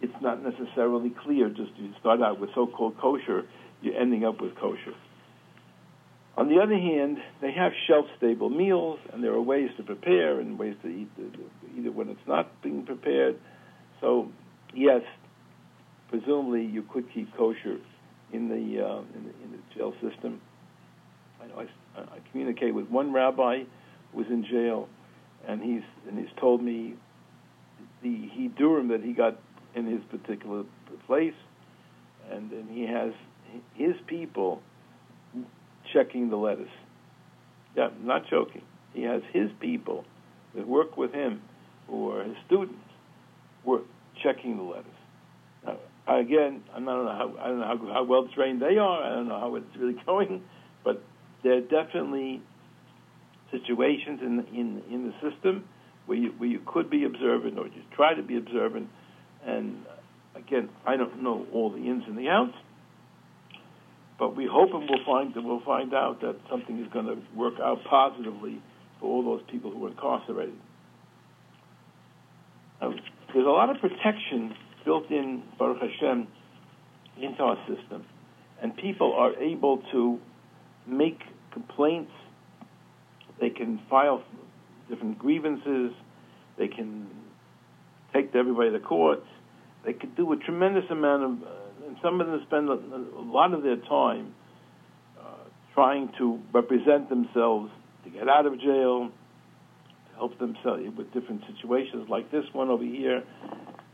it's 0.00 0.14
not 0.22 0.42
necessarily 0.44 1.10
clear. 1.24 1.48
Just 1.48 1.72
you 1.78 1.92
start 1.98 2.22
out 2.22 2.38
with 2.38 2.50
so-called 2.54 2.96
kosher, 2.98 3.44
you're 3.82 3.98
ending 4.00 4.24
up 4.24 4.40
with 4.40 4.54
kosher. 4.56 4.94
On 6.38 6.48
the 6.48 6.60
other 6.62 6.78
hand, 6.78 7.18
they 7.40 7.50
have 7.50 7.72
shelf-stable 7.88 8.48
meals, 8.48 9.00
and 9.12 9.24
there 9.24 9.32
are 9.32 9.40
ways 9.40 9.70
to 9.76 9.82
prepare 9.82 10.38
and 10.38 10.56
ways 10.56 10.76
to 10.82 10.88
eat, 10.88 11.08
it 11.18 11.94
when 11.94 12.08
it's 12.08 12.28
not 12.28 12.62
being 12.62 12.86
prepared. 12.86 13.36
So, 14.00 14.28
yes, 14.72 15.02
presumably 16.08 16.64
you 16.64 16.84
could 16.92 17.12
keep 17.12 17.36
kosher 17.36 17.78
in 18.32 18.48
the, 18.48 18.84
uh, 18.84 19.00
in, 19.00 19.24
the 19.24 19.44
in 19.44 19.50
the 19.50 19.74
jail 19.74 19.92
system. 20.00 20.40
I, 21.42 21.62
I, 21.62 22.00
I 22.02 22.18
communicate 22.30 22.72
with 22.72 22.88
one 22.88 23.12
rabbi 23.12 23.64
who 24.12 24.18
was 24.18 24.28
in 24.28 24.44
jail, 24.44 24.88
and 25.44 25.60
he's 25.60 25.82
and 26.08 26.16
he's 26.16 26.34
told 26.38 26.62
me 26.62 26.94
the 28.00 28.28
he 28.32 28.48
hidurim 28.48 28.90
that 28.90 29.02
he 29.02 29.12
got 29.12 29.40
in 29.74 29.86
his 29.86 30.02
particular 30.08 30.62
place, 31.08 31.34
and 32.30 32.48
then 32.48 32.68
he 32.70 32.86
has 32.86 33.12
his 33.74 33.96
people 34.06 34.62
checking 35.92 36.30
the 36.30 36.36
lettuce. 36.36 36.66
Yeah, 37.76 37.88
I'm 37.88 38.06
not 38.06 38.22
joking. 38.30 38.62
He 38.94 39.02
has 39.02 39.22
his 39.32 39.50
people 39.60 40.04
that 40.54 40.66
work 40.66 40.96
with 40.96 41.12
him, 41.12 41.42
who 41.86 42.10
are 42.10 42.24
his 42.24 42.36
students, 42.46 42.78
work 43.64 43.82
checking 44.22 44.56
the 44.56 44.62
lettuce. 44.62 44.86
Now, 45.64 45.78
again, 46.08 46.62
I 46.72 46.76
don't 46.76 46.84
know 46.86 47.04
how 47.06 47.34
I 47.40 47.48
don't 47.48 47.60
know 47.60 47.66
how, 47.66 47.92
how 47.94 48.04
well 48.04 48.28
trained 48.34 48.62
they 48.62 48.78
are. 48.78 49.02
I 49.02 49.14
don't 49.14 49.28
know 49.28 49.38
how 49.38 49.54
it's 49.56 49.76
really 49.78 49.96
going, 50.06 50.42
but 50.84 51.02
there 51.42 51.54
are 51.54 51.60
definitely 51.60 52.42
situations 53.50 54.20
in 54.22 54.46
in 54.52 54.82
in 54.90 55.06
the 55.12 55.30
system 55.30 55.64
where 56.06 56.18
you 56.18 56.30
where 56.38 56.48
you 56.48 56.60
could 56.66 56.90
be 56.90 57.04
observant 57.04 57.58
or 57.58 57.66
you 57.66 57.82
try 57.94 58.14
to 58.14 58.22
be 58.22 58.36
observant. 58.36 58.88
And 59.46 59.84
again, 60.34 60.68
I 60.86 60.96
don't 60.96 61.22
know 61.22 61.46
all 61.52 61.70
the 61.70 61.78
ins 61.78 62.04
and 62.06 62.18
the 62.18 62.28
outs, 62.28 62.54
but 64.18 64.36
we 64.36 64.48
hope 64.50 64.70
and 64.74 64.88
we'll 64.88 65.04
find 65.04 65.32
that 65.34 65.42
we'll 65.42 65.62
find 65.64 65.94
out 65.94 66.20
that 66.22 66.36
something 66.50 66.80
is 66.80 66.92
going 66.92 67.06
to 67.06 67.16
work 67.36 67.54
out 67.62 67.78
positively 67.88 68.60
for 69.00 69.06
all 69.06 69.22
those 69.22 69.42
people 69.50 69.70
who 69.70 69.86
are 69.86 69.90
incarcerated. 69.90 70.54
Now, 72.80 72.94
there's 73.32 73.46
a 73.46 73.50
lot 73.50 73.70
of 73.70 73.80
protection 73.80 74.54
built 74.84 75.10
in, 75.10 75.42
Baruch 75.58 75.78
Hashem, 75.80 76.26
into 77.20 77.42
our 77.42 77.56
system. 77.68 78.04
And 78.62 78.76
people 78.76 79.14
are 79.14 79.34
able 79.36 79.82
to 79.92 80.18
make 80.86 81.20
complaints, 81.52 82.12
they 83.40 83.50
can 83.50 83.80
file 83.88 84.22
different 84.88 85.18
grievances, 85.18 85.92
they 86.56 86.68
can 86.68 87.06
take 88.12 88.34
everybody 88.34 88.70
to 88.72 88.80
court, 88.80 89.22
they 89.84 89.92
can 89.92 90.14
do 90.14 90.32
a 90.32 90.36
tremendous 90.36 90.84
amount 90.90 91.22
of, 91.22 91.48
uh, 91.48 91.52
some 92.02 92.20
of 92.20 92.26
them 92.26 92.40
spend 92.46 92.68
a, 92.68 92.74
lot 93.20 93.52
of 93.54 93.62
their 93.62 93.76
time 93.76 94.34
uh, 95.18 95.44
trying 95.74 96.10
to 96.18 96.40
represent 96.52 97.08
themselves 97.08 97.70
to 98.04 98.10
get 98.10 98.28
out 98.28 98.46
of 98.46 98.58
jail, 98.60 99.08
to 99.08 100.16
help 100.16 100.38
themselves 100.38 100.82
with 100.96 101.12
different 101.12 101.42
situations 101.54 102.08
like 102.08 102.30
this 102.30 102.44
one 102.52 102.68
over 102.68 102.84
here. 102.84 103.22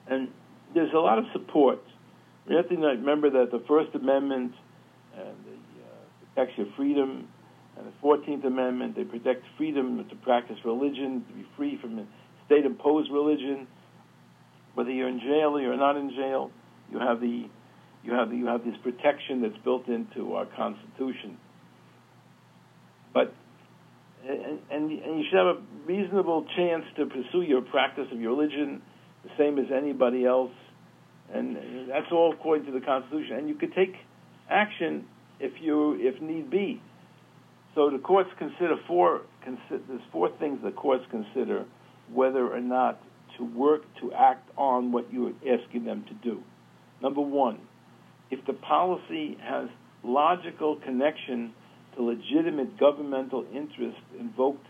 And 0.08 0.28
there's 0.74 0.92
a 0.92 0.98
lot 0.98 1.18
of 1.18 1.24
support. 1.32 1.80
We 2.48 2.54
have 2.56 2.68
to 2.68 2.76
remember 2.76 3.30
that 3.30 3.50
the 3.50 3.62
First 3.66 3.94
Amendment 3.94 4.52
and 5.16 5.36
the 5.46 5.56
uh, 5.82 6.34
protection 6.34 6.66
of 6.66 6.74
freedom 6.76 7.28
And 7.76 7.86
the 7.86 7.92
Fourteenth 8.00 8.44
Amendment, 8.44 8.94
they 8.96 9.04
protect 9.04 9.44
freedom 9.56 10.04
to 10.08 10.16
practice 10.16 10.56
religion, 10.64 11.24
to 11.28 11.34
be 11.34 11.46
free 11.56 11.78
from 11.80 12.06
state-imposed 12.46 13.10
religion. 13.10 13.66
Whether 14.74 14.90
you're 14.90 15.08
in 15.08 15.20
jail 15.20 15.56
or 15.56 15.60
you're 15.60 15.76
not 15.76 15.96
in 15.96 16.10
jail, 16.10 16.50
you 16.90 16.98
have 16.98 17.20
the 17.20 17.48
you 18.04 18.12
have 18.12 18.32
you 18.32 18.46
have 18.46 18.64
this 18.64 18.76
protection 18.82 19.42
that's 19.42 19.56
built 19.64 19.88
into 19.88 20.34
our 20.34 20.46
Constitution. 20.46 21.38
But 23.12 23.34
and, 24.26 24.60
and 24.70 24.90
you 24.90 25.24
should 25.30 25.38
have 25.38 25.56
a 25.56 25.60
reasonable 25.86 26.46
chance 26.56 26.84
to 26.96 27.06
pursue 27.06 27.42
your 27.42 27.62
practice 27.62 28.06
of 28.12 28.20
your 28.20 28.36
religion 28.36 28.82
the 29.22 29.30
same 29.38 29.58
as 29.58 29.66
anybody 29.74 30.26
else, 30.26 30.52
and 31.32 31.56
that's 31.88 32.12
all 32.12 32.32
according 32.32 32.66
to 32.66 32.72
the 32.72 32.84
Constitution. 32.84 33.36
And 33.36 33.48
you 33.48 33.54
could 33.54 33.74
take 33.74 33.94
action 34.50 35.06
if 35.40 35.52
you 35.60 35.96
if 35.98 36.20
need 36.20 36.50
be. 36.50 36.82
So 37.74 37.90
the 37.90 37.98
courts 37.98 38.30
consider 38.38 38.76
four 38.86 39.22
consider, 39.42 39.82
there's 39.88 40.02
four 40.12 40.30
things 40.38 40.60
the 40.62 40.70
courts 40.70 41.04
consider 41.10 41.64
whether 42.12 42.46
or 42.46 42.60
not 42.60 43.00
to 43.38 43.44
work 43.44 43.82
to 44.00 44.12
act 44.12 44.48
on 44.56 44.92
what 44.92 45.12
you're 45.12 45.32
asking 45.48 45.84
them 45.84 46.04
to 46.08 46.14
do. 46.14 46.42
Number 47.02 47.20
one, 47.20 47.58
if 48.34 48.44
the 48.46 48.52
policy 48.52 49.38
has 49.40 49.68
logical 50.02 50.76
connection 50.84 51.52
to 51.96 52.02
legitimate 52.02 52.78
governmental 52.80 53.46
interest 53.54 53.98
invoked 54.18 54.66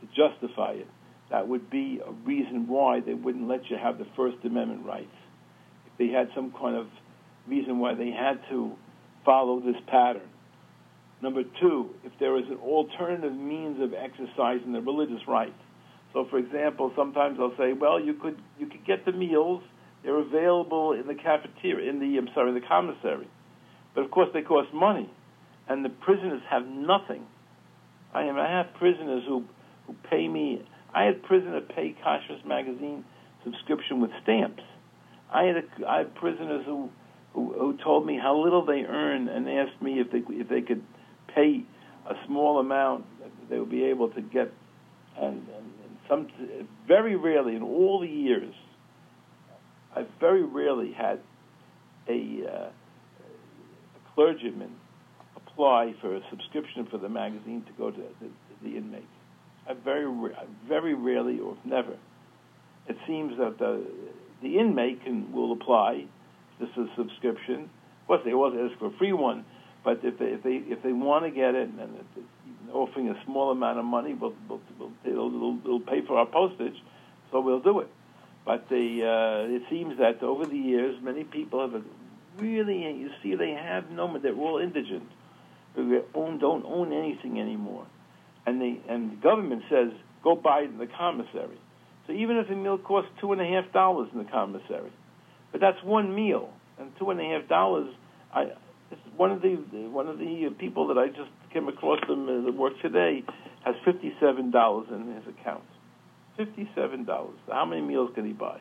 to 0.00 0.06
justify 0.08 0.72
it, 0.72 0.88
that 1.30 1.46
would 1.46 1.68
be 1.70 2.00
a 2.06 2.10
reason 2.26 2.66
why 2.68 3.00
they 3.00 3.12
wouldn't 3.12 3.46
let 3.48 3.68
you 3.70 3.76
have 3.76 3.98
the 3.98 4.06
First 4.16 4.38
Amendment 4.44 4.86
rights. 4.86 5.14
If 5.86 5.98
they 5.98 6.08
had 6.08 6.28
some 6.34 6.52
kind 6.58 6.74
of 6.74 6.86
reason 7.46 7.78
why 7.78 7.94
they 7.94 8.10
had 8.10 8.40
to 8.50 8.72
follow 9.26 9.60
this 9.60 9.76
pattern. 9.88 10.28
Number 11.20 11.42
two, 11.60 11.90
if 12.04 12.12
there 12.18 12.38
is 12.38 12.44
an 12.48 12.56
alternative 12.56 13.32
means 13.32 13.80
of 13.80 13.92
exercising 13.92 14.72
the 14.72 14.80
religious 14.80 15.20
right. 15.28 15.54
So, 16.12 16.26
for 16.30 16.38
example, 16.38 16.92
sometimes 16.96 17.38
I'll 17.40 17.56
say, 17.58 17.72
well, 17.72 18.00
you 18.00 18.14
could 18.14 18.40
you 18.58 18.66
could 18.66 18.84
get 18.86 19.04
the 19.04 19.12
meals; 19.12 19.62
they're 20.02 20.18
available 20.18 20.92
in 20.92 21.06
the 21.06 21.14
cafeteria, 21.14 21.88
in 21.88 22.00
the 22.00 22.18
I'm 22.18 22.28
sorry, 22.34 22.52
the 22.52 22.66
commissary, 22.66 23.28
but 23.94 24.04
of 24.04 24.10
course 24.10 24.28
they 24.32 24.42
cost 24.42 24.72
money, 24.72 25.10
and 25.68 25.84
the 25.84 25.90
prisoners 25.90 26.42
have 26.50 26.66
nothing. 26.66 27.24
I 28.14 28.24
am 28.24 28.36
I 28.36 28.48
have 28.48 28.74
prisoners 28.74 29.22
who 29.26 29.44
who 29.86 29.94
pay 30.10 30.28
me. 30.28 30.62
I 30.94 31.04
had 31.04 31.22
prisoners 31.22 31.62
pay 31.74 31.94
Kashrus 32.04 32.44
magazine 32.44 33.04
subscription 33.44 34.00
with 34.00 34.10
stamps. 34.22 34.62
I 35.32 35.44
had 35.44 35.56
a, 35.56 35.88
I 35.88 35.98
had 35.98 36.14
prisoners 36.14 36.64
who, 36.66 36.90
who 37.32 37.52
who 37.52 37.78
told 37.82 38.06
me 38.06 38.18
how 38.20 38.36
little 38.36 38.64
they 38.64 38.82
earn 38.82 39.28
and 39.28 39.48
asked 39.48 39.80
me 39.80 40.00
if 40.00 40.10
they 40.10 40.22
if 40.34 40.48
they 40.48 40.60
could 40.62 40.82
pay 41.34 41.64
a 42.08 42.14
small 42.26 42.58
amount 42.58 43.04
they 43.48 43.58
would 43.58 43.70
be 43.70 43.84
able 43.84 44.08
to 44.08 44.20
get 44.20 44.52
and, 45.16 45.46
and 45.56 45.72
some 46.08 46.28
very 46.86 47.16
rarely 47.16 47.54
in 47.54 47.62
all 47.62 48.00
the 48.00 48.08
years, 48.08 48.54
I've 49.94 50.08
very 50.20 50.42
rarely 50.42 50.92
had 50.92 51.20
a, 52.08 52.42
uh, 52.46 52.68
a 52.68 54.14
clergyman 54.14 54.74
apply 55.36 55.94
for 56.00 56.16
a 56.16 56.20
subscription 56.30 56.86
for 56.90 56.98
the 56.98 57.08
magazine 57.08 57.64
to 57.66 57.72
go 57.72 57.90
to 57.90 58.02
the, 58.20 58.28
the 58.62 58.76
inmates. 58.76 59.04
I 59.68 59.74
very 59.74 60.06
very 60.66 60.94
rarely 60.94 61.38
or 61.38 61.56
never. 61.64 61.96
It 62.88 62.96
seems 63.06 63.38
that 63.38 63.58
the 63.58 63.86
the 64.42 64.58
inmate 64.58 65.04
can 65.04 65.32
will 65.32 65.52
apply 65.52 66.06
this 66.58 66.68
is 66.76 66.88
a 66.92 66.96
subscription. 66.96 67.70
Of 68.02 68.06
course, 68.06 68.20
they 68.24 68.32
always 68.32 68.54
ask 68.58 68.78
for 68.78 68.86
a 68.86 68.96
free 68.98 69.12
one, 69.12 69.44
but 69.84 70.00
if 70.02 70.18
they 70.18 70.26
if 70.26 70.42
they 70.42 70.62
if 70.66 70.82
they 70.82 70.92
want 70.92 71.24
to 71.24 71.30
get 71.30 71.54
it 71.54 71.68
and 71.68 71.80
offering 72.72 73.08
a 73.08 73.24
small 73.24 73.50
amount 73.50 73.78
of 73.78 73.84
money, 73.84 74.14
we'll, 74.14 74.34
we'll, 74.48 74.60
we'll 74.78 74.92
it'll, 75.04 75.58
it'll, 75.64 75.80
pay 75.80 76.00
for 76.06 76.16
our 76.16 76.26
postage, 76.26 76.76
so 77.30 77.40
we'll 77.40 77.60
do 77.60 77.80
it. 77.80 77.88
But 78.44 78.68
the, 78.68 79.46
uh, 79.48 79.54
it 79.54 79.62
seems 79.70 79.98
that 79.98 80.22
over 80.22 80.46
the 80.46 80.56
years, 80.56 80.96
many 81.02 81.24
people 81.24 81.60
have 81.60 81.82
really, 82.38 82.82
you 82.82 83.10
see, 83.22 83.34
they 83.34 83.50
have 83.50 83.90
no, 83.90 84.18
they're 84.18 84.34
all 84.34 84.58
indigent. 84.58 85.08
They 85.76 86.00
own, 86.14 86.38
don't 86.38 86.64
own 86.64 86.92
anything 86.92 87.40
anymore. 87.40 87.86
And, 88.44 88.60
they, 88.60 88.80
and 88.88 89.12
the 89.12 89.16
government 89.16 89.62
says, 89.70 89.92
go 90.24 90.34
buy 90.34 90.60
it 90.60 90.70
in 90.70 90.78
the 90.78 90.88
commissary. 90.88 91.58
So 92.06 92.12
even 92.12 92.36
if 92.36 92.50
a 92.50 92.54
meal 92.54 92.78
costs 92.78 93.10
two 93.20 93.32
and 93.32 93.40
a 93.40 93.44
half 93.44 93.72
dollars 93.72 94.08
in 94.12 94.18
the 94.18 94.30
commissary, 94.30 94.90
but 95.52 95.60
that's 95.60 95.82
one 95.84 96.14
meal, 96.14 96.50
and 96.78 96.90
two 96.98 97.10
and 97.10 97.20
a 97.20 97.24
half 97.24 97.48
dollars, 97.48 97.94
I, 98.34 98.52
one 99.16 99.30
of 99.30 99.42
the 99.42 99.54
one 99.90 100.08
of 100.08 100.18
the 100.18 100.48
people 100.58 100.88
that 100.88 100.98
I 100.98 101.08
just 101.08 101.30
came 101.52 101.68
across 101.68 102.00
them 102.08 102.28
uh, 102.28 102.44
that 102.44 102.54
work 102.54 102.72
today 102.82 103.22
has 103.64 103.74
fifty 103.84 104.12
seven 104.20 104.50
dollars 104.50 104.88
in 104.90 105.14
his 105.14 105.24
account. 105.28 105.62
Fifty 106.36 106.68
seven 106.74 107.04
dollars. 107.04 107.36
How 107.50 107.64
many 107.64 107.82
meals 107.82 108.10
can 108.14 108.26
he 108.26 108.32
buy? 108.32 108.60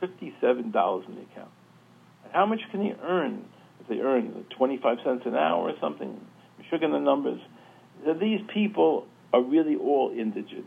Fifty 0.00 0.34
seven 0.40 0.70
dollars 0.70 1.04
in 1.08 1.14
the 1.14 1.22
account. 1.22 1.50
And 2.24 2.32
how 2.32 2.46
much 2.46 2.60
can 2.70 2.82
he 2.82 2.92
earn 3.02 3.44
if 3.80 3.88
they 3.88 3.98
earn 3.98 4.44
twenty 4.56 4.78
five 4.82 4.98
cents 5.04 5.22
an 5.26 5.34
hour 5.34 5.68
or 5.70 5.74
something? 5.80 6.20
Sugar 6.70 6.90
the 6.90 6.98
numbers. 6.98 7.40
These 8.20 8.40
people 8.52 9.06
are 9.32 9.42
really 9.42 9.76
all 9.76 10.12
indigent, 10.16 10.66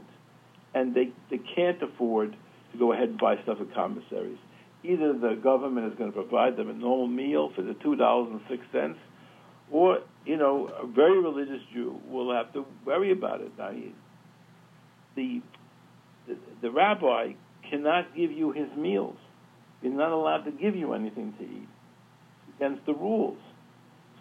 and 0.74 0.96
they 0.96 1.12
they 1.30 1.40
can't 1.56 1.82
afford 1.82 2.36
to 2.72 2.78
go 2.78 2.94
ahead 2.94 3.10
and 3.10 3.18
buy 3.20 3.36
stuff 3.44 3.58
at 3.60 3.74
commissaries 3.74 4.38
either 4.84 5.14
the 5.14 5.40
government 5.42 5.92
is 5.92 5.98
going 5.98 6.12
to 6.12 6.16
provide 6.16 6.56
them 6.56 6.70
a 6.70 6.74
normal 6.74 7.08
meal 7.08 7.52
for 7.56 7.62
the 7.62 7.74
two 7.76 7.96
dollars 7.96 8.30
and 8.32 8.42
six 8.50 8.64
cents, 8.72 8.98
or 9.72 10.00
you 10.26 10.38
know 10.38 10.70
a 10.82 10.88
very 10.88 11.22
religious 11.22 11.62
Jew 11.74 12.00
will 12.08 12.34
have 12.34 12.54
to 12.54 12.66
worry 12.86 13.12
about 13.12 13.42
it. 13.42 13.52
Now, 13.58 13.72
the, 15.16 15.42
the 16.62 16.72
rabbi 16.72 17.34
cannot 17.70 18.16
give 18.16 18.32
you 18.32 18.52
his 18.52 18.68
meals. 18.78 19.18
He's 19.82 19.92
not 19.94 20.12
allowed 20.12 20.44
to 20.44 20.52
give 20.52 20.76
you 20.76 20.94
anything 20.94 21.34
to 21.38 21.44
eat. 21.44 21.68
It's 22.48 22.58
against 22.58 22.86
the 22.86 22.94
rules. 22.94 23.38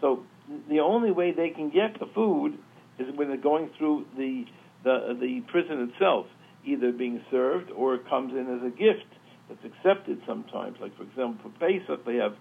So 0.00 0.22
the 0.68 0.80
only 0.80 1.10
way 1.10 1.32
they 1.32 1.50
can 1.50 1.70
get 1.70 1.98
the 1.98 2.06
food 2.14 2.58
is 2.98 3.06
when 3.16 3.28
they're 3.28 3.36
going 3.36 3.70
through 3.78 4.06
the 4.16 4.44
the 4.84 5.16
the 5.20 5.40
prison 5.50 5.90
itself, 5.90 6.26
either 6.64 6.92
being 6.92 7.20
served 7.30 7.70
or 7.70 7.94
it 7.96 8.08
comes 8.08 8.32
in 8.32 8.46
as 8.46 8.66
a 8.66 8.70
gift 8.70 9.10
that's 9.48 9.64
accepted 9.64 10.20
sometimes. 10.26 10.76
Like 10.80 10.96
for 10.96 11.02
example, 11.02 11.50
for 11.50 11.58
Pesach, 11.58 12.04
they 12.06 12.16
have 12.16 12.34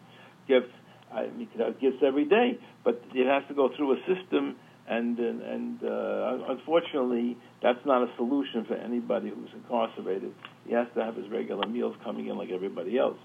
gifts. 0.47 0.73
I 1.11 1.23
mean, 1.23 1.39
you 1.39 1.47
could 1.47 1.61
have 1.61 1.79
gifts 1.79 2.03
every 2.05 2.25
day, 2.25 2.59
but 2.83 3.01
it 3.13 3.27
has 3.27 3.47
to 3.47 3.55
go 3.55 3.69
through 3.75 3.93
a 3.93 3.97
system, 4.05 4.57
and 4.87 5.19
and, 5.19 5.83
uh, 5.83 6.37
unfortunately, 6.49 7.37
that's 7.61 7.83
not 7.85 8.03
a 8.03 8.07
solution 8.15 8.65
for 8.65 8.75
anybody 8.75 9.29
who's 9.29 9.49
incarcerated. 9.53 10.33
He 10.65 10.73
has 10.73 10.87
to 10.95 11.03
have 11.03 11.15
his 11.15 11.29
regular 11.29 11.67
meals 11.67 11.95
coming 12.03 12.27
in 12.27 12.37
like 12.37 12.49
everybody 12.51 12.97
else. 12.97 13.17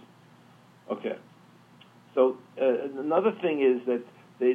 Okay. 0.90 1.16
So 2.14 2.36
uh, 2.60 3.00
another 3.00 3.32
thing 3.40 3.62
is 3.62 3.86
that 3.86 4.02
they, 4.40 4.54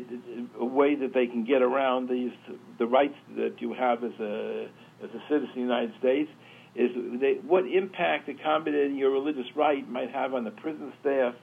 a 0.59 0.65
way 0.65 0.95
that 0.95 1.13
they 1.13 1.27
can 1.27 1.45
get 1.45 1.61
around 1.61 2.09
these 2.09 2.31
the 2.77 2.85
rights 2.85 3.15
that 3.37 3.55
you 3.59 3.73
have 3.73 4.03
as 4.03 4.11
a 4.19 4.67
as 5.03 5.09
a 5.11 5.21
citizen 5.29 5.49
of 5.49 5.55
the 5.55 5.61
United 5.61 5.93
States 5.99 6.29
is 6.75 6.91
they, 7.19 7.39
what 7.47 7.65
impact 7.65 8.29
accommodating 8.29 8.97
your 8.97 9.11
religious 9.11 9.47
right 9.55 9.89
might 9.89 10.11
have 10.11 10.33
on 10.33 10.43
the 10.43 10.51
prison 10.51 10.91
staff 11.01 11.33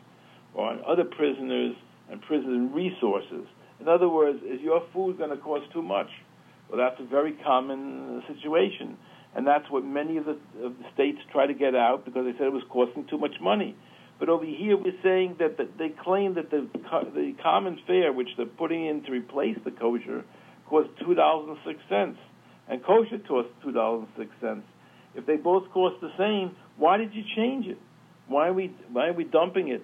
or 0.53 0.69
on 0.71 0.81
other 0.87 1.05
prisoners 1.05 1.75
and 2.11 2.21
prison 2.23 2.73
resources. 2.73 3.47
In 3.85 3.91
other 3.91 4.09
words, 4.09 4.39
is 4.43 4.63
your 4.63 4.83
food 4.95 5.19
going 5.19 5.29
to 5.29 5.37
cost 5.37 5.71
too 5.75 5.83
much? 5.83 6.09
Well, 6.71 6.79
that's 6.79 6.99
a 6.99 7.05
very 7.05 7.35
common 7.45 8.23
situation, 8.27 8.97
and 9.37 9.47
that's 9.47 9.67
what 9.69 9.85
many 9.85 10.17
of 10.17 10.25
the, 10.25 10.39
of 10.65 10.79
the 10.79 10.85
states 10.95 11.19
try 11.31 11.47
to 11.47 11.53
get 11.53 11.75
out 11.75 12.07
because 12.07 12.25
they 12.25 12.33
said 12.39 12.47
it 12.47 12.53
was 12.55 12.63
costing 12.71 13.07
too 13.11 13.19
much 13.19 13.35
money. 13.43 13.77
But 14.19 14.31
over 14.31 14.47
here, 14.47 14.79
we're 14.79 14.97
saying 15.03 15.37
that 15.39 15.59
the, 15.59 15.69
they 15.79 15.93
claim 16.03 16.35
that 16.37 16.51
the 16.51 16.67
the 16.73 17.35
common 17.43 17.79
fare, 17.87 18.11
which 18.11 18.29
they're 18.39 18.47
putting 18.47 18.87
in 18.87 19.03
to 19.05 19.13
replace 19.13 19.59
the 19.67 19.71
kosher, 19.71 20.25
costs 20.67 20.91
two 21.05 21.13
dollars 21.13 21.51
and 21.51 21.59
six 21.67 21.85
cents, 21.91 22.19
and 22.71 22.83
kosher 22.83 23.19
costs 23.29 23.53
two 23.63 23.73
dollars 23.73 24.09
and 24.17 24.27
six 24.27 24.41
cents. 24.41 24.65
If 25.15 25.27
they 25.27 25.37
both 25.37 25.71
cost 25.75 25.97
the 26.01 26.11
same, 26.17 26.57
why 26.79 26.97
did 26.97 27.13
you 27.13 27.23
change 27.37 27.67
it? 27.67 27.79
Why 28.29 28.49
are 28.49 28.55
we 28.55 28.75
why 28.91 29.09
are 29.09 29.13
we 29.13 29.25
dumping 29.25 29.69
it? 29.69 29.83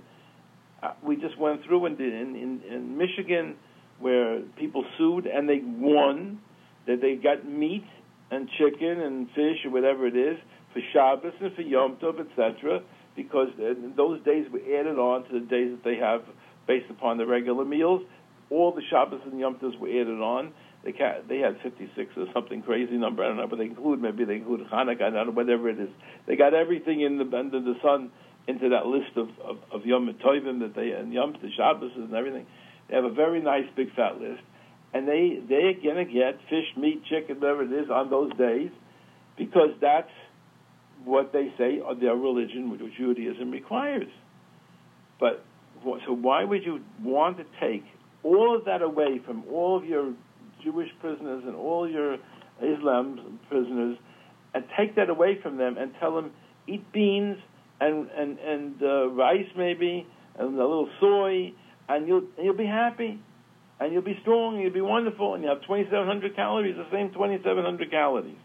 Uh, 0.83 0.93
we 1.05 1.17
just 1.17 1.39
went 1.39 1.65
through 1.67 1.85
in, 1.85 2.01
in 2.01 2.63
in 2.67 2.97
Michigan 2.97 3.57
where 4.01 4.41
people 4.59 4.85
sued 4.99 5.27
and 5.27 5.49
they 5.49 5.61
won 5.65 6.41
that 6.87 7.01
they 7.01 7.17
got 7.17 7.47
meat 7.47 7.85
and 8.31 8.49
chicken 8.59 9.01
and 9.01 9.29
fish 9.29 9.65
or 9.65 9.71
whatever 9.71 10.07
it 10.07 10.17
is 10.17 10.39
for 10.73 10.81
Shabbos 10.93 11.35
and 11.41 11.55
for 11.55 11.63
Yom 11.63 11.97
Tov, 12.03 12.21
etc. 12.21 12.81
Because 13.17 13.49
uh, 13.59 13.75
those 13.97 14.23
days 14.25 14.47
were 14.53 14.61
added 14.61 14.99
on 14.99 15.25
to 15.25 15.41
the 15.41 15.47
days 15.47 15.73
that 15.73 15.85
they 15.85 15.97
have 15.97 16.23
based 16.67 16.91
upon 16.91 17.19
the 17.19 17.27
regular 17.27 17.65
meals. 17.65 18.03
All 18.51 18.73
the 18.73 18.83
Shabbos 18.91 19.21
and 19.25 19.39
Yom 19.39 19.57
Tovs 19.57 19.79
were 19.79 19.89
added 19.89 20.21
on, 20.21 20.53
they 20.85 20.93
they 21.29 21.39
had 21.39 21.59
56 21.63 22.13
or 22.17 22.27
something 22.33 22.63
crazy 22.63 22.97
number. 22.97 23.23
I 23.23 23.29
don't 23.29 23.37
know, 23.37 23.47
but 23.47 23.59
they 23.59 23.67
include 23.67 24.01
maybe 24.01 24.25
they 24.25 24.37
include 24.37 24.67
Hanukkah. 24.73 25.03
I 25.03 25.11
don't 25.11 25.27
know 25.27 25.33
whatever 25.33 25.69
it 25.69 25.79
is. 25.79 25.91
They 26.27 26.37
got 26.37 26.55
everything 26.55 27.03
in 27.03 27.19
the 27.19 27.37
under 27.37 27.61
the 27.61 27.75
sun 27.83 28.11
into 28.49 28.71
that 28.71 28.87
list 28.87 29.17
of 29.17 29.29
of, 29.45 29.59
of 29.73 29.85
Yom 29.85 30.09
Tovim 30.25 30.61
that 30.61 30.75
they 30.75 30.93
and 30.93 31.13
Yom 31.13 31.35
the 31.43 31.51
Shabbos 31.57 31.93
and 31.97 32.15
everything. 32.15 32.47
They 32.91 32.97
have 32.97 33.05
a 33.05 33.11
very 33.11 33.41
nice 33.41 33.67
big 33.77 33.95
fat 33.95 34.21
list, 34.21 34.43
and 34.93 35.07
they 35.07 35.39
they're 35.49 35.75
gonna 35.75 36.05
get 36.05 36.41
fish, 36.49 36.67
meat, 36.77 37.03
chicken, 37.09 37.37
whatever 37.41 37.63
it 37.63 37.73
is 37.73 37.89
on 37.89 38.11
those 38.11 38.33
days, 38.37 38.71
because 39.39 39.71
that's 39.81 40.11
what 41.05 41.33
they 41.33 41.53
say 41.57 41.81
their 42.01 42.17
religion, 42.17 42.71
which 42.71 42.81
Judaism 42.99 43.53
requires. 43.53 44.09
But 45.21 45.45
so 45.85 46.13
why 46.13 46.45
would 46.45 46.65
you 46.65 46.81
want 47.03 47.39
to 47.39 47.45
take 47.61 47.85
all 48.23 48.57
of 48.57 48.65
that 48.65 48.83
away 48.83 49.21
from 49.25 49.45
all 49.51 49.77
of 49.77 49.85
your 49.85 50.13
Jewish 50.63 50.91
prisoners 51.01 51.45
and 51.47 51.55
all 51.55 51.89
your 51.89 52.17
Islam 52.61 53.39
prisoners, 53.49 53.97
and 54.53 54.65
take 54.77 54.97
that 54.97 55.09
away 55.09 55.39
from 55.41 55.57
them 55.57 55.77
and 55.79 55.93
tell 56.01 56.15
them 56.15 56.33
eat 56.67 56.91
beans 56.93 57.39
and 57.81 58.11
and 58.11 58.39
and 58.39 58.83
uh, 58.83 59.09
rice 59.11 59.49
maybe 59.57 60.07
and 60.39 60.49
a 60.49 60.67
little 60.67 60.89
soy, 60.99 61.53
and 61.91 62.07
you'll 62.07 62.25
you'll 62.41 62.57
be 62.57 62.67
happy, 62.67 63.21
and 63.81 63.93
you'll 63.93 64.03
be 64.03 64.19
strong, 64.23 64.55
and 64.55 64.63
you'll 64.63 64.73
be 64.73 64.81
wonderful, 64.81 65.35
and 65.35 65.43
you 65.43 65.49
have 65.49 65.63
2,700 65.63 66.37
calories, 66.37 66.77
the 66.77 66.87
same 66.91 67.13
2,700 67.13 67.91
calories. 67.91 68.39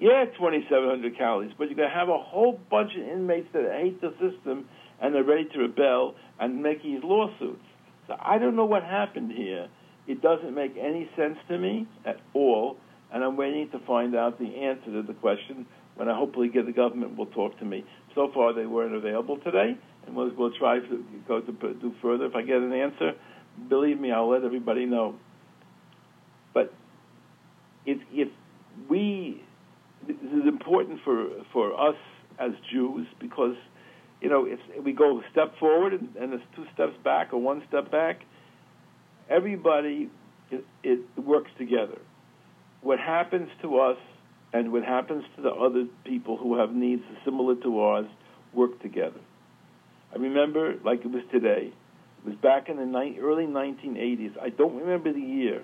Yeah, 0.00 0.24
2,700 0.36 1.16
calories, 1.16 1.52
but 1.56 1.68
you're 1.68 1.76
going 1.76 1.88
to 1.88 1.94
have 1.94 2.08
a 2.08 2.18
whole 2.18 2.60
bunch 2.68 2.92
of 2.98 3.06
inmates 3.06 3.48
that 3.52 3.62
hate 3.80 4.00
the 4.00 4.10
system 4.18 4.66
and 5.00 5.14
they're 5.14 5.24
ready 5.24 5.44
to 5.52 5.58
rebel 5.58 6.14
and 6.40 6.62
make 6.62 6.82
these 6.82 7.00
lawsuits. 7.02 7.64
So 8.06 8.16
I 8.20 8.38
don't 8.38 8.56
know 8.56 8.64
what 8.64 8.82
happened 8.82 9.32
here. 9.32 9.68
It 10.06 10.20
doesn't 10.20 10.54
make 10.54 10.76
any 10.78 11.08
sense 11.16 11.36
to 11.48 11.58
me 11.58 11.86
at 12.04 12.16
all, 12.34 12.76
and 13.12 13.24
I'm 13.24 13.36
waiting 13.36 13.70
to 13.72 13.78
find 13.86 14.14
out 14.14 14.38
the 14.38 14.46
answer 14.46 14.92
to 14.92 15.02
the 15.02 15.14
question 15.14 15.66
when 15.96 16.08
I 16.08 16.16
hopefully 16.16 16.48
get 16.48 16.66
the 16.66 16.72
government 16.72 17.16
will 17.16 17.26
talk 17.26 17.58
to 17.60 17.64
me. 17.64 17.84
So 18.14 18.30
far, 18.34 18.52
they 18.52 18.66
weren't 18.66 18.94
available 18.94 19.38
today, 19.38 19.78
and 20.06 20.16
we'll, 20.16 20.30
we'll 20.36 20.52
try 20.52 20.78
to 20.78 21.04
go 21.26 21.40
to 21.40 21.52
do 21.52 21.94
further. 22.02 22.26
If 22.26 22.34
I 22.34 22.42
get 22.42 22.56
an 22.56 22.72
answer, 22.72 23.12
believe 23.68 24.00
me, 24.00 24.12
I'll 24.12 24.30
let 24.30 24.44
everybody 24.44 24.86
know. 24.86 25.16
But 26.52 26.72
if 27.86 27.98
if 28.12 28.28
we 28.88 29.42
this 30.06 30.16
is 30.16 30.46
important 30.46 31.00
for 31.04 31.28
for 31.52 31.78
us 31.78 31.96
as 32.38 32.52
Jews 32.72 33.06
because 33.20 33.56
you 34.20 34.28
know 34.28 34.46
if 34.46 34.58
we 34.84 34.92
go 34.92 35.18
a 35.18 35.22
step 35.32 35.58
forward 35.58 35.92
and, 35.92 36.14
and 36.16 36.34
it's 36.34 36.44
two 36.54 36.64
steps 36.74 36.94
back 37.02 37.32
or 37.32 37.40
one 37.40 37.62
step 37.68 37.90
back, 37.90 38.20
everybody 39.28 40.10
it, 40.50 40.64
it 40.82 41.00
works 41.16 41.50
together. 41.58 41.98
What 42.82 42.98
happens 42.98 43.48
to 43.62 43.78
us 43.78 43.96
and 44.52 44.72
what 44.72 44.84
happens 44.84 45.24
to 45.36 45.42
the 45.42 45.50
other 45.50 45.86
people 46.04 46.36
who 46.36 46.58
have 46.58 46.72
needs 46.72 47.02
similar 47.24 47.56
to 47.56 47.80
ours 47.80 48.06
work 48.52 48.80
together. 48.82 49.20
I 50.14 50.18
remember 50.18 50.74
like 50.84 51.00
it 51.00 51.10
was 51.10 51.22
today. 51.32 51.72
It 51.72 52.28
was 52.28 52.36
back 52.36 52.68
in 52.68 52.76
the 52.76 52.86
ni- 52.86 53.18
early 53.20 53.46
1980s. 53.46 54.40
I 54.40 54.50
don't 54.50 54.76
remember 54.76 55.12
the 55.12 55.20
year. 55.20 55.62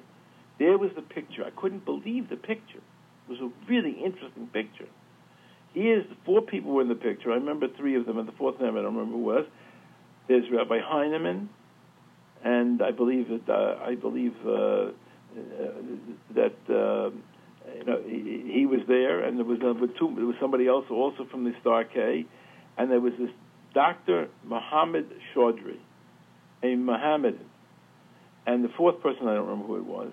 There 0.59 0.77
was 0.77 0.91
the 0.95 1.03
picture. 1.03 1.45
I 1.45 1.51
couldn't 1.51 1.85
believe 1.85 2.29
the 2.29 2.37
picture. 2.37 2.83
It 3.29 3.31
was 3.31 3.41
a 3.41 3.51
really 3.71 3.93
interesting 3.93 4.49
picture. 4.53 4.89
Here's 5.73 6.05
four 6.27 6.43
people 6.43 6.73
were 6.73 6.83
in 6.83 6.89
the 6.89 6.97
picture. 6.97 7.31
I 7.31 7.37
remember 7.37 7.69
three 7.77 7.97
of 7.97 8.07
them, 8.07 8.19
and 8.19 8.27
the 8.27 8.33
fourth 8.33 8.61
name 8.61 8.77
I 8.77 8.83
don't 8.83 8.97
remember 8.97 9.17
who 9.17 9.23
was. 9.23 9.47
There's 10.27 10.45
Rabbi 10.51 10.81
Heinemann, 10.85 11.49
and 12.45 12.83
I 12.83 12.91
believe 12.91 13.29
that 13.29 13.49
uh, 13.49 13.79
I 13.85 13.95
believe 13.95 14.35
uh, 14.45 14.51
uh, 14.51 14.91
that 16.35 16.57
uh, 16.69 17.11
you 17.77 17.85
know 17.87 18.03
he, 18.05 18.51
he, 18.53 18.67
was 18.67 18.81
there, 18.89 19.25
and 19.25 19.39
there 19.39 19.45
was 19.45 19.59
two, 19.99 20.13
there 20.17 20.27
was 20.27 20.37
somebody 20.41 20.67
else 20.67 20.87
also 20.91 21.25
from 21.31 21.45
the 21.45 21.53
Star 21.61 21.85
K, 21.85 22.27
and 22.77 22.91
there 22.91 23.01
was 23.01 23.13
this 23.19 23.31
Dr. 23.75 24.29
Muhammad 24.45 25.11
Chaudry, 25.35 25.79
a 26.63 26.75
Mohammedan, 26.75 27.47
and 28.47 28.65
the 28.65 28.69
fourth 28.77 29.01
person 29.01 29.29
I 29.29 29.35
don't 29.35 29.47
remember 29.47 29.67
who 29.67 29.77
it 29.77 29.87
was, 29.87 30.11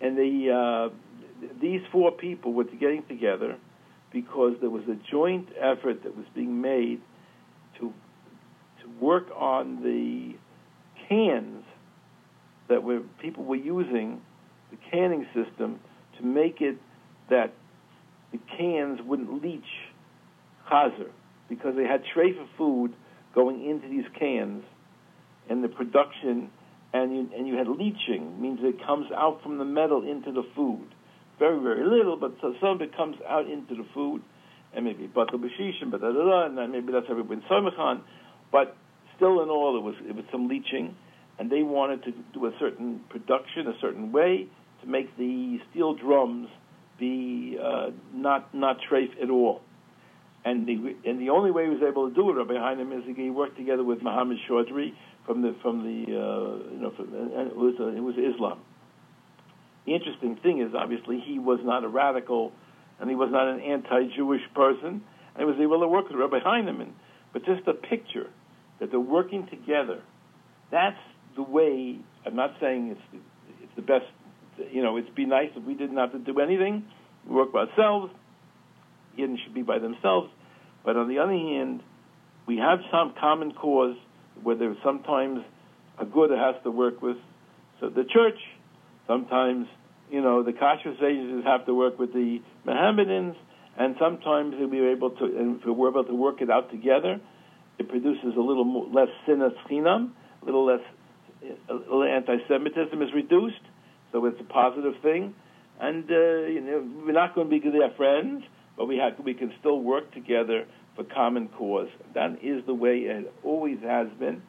and 0.00 0.16
the 0.16 0.90
uh, 0.92 1.48
these 1.60 1.80
four 1.90 2.12
people 2.12 2.52
were 2.52 2.64
getting 2.64 3.02
together 3.08 3.56
because 4.12 4.54
there 4.60 4.70
was 4.70 4.84
a 4.84 4.96
joint 5.10 5.48
effort 5.58 6.02
that 6.04 6.16
was 6.16 6.26
being 6.34 6.60
made 6.60 7.00
to 7.78 7.92
to 8.82 8.88
work 9.00 9.26
on 9.36 9.82
the 9.82 10.34
cans 11.08 11.64
that 12.68 12.82
were 12.82 13.00
people 13.20 13.44
were 13.44 13.56
using 13.56 14.20
the 14.70 14.76
canning 14.90 15.26
system 15.34 15.80
to 16.18 16.24
make 16.24 16.60
it 16.60 16.76
that 17.28 17.52
the 18.32 18.38
cans 18.56 19.00
wouldn't 19.04 19.42
leach 19.42 19.64
chazer 20.70 21.10
because 21.50 21.74
they 21.76 21.84
had 21.84 22.02
treifa 22.16 22.46
food 22.56 22.94
going 23.34 23.68
into 23.68 23.88
these 23.88 24.06
cans 24.18 24.64
and 25.50 25.62
the 25.62 25.68
production 25.68 26.50
and 26.94 27.12
you, 27.14 27.28
and 27.36 27.46
you 27.46 27.56
had 27.56 27.68
leaching 27.68 28.40
means 28.40 28.58
it 28.62 28.84
comes 28.86 29.06
out 29.14 29.42
from 29.42 29.58
the 29.58 29.64
metal 29.64 30.02
into 30.08 30.32
the 30.32 30.42
food. 30.56 30.86
Very 31.38 31.60
very 31.62 31.84
little 31.84 32.16
but 32.16 32.32
some 32.40 32.70
of 32.70 32.80
it 32.80 32.96
comes 32.96 33.16
out 33.28 33.46
into 33.50 33.74
the 33.74 33.84
food. 33.92 34.22
And 34.72 34.84
maybe 34.84 35.06
batal 35.08 35.34
b'shishim 35.34 35.90
but 35.90 36.00
da, 36.00 36.12
da, 36.12 36.24
da, 36.24 36.46
and 36.46 36.56
then 36.56 36.72
maybe 36.72 36.92
that's 36.92 37.06
everybody 37.10 37.42
in 37.42 37.46
Samachan 37.50 38.00
but 38.50 38.76
still 39.20 39.42
in 39.42 39.50
all, 39.50 39.76
it 39.76 39.82
was 39.82 39.94
it 40.08 40.16
was 40.16 40.24
some 40.32 40.48
leaching, 40.48 40.96
and 41.38 41.50
they 41.50 41.62
wanted 41.62 42.02
to 42.04 42.12
do 42.32 42.46
a 42.46 42.52
certain 42.58 43.00
production 43.10 43.66
a 43.66 43.78
certain 43.80 44.12
way 44.12 44.48
to 44.80 44.86
make 44.88 45.14
the 45.18 45.58
steel 45.70 45.94
drums 45.94 46.48
be 46.98 47.58
uh, 47.62 47.90
not 48.14 48.54
not 48.54 48.78
trafe 48.90 49.10
at 49.22 49.28
all. 49.28 49.60
And 50.44 50.66
the 50.66 50.96
and 51.04 51.20
the 51.20 51.30
only 51.30 51.50
way 51.50 51.64
he 51.64 51.70
was 51.70 51.82
able 51.86 52.08
to 52.08 52.14
do 52.14 52.30
it, 52.38 52.48
behind 52.48 52.80
him, 52.80 52.92
is 52.92 53.02
he 53.14 53.28
worked 53.28 53.58
together 53.58 53.84
with 53.84 54.02
Muhammad 54.02 54.38
Chaudry 54.48 54.94
from 55.26 55.42
the 55.42 55.54
from 55.60 55.82
the 55.82 56.16
uh, 56.16 56.72
you 56.72 56.80
know 56.80 56.92
from, 56.96 57.12
and 57.12 57.50
it 57.50 57.56
was 57.56 57.74
uh, 57.78 57.88
it 57.88 58.00
was 58.00 58.14
Islam. 58.16 58.60
The 59.86 59.94
interesting 59.94 60.36
thing 60.42 60.60
is, 60.60 60.72
obviously, 60.74 61.22
he 61.26 61.38
was 61.38 61.60
not 61.62 61.84
a 61.84 61.88
radical, 61.88 62.52
and 63.00 63.10
he 63.10 63.16
was 63.16 63.30
not 63.32 63.48
an 63.48 63.60
anti-Jewish 63.60 64.42
person, 64.54 65.02
and 65.34 65.38
he 65.38 65.44
was 65.44 65.56
able 65.60 65.80
to 65.80 65.88
work 65.88 66.08
with 66.08 66.18
Rabbi 66.18 66.38
Heinemann. 66.42 66.94
But 67.32 67.44
just 67.44 67.64
the 67.64 67.72
picture 67.72 68.28
that 68.78 68.90
they're 68.90 69.00
working 69.00 69.46
together. 69.50 70.02
That's 70.70 70.98
the 71.36 71.42
way. 71.42 71.98
I'm 72.24 72.36
not 72.36 72.54
saying 72.60 72.96
it's 72.96 73.00
the, 73.12 73.18
it's 73.62 73.76
the 73.76 73.82
best. 73.82 74.06
You 74.72 74.82
know, 74.82 74.96
it'd 74.98 75.14
be 75.14 75.26
nice 75.26 75.50
if 75.56 75.64
we 75.64 75.74
didn't 75.74 75.96
have 75.96 76.12
to 76.12 76.18
do 76.18 76.40
anything. 76.40 76.84
We 77.26 77.34
work 77.34 77.52
by 77.52 77.64
ourselves. 77.64 78.12
Yidden 79.18 79.36
should 79.42 79.54
be 79.54 79.62
by 79.62 79.78
themselves. 79.78 80.30
But 80.84 80.96
on 80.96 81.08
the 81.08 81.18
other 81.18 81.32
hand, 81.32 81.82
we 82.46 82.56
have 82.56 82.78
some 82.90 83.14
common 83.18 83.52
cause 83.52 83.96
where 84.42 84.56
there's 84.56 84.76
sometimes 84.84 85.40
a 85.98 86.04
good 86.04 86.30
has 86.30 86.54
to 86.64 86.70
work 86.70 87.02
with 87.02 87.16
so 87.80 87.88
the 87.88 88.04
church. 88.04 88.38
Sometimes, 89.06 89.66
you 90.10 90.20
know, 90.20 90.42
the 90.42 90.52
kashrus 90.52 91.02
agencies 91.02 91.44
have 91.44 91.66
to 91.66 91.74
work 91.74 91.98
with 91.98 92.12
the 92.12 92.40
Mohammedans, 92.64 93.36
and 93.76 93.96
sometimes 93.98 94.54
we're 94.58 94.92
able 94.92 95.10
to, 95.10 95.24
and 95.24 95.60
if 95.60 95.66
we're 95.66 95.90
able 95.90 96.04
to 96.04 96.14
work 96.14 96.40
it 96.40 96.50
out 96.50 96.70
together, 96.70 97.20
it 97.78 97.88
produces 97.88 98.36
a 98.36 98.40
little 98.40 98.64
more, 98.64 98.86
less 98.86 99.08
sinas 99.26 99.54
chinam, 99.68 100.10
a 100.42 100.44
little 100.44 100.66
less 100.66 100.80
a 101.70 101.72
little 101.72 102.04
anti-Semitism 102.04 103.00
is 103.00 103.08
reduced, 103.14 103.62
so 104.12 104.26
it's 104.26 104.38
a 104.40 104.44
positive 104.44 104.94
thing. 105.02 105.34
And 105.80 106.04
uh, 106.10 106.46
you 106.46 106.60
know, 106.60 106.88
we're 107.06 107.12
not 107.12 107.34
going 107.34 107.48
to 107.48 107.60
be 107.60 107.70
their 107.70 107.90
friends, 107.96 108.44
but 108.80 108.86
we 108.86 108.96
have 108.96 109.12
we 109.22 109.34
can 109.34 109.52
still 109.60 109.78
work 109.78 110.10
together 110.14 110.64
for 110.96 111.04
common 111.04 111.48
cause. 111.48 111.90
That 112.14 112.38
is 112.42 112.64
the 112.64 112.72
way 112.72 113.00
it 113.00 113.30
always 113.44 113.76
has 113.82 114.08
been, 114.18 114.40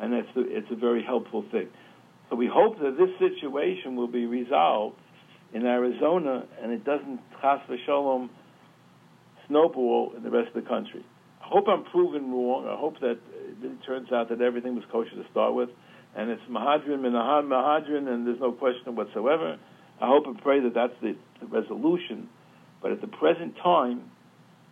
and 0.00 0.14
it's 0.14 0.28
a, 0.34 0.40
it's 0.40 0.68
a 0.70 0.74
very 0.74 1.04
helpful 1.04 1.44
thing. 1.52 1.68
So 2.30 2.36
we 2.36 2.48
hope 2.50 2.78
that 2.78 2.96
this 2.96 3.10
situation 3.18 3.94
will 3.94 4.08
be 4.08 4.24
resolved 4.24 4.96
in 5.52 5.66
Arizona, 5.66 6.46
and 6.62 6.72
it 6.72 6.82
doesn't 6.82 7.20
chas 7.42 7.60
v'shalom 7.68 8.30
snowball 9.48 10.14
in 10.16 10.22
the 10.22 10.30
rest 10.30 10.48
of 10.56 10.64
the 10.64 10.66
country. 10.66 11.04
I 11.42 11.48
hope 11.48 11.66
I'm 11.68 11.84
proven 11.84 12.32
wrong. 12.32 12.66
I 12.66 12.80
hope 12.80 13.00
that 13.00 13.18
it 13.62 13.84
turns 13.86 14.10
out 14.12 14.30
that 14.30 14.40
everything 14.40 14.74
was 14.74 14.84
kosher 14.90 15.10
to 15.10 15.30
start 15.30 15.54
with, 15.54 15.68
and 16.16 16.30
it's 16.30 16.40
Mahadrin 16.50 17.00
Minahan 17.00 17.48
Mahadrin, 17.48 18.08
and 18.08 18.26
there's 18.26 18.40
no 18.40 18.52
question 18.52 18.96
whatsoever. 18.96 19.58
I 20.00 20.06
hope 20.06 20.24
and 20.26 20.40
pray 20.40 20.60
that 20.60 20.72
that's 20.72 20.94
the, 21.02 21.14
the 21.40 21.46
resolution. 21.48 22.30
But 22.84 22.92
at 22.92 23.00
the 23.00 23.06
present 23.06 23.54
time, 23.62 24.10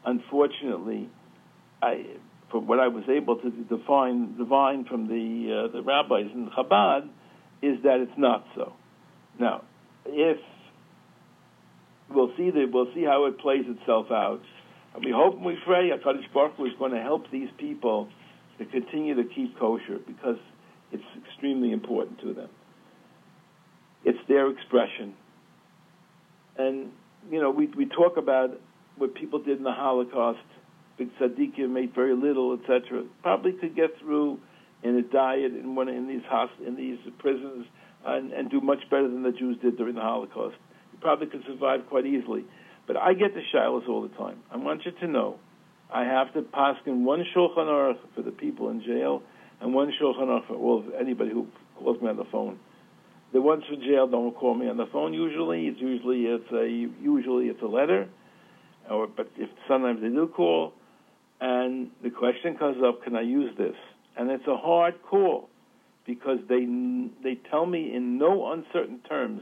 unfortunately, 0.04 1.08
I, 1.80 2.04
from 2.50 2.66
what 2.66 2.78
I 2.78 2.88
was 2.88 3.04
able 3.08 3.36
to 3.36 3.50
define, 3.50 4.36
divine 4.36 4.84
from 4.84 5.08
the 5.08 5.64
uh, 5.70 5.72
the 5.72 5.82
rabbis 5.82 6.30
in 6.34 6.50
Chabad, 6.50 7.08
is 7.62 7.82
that 7.84 8.00
it's 8.00 8.18
not 8.18 8.44
so. 8.54 8.74
Now, 9.40 9.62
if 10.04 10.36
we'll 12.10 12.32
see 12.36 12.50
that 12.50 12.68
we'll 12.70 12.92
see 12.94 13.02
how 13.02 13.24
it 13.24 13.38
plays 13.38 13.64
itself 13.66 14.06
out. 14.10 14.42
And 14.94 15.02
we 15.02 15.10
hope 15.10 15.36
and 15.36 15.44
we 15.46 15.56
pray 15.64 15.88
HaKadosh 15.88 16.32
Baruch 16.34 16.56
Hu 16.56 16.66
is 16.66 16.72
going 16.78 16.92
to 16.92 17.00
help 17.00 17.30
these 17.30 17.48
people 17.56 18.10
to 18.58 18.66
continue 18.66 19.14
to 19.14 19.24
keep 19.24 19.58
kosher 19.58 19.98
because 20.06 20.36
it's 20.92 21.02
extremely 21.26 21.72
important 21.72 22.20
to 22.20 22.34
them. 22.34 22.50
It's 24.04 24.18
their 24.28 24.50
expression. 24.50 25.14
And, 26.58 26.90
you 27.30 27.40
know, 27.40 27.50
we, 27.50 27.66
we 27.66 27.86
talk 27.86 28.16
about 28.16 28.60
what 28.96 29.14
people 29.14 29.38
did 29.38 29.58
in 29.58 29.64
the 29.64 29.72
Holocaust. 29.72 30.40
Big 30.98 31.10
tzaddikim 31.18 31.70
made 31.70 31.94
very 31.94 32.14
little, 32.14 32.58
etc. 32.58 33.04
Probably 33.22 33.52
could 33.52 33.74
get 33.74 33.98
through 34.00 34.38
in 34.82 34.96
a 34.96 35.02
diet 35.02 35.52
in 35.52 35.74
one 35.74 35.88
in 35.88 36.08
these 36.08 36.22
host, 36.28 36.52
in 36.66 36.76
these 36.76 36.98
prisons 37.18 37.66
and, 38.04 38.32
and 38.32 38.50
do 38.50 38.60
much 38.60 38.80
better 38.90 39.08
than 39.08 39.22
the 39.22 39.32
Jews 39.32 39.56
did 39.62 39.76
during 39.76 39.94
the 39.94 40.00
Holocaust. 40.00 40.56
You 40.92 40.98
probably 41.00 41.28
could 41.28 41.44
survive 41.46 41.80
quite 41.88 42.06
easily. 42.06 42.44
But 42.86 42.96
I 42.96 43.14
get 43.14 43.34
the 43.34 43.42
shilas 43.54 43.88
all 43.88 44.02
the 44.02 44.14
time. 44.16 44.40
I 44.50 44.56
want 44.56 44.84
you 44.84 44.92
to 44.92 45.06
know 45.06 45.38
I 45.92 46.04
have 46.04 46.32
to 46.34 46.42
paskin 46.42 47.04
one 47.04 47.24
shulchan 47.34 47.56
aruch 47.56 47.98
for 48.14 48.22
the 48.22 48.32
people 48.32 48.70
in 48.70 48.82
jail 48.82 49.22
and 49.60 49.72
one 49.72 49.92
shulchan 50.00 50.26
aruch 50.26 50.48
for 50.48 50.54
all 50.54 50.84
anybody 50.98 51.30
who 51.30 51.46
calls 51.78 52.00
me 52.02 52.08
on 52.08 52.16
the 52.16 52.24
phone. 52.24 52.58
The 53.32 53.40
ones 53.40 53.64
for 53.68 53.76
jail 53.76 54.06
don't 54.06 54.34
call 54.34 54.54
me 54.54 54.68
on 54.68 54.76
the 54.76 54.86
phone 54.92 55.14
usually. 55.14 55.66
It's 55.66 55.80
usually 55.80 56.24
it's 56.26 56.52
a 56.52 56.68
usually 57.02 57.46
it's 57.46 57.62
a 57.62 57.66
letter, 57.66 58.08
or 58.90 59.06
but 59.06 59.28
if 59.36 59.48
sometimes 59.66 60.02
they 60.02 60.08
do 60.08 60.28
call, 60.28 60.74
and 61.40 61.90
the 62.02 62.10
question 62.10 62.56
comes 62.56 62.76
up, 62.84 63.02
can 63.02 63.16
I 63.16 63.22
use 63.22 63.56
this? 63.56 63.76
And 64.16 64.30
it's 64.30 64.46
a 64.46 64.56
hard 64.56 65.02
call 65.02 65.48
because 66.06 66.38
they 66.48 66.66
they 67.22 67.40
tell 67.50 67.64
me 67.64 67.94
in 67.94 68.18
no 68.18 68.52
uncertain 68.52 69.00
terms 69.08 69.40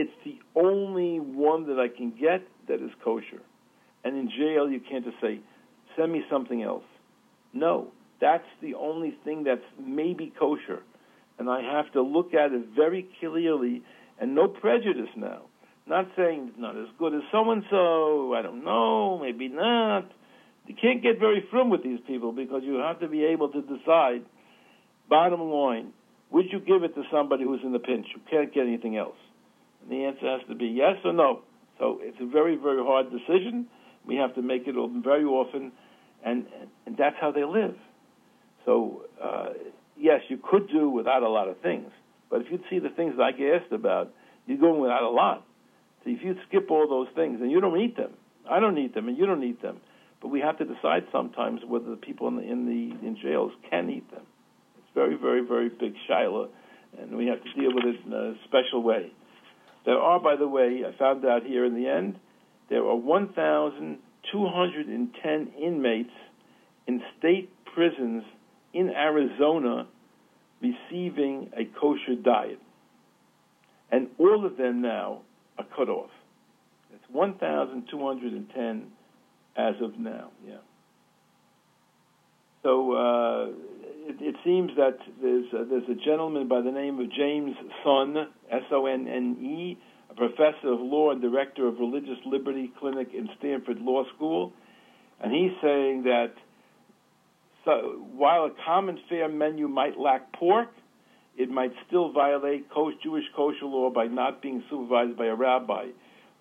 it's 0.00 0.12
the 0.24 0.38
only 0.58 1.20
one 1.20 1.66
that 1.66 1.78
I 1.78 1.88
can 1.94 2.10
get 2.10 2.42
that 2.68 2.82
is 2.82 2.90
kosher. 3.04 3.42
And 4.02 4.16
in 4.16 4.30
jail 4.30 4.70
you 4.70 4.80
can't 4.80 5.04
just 5.04 5.20
say 5.20 5.40
send 5.96 6.12
me 6.12 6.22
something 6.30 6.62
else. 6.62 6.84
No, 7.52 7.88
that's 8.18 8.46
the 8.62 8.74
only 8.74 9.16
thing 9.24 9.44
that's 9.44 9.60
maybe 9.78 10.32
kosher. 10.38 10.82
And 11.40 11.48
I 11.48 11.62
have 11.62 11.90
to 11.94 12.02
look 12.02 12.34
at 12.34 12.52
it 12.52 12.66
very 12.76 13.08
clearly 13.18 13.82
and 14.20 14.34
no 14.34 14.46
prejudice 14.46 15.08
now. 15.16 15.44
Not 15.86 16.08
saying 16.14 16.50
it's 16.50 16.60
not 16.60 16.76
as 16.76 16.88
good 16.98 17.14
as 17.14 17.22
so 17.32 17.50
and 17.50 17.64
so, 17.70 18.34
I 18.34 18.42
don't 18.42 18.62
know, 18.62 19.18
maybe 19.18 19.48
not. 19.48 20.12
You 20.66 20.74
can't 20.80 21.02
get 21.02 21.18
very 21.18 21.42
firm 21.50 21.70
with 21.70 21.82
these 21.82 21.98
people 22.06 22.32
because 22.32 22.60
you 22.62 22.74
have 22.74 23.00
to 23.00 23.08
be 23.08 23.24
able 23.24 23.48
to 23.48 23.62
decide, 23.62 24.26
bottom 25.08 25.40
line, 25.40 25.94
would 26.30 26.44
you 26.52 26.60
give 26.60 26.84
it 26.84 26.94
to 26.94 27.04
somebody 27.10 27.44
who's 27.44 27.60
in 27.64 27.72
the 27.72 27.78
pinch 27.78 28.06
who 28.14 28.20
can't 28.30 28.52
get 28.52 28.66
anything 28.66 28.98
else? 28.98 29.16
And 29.82 29.90
the 29.90 30.04
answer 30.04 30.26
has 30.30 30.46
to 30.48 30.54
be 30.54 30.66
yes 30.66 30.96
or 31.06 31.14
no. 31.14 31.40
So 31.78 32.00
it's 32.02 32.18
a 32.20 32.26
very, 32.26 32.56
very 32.56 32.84
hard 32.84 33.06
decision. 33.10 33.66
We 34.06 34.16
have 34.16 34.34
to 34.34 34.42
make 34.42 34.64
it 34.66 34.74
very 35.02 35.24
often, 35.24 35.72
and, 36.22 36.44
and 36.84 36.98
that's 36.98 37.16
how 37.18 37.32
they 37.32 37.44
live. 37.44 37.76
So, 38.66 39.06
uh, 39.20 39.48
yes, 40.00 40.22
you 40.28 40.38
could 40.42 40.68
do 40.68 40.88
without 40.88 41.22
a 41.22 41.28
lot 41.28 41.48
of 41.48 41.60
things, 41.60 41.90
but 42.30 42.40
if 42.40 42.50
you'd 42.50 42.64
see 42.70 42.78
the 42.78 42.88
things 42.88 43.16
I 43.20 43.32
get 43.32 43.62
asked 43.62 43.72
about, 43.72 44.10
you're 44.46 44.56
going 44.58 44.80
without 44.80 45.02
a 45.02 45.10
lot. 45.10 45.44
So 46.02 46.10
if 46.10 46.22
you 46.22 46.34
skip 46.48 46.70
all 46.70 46.88
those 46.88 47.08
things, 47.14 47.40
and 47.40 47.50
you 47.50 47.60
don't 47.60 47.76
need 47.76 47.96
them, 47.96 48.12
I 48.50 48.60
don't 48.60 48.74
need 48.74 48.94
them, 48.94 49.08
and 49.08 49.18
you 49.18 49.26
don't 49.26 49.40
need 49.40 49.60
them, 49.60 49.80
but 50.22 50.28
we 50.28 50.40
have 50.40 50.56
to 50.58 50.64
decide 50.64 51.06
sometimes 51.12 51.60
whether 51.66 51.90
the 51.90 51.96
people 51.96 52.28
in 52.28 52.36
the 52.36 52.42
in 52.42 52.64
the 52.66 52.92
in 53.06 53.16
jails 53.22 53.52
can 53.70 53.90
eat 53.90 54.10
them. 54.10 54.22
It's 54.78 54.88
very, 54.94 55.16
very, 55.16 55.42
very 55.46 55.68
big 55.68 55.94
shiloh, 56.08 56.48
and 56.98 57.14
we 57.16 57.26
have 57.26 57.42
to 57.42 57.52
deal 57.52 57.74
with 57.74 57.84
it 57.84 58.00
in 58.06 58.12
a 58.12 58.34
special 58.46 58.82
way. 58.82 59.12
There 59.84 59.98
are, 59.98 60.18
by 60.20 60.36
the 60.36 60.48
way, 60.48 60.84
I 60.86 60.92
found 60.98 61.24
out 61.24 61.44
here 61.44 61.64
in 61.64 61.74
the 61.74 61.88
end, 61.88 62.18
there 62.68 62.84
are 62.84 62.96
1,210 62.96 65.48
inmates 65.62 66.12
in 66.86 67.02
state 67.18 67.50
prisons 67.74 68.22
in 68.72 68.90
Arizona 68.90 69.86
receiving 70.60 71.50
a 71.56 71.64
kosher 71.80 72.14
diet. 72.22 72.60
And 73.90 74.08
all 74.18 74.46
of 74.46 74.56
them 74.56 74.82
now 74.82 75.22
are 75.58 75.66
cut 75.76 75.88
off. 75.88 76.10
It's 76.94 77.04
1,210 77.10 78.92
as 79.56 79.74
of 79.82 79.98
now, 79.98 80.30
yeah. 80.46 80.54
So 82.62 82.92
uh, 82.92 83.46
it, 84.08 84.16
it, 84.20 84.34
seems 84.44 84.70
that 84.76 84.98
there's, 85.22 85.46
uh, 85.52 85.64
there's 85.68 85.88
a 85.88 85.94
gentleman 86.04 86.46
by 86.46 86.60
the 86.60 86.70
name 86.70 87.00
of 87.00 87.10
James 87.10 87.56
Sonne, 87.82 88.28
S 88.50 88.62
O 88.70 88.86
N 88.86 89.08
N 89.08 89.36
E, 89.42 89.78
a 90.10 90.14
professor 90.14 90.72
of 90.72 90.80
law 90.80 91.10
and 91.10 91.22
director 91.22 91.66
of 91.66 91.78
Religious 91.78 92.18
Liberty 92.26 92.70
Clinic 92.78 93.08
in 93.14 93.30
Stanford 93.38 93.78
Law 93.80 94.04
School, 94.14 94.52
and 95.22 95.32
he's 95.32 95.52
saying 95.62 96.02
that 96.04 96.32
so, 97.70 98.04
while 98.16 98.44
a 98.44 98.50
common 98.64 98.98
fare 99.08 99.28
menu 99.28 99.68
might 99.68 99.98
lack 99.98 100.32
pork, 100.32 100.68
it 101.36 101.48
might 101.48 101.72
still 101.86 102.12
violate 102.12 102.66
Jewish 103.02 103.24
kosher 103.34 103.66
law 103.66 103.90
by 103.90 104.06
not 104.06 104.42
being 104.42 104.62
supervised 104.68 105.16
by 105.16 105.26
a 105.26 105.34
rabbi. 105.34 105.86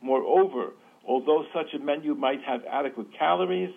Moreover, 0.02 0.74
although 1.08 1.46
such 1.54 1.74
a 1.76 1.80
menu 1.80 2.16
might 2.16 2.42
have 2.46 2.62
adequate 2.70 3.08
calories, 3.18 3.74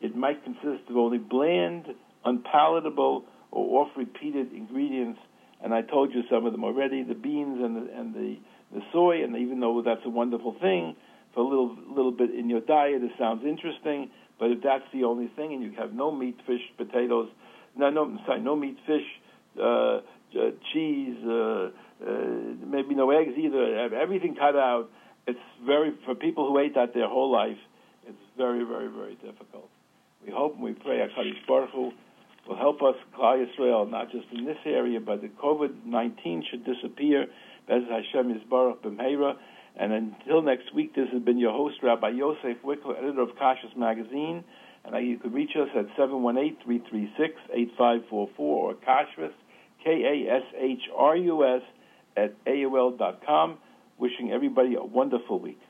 it 0.00 0.16
might 0.16 0.42
consist 0.44 0.88
of 0.88 0.96
only 0.96 1.18
bland, 1.18 1.86
unpalatable, 2.24 3.24
or 3.50 3.82
oft 3.82 3.96
repeated 3.96 4.52
ingredients. 4.52 5.18
And 5.62 5.74
I 5.74 5.82
told 5.82 6.12
you 6.14 6.22
some 6.30 6.46
of 6.46 6.52
them 6.52 6.64
already 6.64 7.02
the 7.02 7.14
beans 7.14 7.58
and 7.62 7.76
the, 7.76 7.92
and 7.94 8.14
the, 8.14 8.36
the 8.72 8.80
soy, 8.92 9.24
and 9.24 9.36
even 9.36 9.60
though 9.60 9.82
that's 9.84 10.04
a 10.04 10.10
wonderful 10.10 10.56
thing, 10.60 10.96
for 11.34 11.40
a 11.40 11.48
little, 11.48 11.76
little 11.88 12.12
bit 12.12 12.30
in 12.30 12.48
your 12.48 12.60
diet, 12.60 13.02
it 13.02 13.10
sounds 13.18 13.44
interesting 13.44 14.10
but 14.38 14.50
if 14.50 14.62
that's 14.62 14.84
the 14.92 15.04
only 15.04 15.28
thing, 15.36 15.52
and 15.54 15.62
you 15.62 15.72
have 15.78 15.92
no 15.92 16.10
meat, 16.10 16.36
fish, 16.46 16.62
potatoes, 16.76 17.28
no, 17.76 17.90
no, 17.90 18.18
sorry, 18.26 18.40
no 18.40 18.56
meat, 18.56 18.76
fish, 18.86 19.06
uh, 19.60 19.64
uh, 19.64 20.00
cheese, 20.72 21.16
uh, 21.26 21.70
uh, 22.04 22.10
maybe 22.66 22.94
no 22.94 23.10
eggs 23.10 23.32
either. 23.36 23.94
Everything 23.94 24.34
cut 24.34 24.56
out. 24.56 24.90
It's 25.26 25.38
very 25.64 25.92
for 26.04 26.14
people 26.14 26.48
who 26.48 26.58
ate 26.58 26.74
that 26.74 26.92
their 26.94 27.08
whole 27.08 27.30
life. 27.32 27.56
It's 28.06 28.18
very, 28.36 28.64
very, 28.64 28.88
very 28.88 29.14
difficult. 29.14 29.70
We 30.26 30.32
hope 30.32 30.54
and 30.54 30.62
we 30.62 30.72
pray 30.72 30.98
Hakadosh 30.98 31.46
Baruch 31.46 31.70
Hu 31.70 31.92
will 32.48 32.56
help 32.56 32.82
us, 32.82 32.96
Klal 33.16 33.44
Yisrael, 33.44 33.90
not 33.90 34.10
just 34.10 34.26
in 34.32 34.44
this 34.44 34.58
area, 34.66 35.00
but 35.00 35.22
the 35.22 35.28
COVID 35.28 35.86
nineteen 35.86 36.44
should 36.50 36.64
disappear. 36.64 37.26
Bez 37.66 37.82
Hashem 37.88 38.34
Yisbarach 38.34 38.78
B'meira. 38.78 39.36
And 39.76 39.92
until 39.92 40.42
next 40.42 40.72
week, 40.74 40.94
this 40.94 41.08
has 41.12 41.22
been 41.22 41.38
your 41.38 41.52
host, 41.52 41.82
Rabbi 41.82 42.10
Yosef 42.10 42.62
Wikler, 42.64 42.96
editor 42.96 43.22
of 43.22 43.30
Kashrus 43.30 43.76
Magazine. 43.76 44.44
And 44.84 45.06
you 45.06 45.18
could 45.18 45.34
reach 45.34 45.56
us 45.56 45.68
at 45.76 45.88
718-336-8544 45.96 48.38
or 48.38 48.74
Kashrus, 48.74 49.32
K-A-S-H-R-U-S, 49.82 51.62
at 52.16 52.44
AOL.com. 52.44 53.58
Wishing 53.98 54.32
everybody 54.32 54.74
a 54.74 54.84
wonderful 54.84 55.38
week. 55.38 55.60